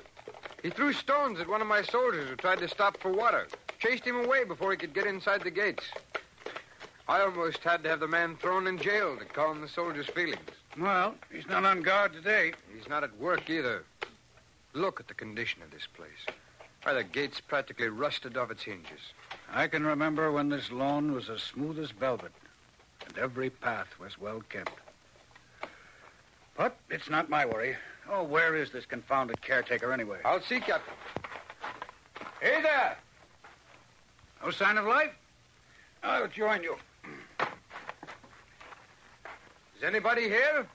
[0.65, 3.47] He threw stones at one of my soldiers who tried to stop for water.
[3.79, 5.85] Chased him away before he could get inside the gates.
[7.07, 10.41] I almost had to have the man thrown in jail to calm the soldiers' feelings.
[10.77, 12.55] Well, he's not on guard today.
[12.77, 13.85] He's not at work either.
[14.73, 16.11] Look at the condition of this place.
[16.83, 19.13] Why, the gate's practically rusted off its hinges.
[19.53, 22.33] I can remember when this lawn was as smooth as velvet,
[23.15, 24.73] and every path was well kept.
[26.57, 27.77] But it's not my worry.
[28.11, 30.19] Oh, where is this confounded caretaker anyway?
[30.25, 30.95] I'll see, Captain.
[32.41, 32.97] Hey there!
[34.43, 35.13] No sign of life?
[36.03, 36.77] I'll join you.
[39.77, 40.67] Is anybody here?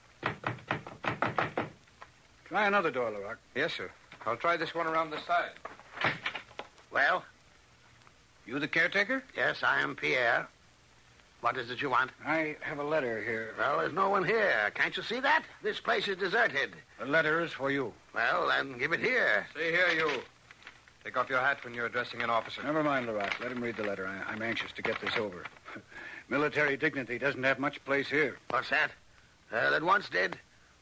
[2.45, 3.39] Try another door, Laroque.
[3.55, 3.89] Yes, sir.
[4.25, 6.13] I'll try this one around the side.
[6.91, 7.23] Well?
[8.45, 9.23] You the caretaker?
[9.35, 10.47] Yes, I am Pierre.
[11.41, 12.11] What is it you want?
[12.25, 13.53] I have a letter here.
[13.57, 14.71] Well, there's no one here.
[14.73, 15.43] Can't you see that?
[15.61, 16.71] This place is deserted.
[16.99, 17.93] The letter is for you.
[18.13, 19.45] Well, then give it here.
[19.55, 20.09] See here, you.
[21.03, 22.63] Take off your hat when you're addressing an officer.
[22.63, 23.39] Never mind, Laroque.
[23.39, 24.07] Let him read the letter.
[24.07, 25.45] I, I'm anxious to get this over.
[26.29, 28.37] Military dignity doesn't have much place here.
[28.49, 28.91] What's that?
[29.53, 30.37] Uh, that once did.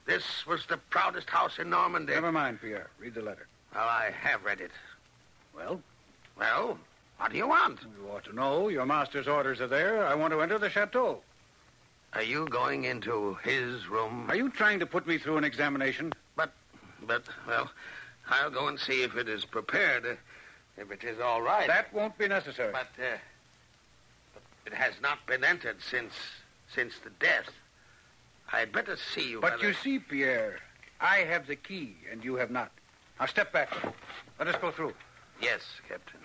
[0.06, 2.14] This was the proudest house in Normandy.
[2.14, 2.90] Never mind, Pierre.
[2.98, 3.48] Read the letter.
[3.74, 4.72] Well, I have read it.
[5.56, 5.82] Well?
[6.40, 6.80] Well,
[7.17, 7.79] what do you want?
[7.81, 8.67] You ought to know.
[8.69, 10.05] Your master's orders are there.
[10.05, 11.21] I want to enter the chateau.
[12.13, 14.25] Are you going into his room?
[14.29, 16.13] Are you trying to put me through an examination?
[16.35, 16.51] But,
[17.05, 17.69] but, well,
[18.29, 20.05] I'll go and see if it is prepared.
[20.05, 20.15] uh,
[20.77, 21.67] if it is all right.
[21.67, 22.71] That won't be necessary.
[22.71, 23.17] But, uh,
[24.33, 26.13] but it has not been entered since
[26.73, 27.49] since the death.
[28.51, 29.39] I'd better see you.
[29.39, 30.59] But whether- you see, Pierre,
[30.99, 32.71] I have the key, and you have not.
[33.19, 33.71] Now step back.
[34.39, 34.93] Let us go through.
[35.41, 36.19] Yes, Captain.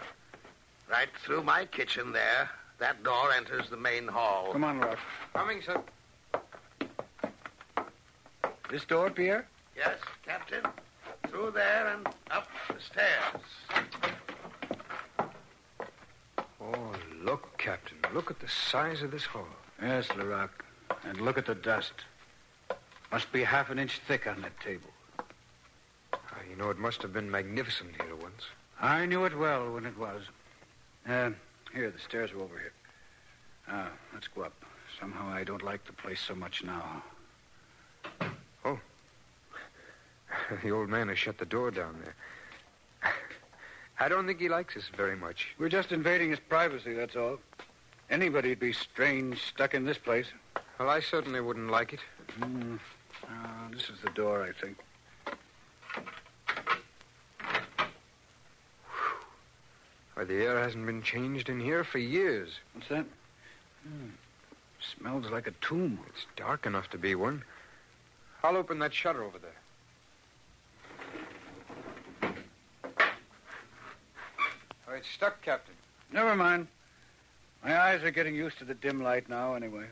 [0.91, 2.51] Right through my kitchen there.
[2.79, 4.53] That door enters the main hall.
[4.53, 4.99] Come on, Ross.
[5.35, 5.81] Coming, sir.
[8.71, 9.47] This door, Pierre?
[9.77, 10.63] Yes, Captain.
[11.29, 13.43] Through there and up the stairs.
[16.61, 17.99] Oh, look, Captain.
[18.13, 19.49] Look at the size of this hall.
[19.81, 20.65] Yes, Laroque.
[21.05, 21.93] And look at the dust.
[23.13, 24.91] Must be half an inch thick on that table.
[26.15, 28.47] Ah, you know, it must have been magnificent here once.
[28.81, 30.23] I knew it well when it was.
[31.11, 31.31] Uh,
[31.75, 32.73] here, the stairs are over here.
[33.67, 34.53] Ah, let's go up.
[35.01, 37.03] Somehow I don't like the place so much now.
[38.65, 38.79] Oh.
[40.63, 43.13] the old man has shut the door down there.
[43.99, 45.49] I don't think he likes us very much.
[45.59, 47.39] We're just invading his privacy, that's all.
[48.09, 50.27] Anybody'd be strange stuck in this place.
[50.79, 52.01] Well, I certainly wouldn't like it.
[52.39, 52.77] Hmm.
[53.29, 54.79] Ah, this is the door, I think.
[60.21, 62.51] Why, the air hasn't been changed in here for years.
[62.75, 63.07] What's that?
[63.85, 64.09] Hmm.
[64.99, 65.99] Smells like a tomb.
[66.11, 67.43] It's dark enough to be one.
[68.45, 69.51] I'll open that shutter over there.
[74.87, 75.75] Oh, it's stuck, Captain.
[76.13, 76.67] Never mind.
[77.65, 79.87] My eyes are getting used to the dim light now, anyway.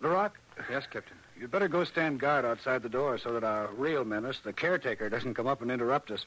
[0.00, 0.38] Laroque?
[0.70, 1.18] Yes, Captain.
[1.38, 5.10] You'd better go stand guard outside the door so that our real menace, the caretaker,
[5.10, 6.24] doesn't come up and interrupt us.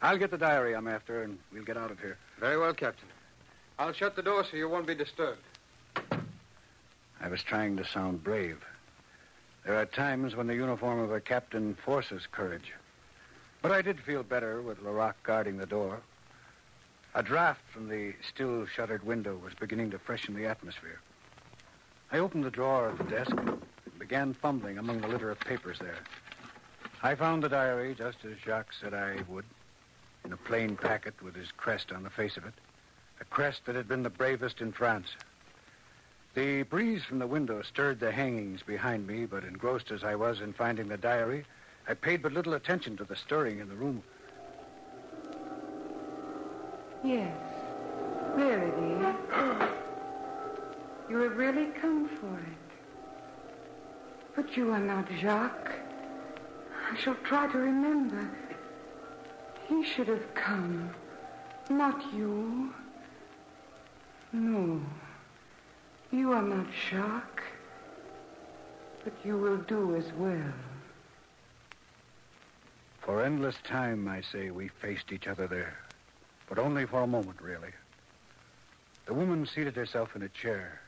[0.00, 2.18] I'll get the diary I'm after, and we'll get out of here.
[2.38, 3.08] Very well, Captain.
[3.78, 5.42] I'll shut the door so you won't be disturbed.
[7.20, 8.64] I was trying to sound brave.
[9.64, 12.72] There are times when the uniform of a captain forces courage.
[13.60, 16.00] But I did feel better with Laroque guarding the door.
[17.14, 21.00] A draft from the still shuttered window was beginning to freshen the atmosphere.
[22.12, 23.60] I opened the drawer of the desk and
[23.98, 25.98] began fumbling among the litter of papers there.
[27.02, 29.44] I found the diary just as Jacques said I would,
[30.24, 32.54] in a plain packet with his crest on the face of it,
[33.20, 35.08] a crest that had been the bravest in France.
[36.34, 40.40] The breeze from the window stirred the hangings behind me, but engrossed as I was
[40.40, 41.44] in finding the diary,
[41.88, 44.02] I paid but little attention to the stirring in the room.
[47.02, 47.36] Yes.
[48.36, 49.16] There it is.
[51.10, 52.58] You have really come for it.
[54.36, 55.72] But you are not Jacques.
[56.92, 58.28] I shall try to remember.
[59.68, 60.90] He should have come.
[61.68, 62.72] Not you.
[64.32, 64.80] No.
[66.10, 67.42] You are not Jacques.
[69.04, 70.52] But you will do as well.
[73.00, 75.78] For endless time, I say, we faced each other there.
[76.48, 77.72] But only for a moment, really.
[79.06, 80.80] The woman seated herself in a chair.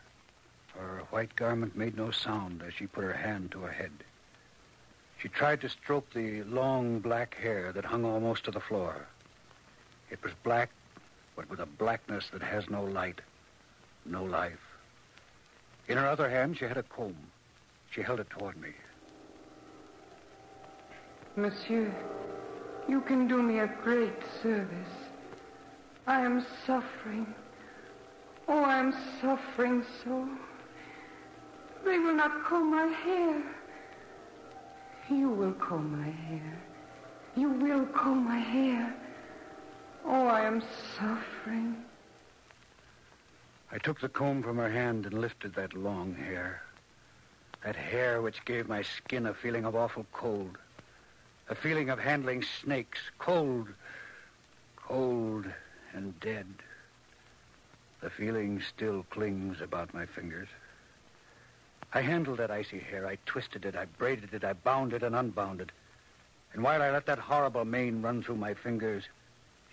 [0.74, 3.92] Her white garment made no sound as she put her hand to her head.
[5.20, 9.06] She tried to stroke the long black hair that hung almost to the floor.
[10.10, 10.70] It was black,
[11.36, 13.20] but with a blackness that has no light,
[14.06, 14.60] no life.
[15.88, 17.16] In her other hand, she had a comb.
[17.90, 18.70] She held it toward me.
[21.36, 21.94] Monsieur,
[22.88, 24.94] you can do me a great service.
[26.06, 27.26] I am suffering.
[28.48, 30.28] Oh, I am suffering so.
[31.84, 33.42] They will not comb my hair.
[35.10, 36.62] You will comb my hair.
[37.34, 38.94] You will comb my hair.
[40.04, 40.62] Oh, I am
[40.96, 41.76] suffering.
[43.72, 46.62] I took the comb from her hand and lifted that long hair.
[47.64, 50.56] That hair which gave my skin a feeling of awful cold.
[51.48, 53.00] A feeling of handling snakes.
[53.18, 53.68] Cold.
[54.76, 55.46] Cold
[55.92, 56.46] and dead.
[58.00, 60.48] The feeling still clings about my fingers.
[61.92, 63.06] I handled that icy hair.
[63.06, 63.74] I twisted it.
[63.74, 64.44] I braided it.
[64.44, 65.70] I bound it and unbound it.
[66.52, 69.04] And while I let that horrible mane run through my fingers,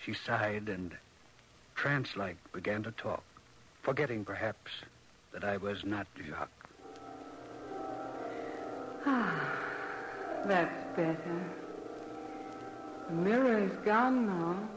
[0.03, 0.95] she sighed and,
[1.75, 3.23] trance-like, began to talk,
[3.81, 4.71] forgetting perhaps
[5.31, 6.49] that I was not Jacques.
[9.05, 9.53] Ah,
[10.45, 11.43] that's better.
[13.07, 14.69] The mirror is gone now.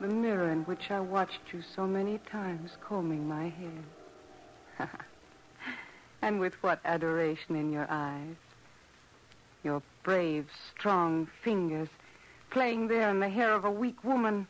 [0.00, 3.48] The mirror in which I watched you so many times combing my
[4.78, 4.88] hair.
[6.26, 8.34] and with what adoration in your eyes.
[9.62, 11.88] Your brave, strong fingers
[12.50, 14.48] playing there in the hair of a weak woman.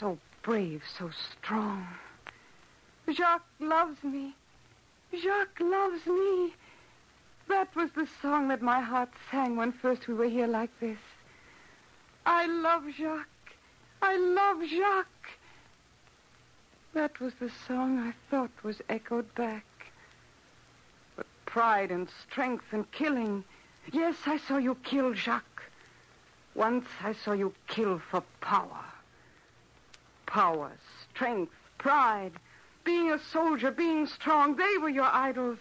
[0.00, 1.86] So brave, so strong.
[3.12, 4.34] Jacques loves me.
[5.14, 6.54] Jacques loves me.
[7.48, 10.98] That was the song that my heart sang when first we were here like this.
[12.24, 13.28] I love Jacques.
[14.00, 15.38] I love Jacques.
[16.94, 19.66] That was the song I thought was echoed back.
[21.52, 23.44] Pride and strength and killing.
[23.92, 25.62] Yes, I saw you kill Jacques.
[26.54, 28.86] Once I saw you kill for power.
[30.24, 30.72] Power,
[31.10, 32.32] strength, pride,
[32.84, 35.58] being a soldier, being strong, they were your idols.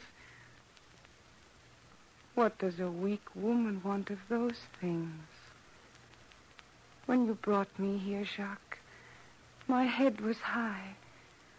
[2.35, 5.25] What does a weak woman want of those things?
[7.05, 8.79] When you brought me here, Jacques,
[9.67, 10.95] my head was high.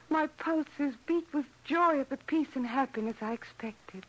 [0.08, 4.06] My pulses beat with joy at the peace and happiness I expected.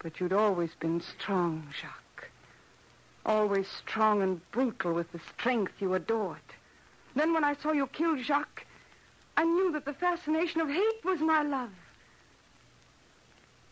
[0.00, 2.30] But you'd always been strong, Jacques.
[3.26, 6.38] Always strong and brutal with the strength you adored.
[7.14, 8.64] Then when I saw you kill Jacques,
[9.36, 11.70] I knew that the fascination of hate was my love.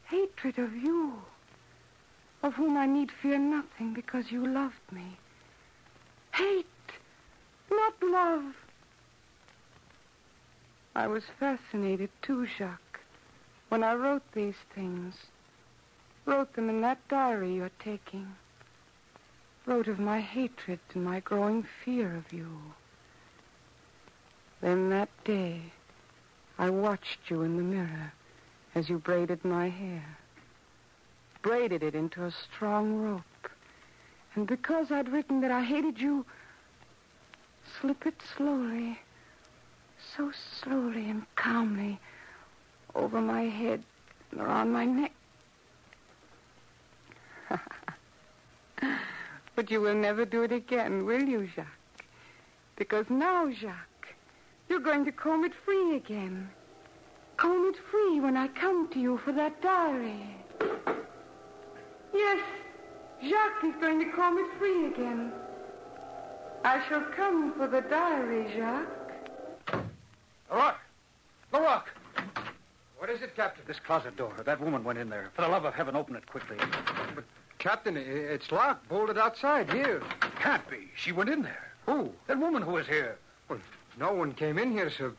[0.06, 1.22] Hatred of you,
[2.42, 5.18] of whom I need fear nothing because you loved me.
[6.34, 6.66] Hate,
[7.70, 8.54] not love.
[10.94, 13.00] I was fascinated too, Jacques,
[13.68, 15.14] when I wrote these things.
[16.26, 18.26] Wrote them in that diary you're taking.
[19.64, 22.48] Wrote of my hatred and my growing fear of you.
[24.60, 25.60] Then that day,
[26.58, 28.12] I watched you in the mirror
[28.74, 30.04] as you braided my hair.
[31.42, 33.22] Braided it into a strong rope.
[34.34, 36.26] And because I'd written that I hated you,
[37.80, 38.98] slip it slowly,
[40.16, 42.00] so slowly and calmly,
[42.94, 43.82] over my head
[44.32, 45.12] and around my neck.
[49.54, 51.66] but you will never do it again, will you, Jacques?
[52.76, 54.14] Because now, Jacques,
[54.68, 56.48] you're going to comb it free again.
[57.36, 60.36] Comb it free when I come to you for that diary.
[62.14, 62.40] Yes,
[63.22, 65.32] Jacques is going to comb it free again.
[66.64, 69.86] I shall come for the diary, Jacques.
[70.50, 70.80] Laroque!
[71.52, 71.90] Laroque!
[72.98, 73.62] What is it, Captain?
[73.66, 74.32] This closet door.
[74.44, 75.30] That woman went in there.
[75.34, 76.56] For the love of heaven, open it quickly.
[77.14, 77.24] But,
[77.58, 80.02] Captain, it's locked, bolted outside here.
[80.40, 80.88] Can't be.
[80.96, 81.72] She went in there.
[81.84, 82.10] Who?
[82.26, 83.18] That woman who was here.
[83.48, 83.58] Well,
[83.98, 85.12] no one came in here, so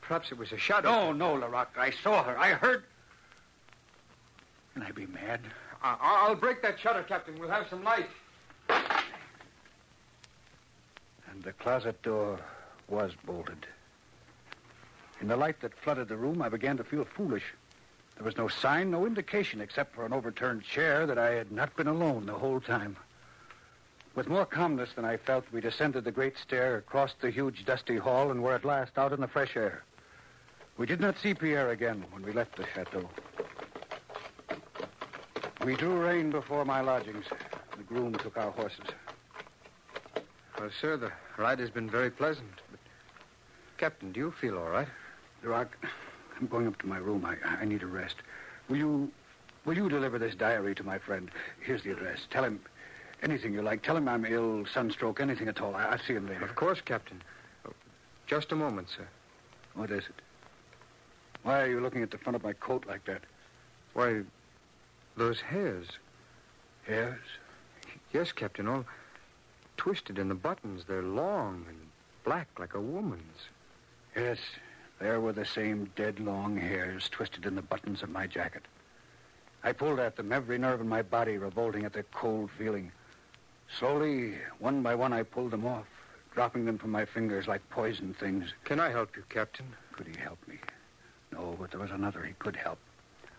[0.00, 0.90] perhaps it was a shadow.
[0.90, 1.78] No, no, Laroque.
[1.78, 2.38] I saw her.
[2.38, 2.84] I heard.
[4.74, 5.40] Can I be mad?
[5.82, 7.38] I'll break that shutter, Captain.
[7.38, 8.08] We'll have some light.
[8.68, 8.92] And
[11.42, 12.38] the closet door
[12.88, 13.66] was bolted.
[15.20, 17.44] In the light that flooded the room, I began to feel foolish.
[18.16, 21.74] There was no sign, no indication, except for an overturned chair, that I had not
[21.76, 22.96] been alone the whole time.
[24.14, 27.96] With more calmness than I felt, we descended the great stair, crossed the huge, dusty
[27.96, 29.82] hall, and were at last out in the fresh air.
[30.76, 33.08] We did not see Pierre again when we left the chateau.
[35.64, 37.24] We drew rein before my lodgings.
[37.76, 38.86] The groom took our horses.
[40.58, 42.60] Well, sir, the ride has been very pleasant.
[42.70, 42.80] But,
[43.78, 44.88] Captain, do you feel all right?
[45.44, 45.76] Rock,
[46.40, 47.24] I'm going up to my room.
[47.24, 48.16] I, I need a rest.
[48.68, 49.12] Will you,
[49.64, 51.30] will you deliver this diary to my friend?
[51.60, 52.20] Here's the address.
[52.30, 52.60] Tell him
[53.22, 53.82] anything you like.
[53.82, 55.74] Tell him I'm ill, sunstroke, anything at all.
[55.74, 56.44] I, I'll see him later.
[56.44, 57.22] Of course, Captain.
[58.26, 59.06] Just a moment, sir.
[59.74, 60.22] What is it?
[61.42, 63.20] Why are you looking at the front of my coat like that?
[63.92, 64.22] Why,
[65.16, 65.86] those hairs.
[66.86, 67.20] Hairs?
[68.12, 68.66] Yes, Captain.
[68.66, 68.84] All
[69.76, 70.84] twisted in the buttons.
[70.88, 71.76] They're long and
[72.24, 73.48] black like a woman's.
[74.16, 74.38] Yes,
[75.04, 78.62] there were the same dead long hairs twisted in the buttons of my jacket.
[79.62, 82.90] I pulled at them, every nerve in my body revolting at the cold feeling.
[83.78, 85.84] Slowly, one by one, I pulled them off,
[86.32, 88.54] dropping them from my fingers like poison things.
[88.64, 89.66] Can I help you, Captain?
[89.92, 90.56] Could he help me?
[91.32, 92.78] No, but there was another he could help.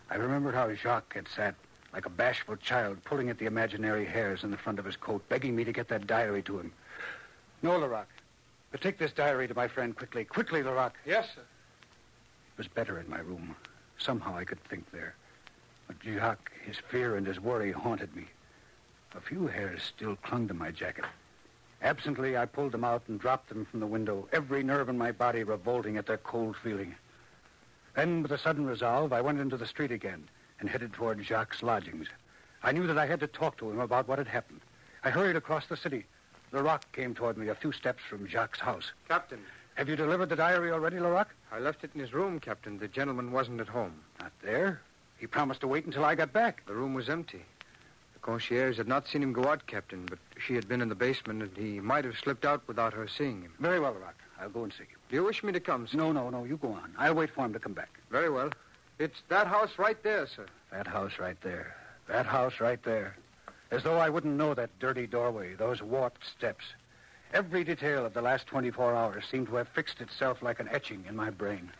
[0.08, 1.56] I remembered how Jacques had sat
[1.92, 5.28] like a bashful child, pulling at the imaginary hairs in the front of his coat,
[5.28, 6.72] begging me to get that diary to him.
[7.60, 8.06] No, Laroque.
[8.70, 10.24] But take this diary to my friend quickly.
[10.24, 10.94] Quickly, Laroque.
[11.04, 11.42] Yes, sir.
[12.56, 13.54] It was better in my room.
[13.98, 15.14] Somehow I could think there.
[15.86, 18.28] But Jacques, his fear and his worry haunted me.
[19.14, 21.04] A few hairs still clung to my jacket.
[21.82, 25.12] Absently, I pulled them out and dropped them from the window, every nerve in my
[25.12, 26.94] body revolting at their cold feeling.
[27.94, 30.26] Then, with a sudden resolve, I went into the street again
[30.58, 32.08] and headed toward Jacques' lodgings.
[32.62, 34.62] I knew that I had to talk to him about what had happened.
[35.04, 36.06] I hurried across the city.
[36.52, 38.92] Laroque came toward me a few steps from Jacques' house.
[39.08, 39.40] Captain.
[39.74, 41.34] Have you delivered the diary already, Laroque?
[41.56, 42.78] I left it in his room, Captain.
[42.78, 43.94] The gentleman wasn't at home.
[44.20, 44.82] Not there?
[45.16, 46.62] He promised to wait until I got back.
[46.66, 47.42] The room was empty.
[48.12, 50.94] The concierge had not seen him go out, Captain, but she had been in the
[50.94, 53.54] basement, and he might have slipped out without her seeing him.
[53.58, 54.20] Very well, Laroque.
[54.38, 54.96] I'll go and see you.
[55.08, 55.96] Do you wish me to come, sir?
[55.96, 56.44] No, no, no.
[56.44, 56.92] You go on.
[56.98, 58.00] I'll wait for him to come back.
[58.10, 58.50] Very well.
[58.98, 60.44] It's that house right there, sir.
[60.72, 61.74] That house right there.
[62.06, 63.16] That house right there.
[63.70, 66.66] As though I wouldn't know that dirty doorway, those warped steps.
[67.32, 71.04] Every detail of the last 24 hours seemed to have fixed itself like an etching
[71.08, 71.70] in my brain.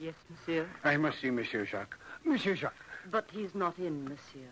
[0.00, 0.66] Yes, monsieur.
[0.82, 1.96] I must see Monsieur Jacques.
[2.24, 2.74] Monsieur Jacques.
[3.10, 4.48] But he's not in, monsieur.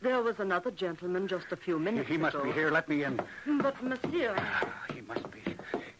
[0.00, 2.12] There was another gentleman just a few minutes ago.
[2.14, 2.70] He must be here.
[2.70, 3.20] Let me in.
[3.60, 4.34] But, monsieur.
[4.92, 5.40] He must be.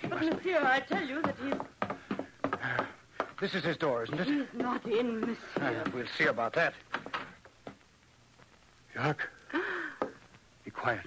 [0.08, 1.54] but, monsieur, I tell you that he's,
[3.40, 4.26] This is his door, isn't it?
[4.26, 5.36] he's not in, monsieur.
[5.84, 6.74] Uh, we'll see about that.
[8.94, 9.28] Jacques.
[10.64, 11.06] Be quiet.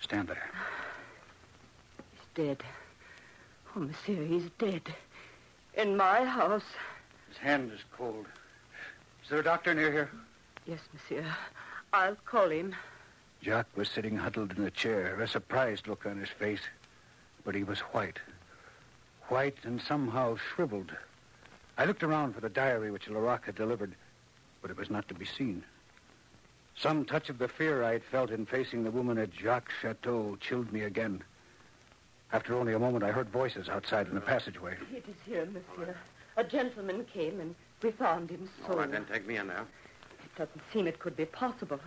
[0.00, 0.50] Stand there.
[2.12, 2.62] He's dead.
[3.74, 4.82] Oh, monsieur, he's dead.
[5.74, 6.64] In my house.
[7.28, 8.26] His hand is cold.
[9.22, 10.10] Is there a doctor near here?
[10.66, 11.24] Yes, monsieur.
[11.92, 12.74] I'll call him.
[13.42, 16.62] Jacques was sitting huddled in a chair, a surprised look on his face.
[17.44, 18.18] But he was white.
[19.28, 20.92] White and somehow shriveled.
[21.76, 23.94] I looked around for the diary which Laroque had delivered,
[24.62, 25.62] but it was not to be seen.
[26.80, 30.36] Some touch of the fear I had felt in facing the woman at Jacques' chateau
[30.40, 31.22] chilled me again.
[32.32, 34.76] After only a moment, I heard voices outside in the passageway.
[34.94, 35.96] It is here, monsieur.
[36.36, 38.72] A gentleman came and we found him so.
[38.72, 39.62] All right, then take me in now.
[40.22, 41.80] It doesn't seem it could be possible.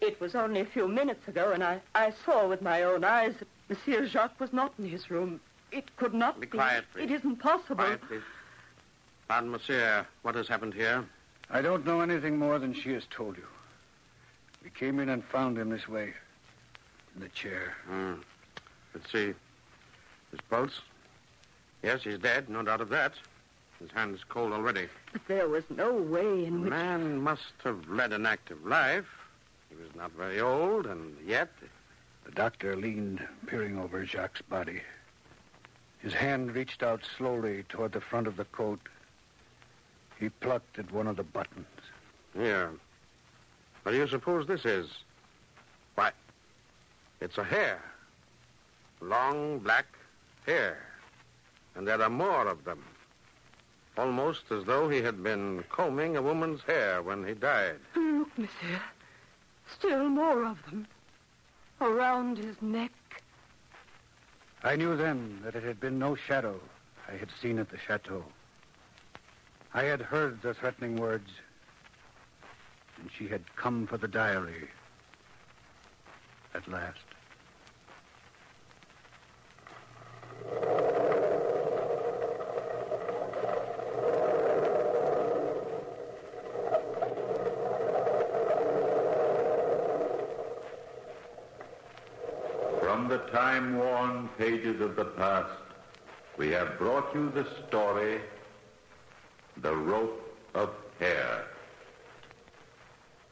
[0.00, 3.34] It was only a few minutes ago, and I, I saw with my own eyes
[3.38, 5.40] that Monsieur Jacques was not in his room.
[5.70, 6.56] It could not Be be.
[6.56, 7.04] quiet, please.
[7.04, 7.84] It isn't possible.
[7.84, 8.22] Quiet, please.
[9.28, 10.06] Pardon, monsieur.
[10.22, 11.04] What has happened here?
[11.50, 13.44] I don't know anything more than she has told you.
[14.62, 16.12] We came in and found him this way,
[17.14, 17.74] in the chair.
[17.86, 18.14] Hmm.
[18.94, 19.34] Let's see.
[20.30, 20.80] His pulse?
[21.82, 23.12] Yes, he's dead, no doubt of that.
[23.80, 24.88] His hand is cold already.
[25.12, 26.70] But there was no way in The which.
[26.70, 29.06] man must have led an active life.
[29.70, 31.50] He was not very old, and yet.
[32.24, 34.82] The doctor leaned, peering over Jacques' body.
[36.00, 38.80] His hand reached out slowly toward the front of the coat.
[40.18, 41.66] He plucked at one of the buttons.
[42.34, 42.72] Here.
[43.88, 44.86] What do you suppose this is?
[45.94, 46.10] Why,
[47.22, 47.80] it's a hair.
[49.00, 49.86] Long black
[50.44, 50.76] hair.
[51.74, 52.84] And there are more of them.
[53.96, 57.78] Almost as though he had been combing a woman's hair when he died.
[57.96, 58.82] Look, monsieur.
[59.78, 60.86] Still more of them.
[61.80, 62.92] Around his neck.
[64.64, 66.60] I knew then that it had been no shadow
[67.10, 68.22] I had seen at the chateau.
[69.72, 71.30] I had heard the threatening words,
[73.00, 74.68] and she had come for the diary
[76.54, 76.98] at last.
[92.80, 95.50] From the time-worn pages of the past,
[96.36, 98.20] we have brought you the story,
[99.58, 101.44] The Rope of Hair.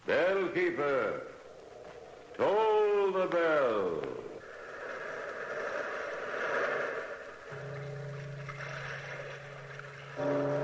[0.07, 1.21] Bellkeeper,
[2.37, 4.03] toll the bell.
[10.19, 10.56] A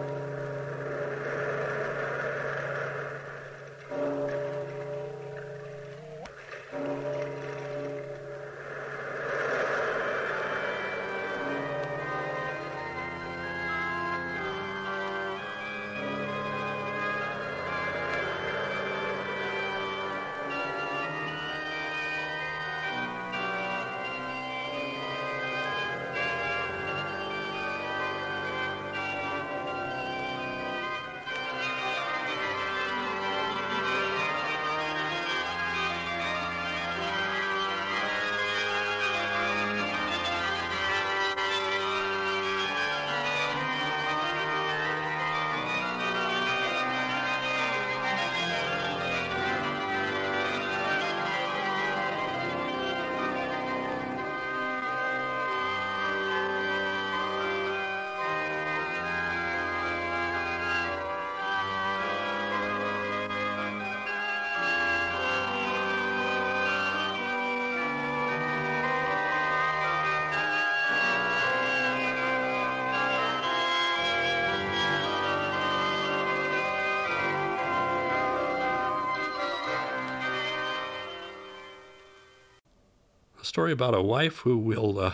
[83.52, 85.12] story about a wife who will uh,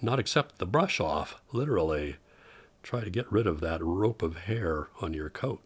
[0.00, 2.14] not accept the brush off, literally.
[2.84, 5.60] Try to get rid of that rope of hair on your coat,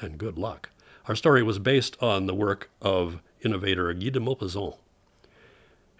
[0.00, 0.70] and good luck.
[1.08, 4.76] Our story was based on the work of innovator Guy de Maupassant,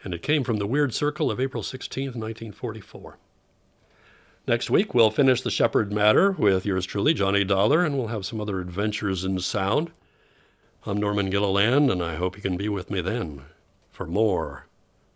[0.05, 3.19] and it came from the Weird Circle of April 16, 1944.
[4.47, 8.25] Next week, we'll finish the Shepherd Matter with yours truly, Johnny Dollar, and we'll have
[8.25, 9.91] some other adventures in sound.
[10.87, 13.43] I'm Norman Gilliland, and I hope you can be with me then
[13.91, 14.67] for more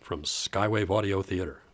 [0.07, 1.65] from Skywave Audio Theater.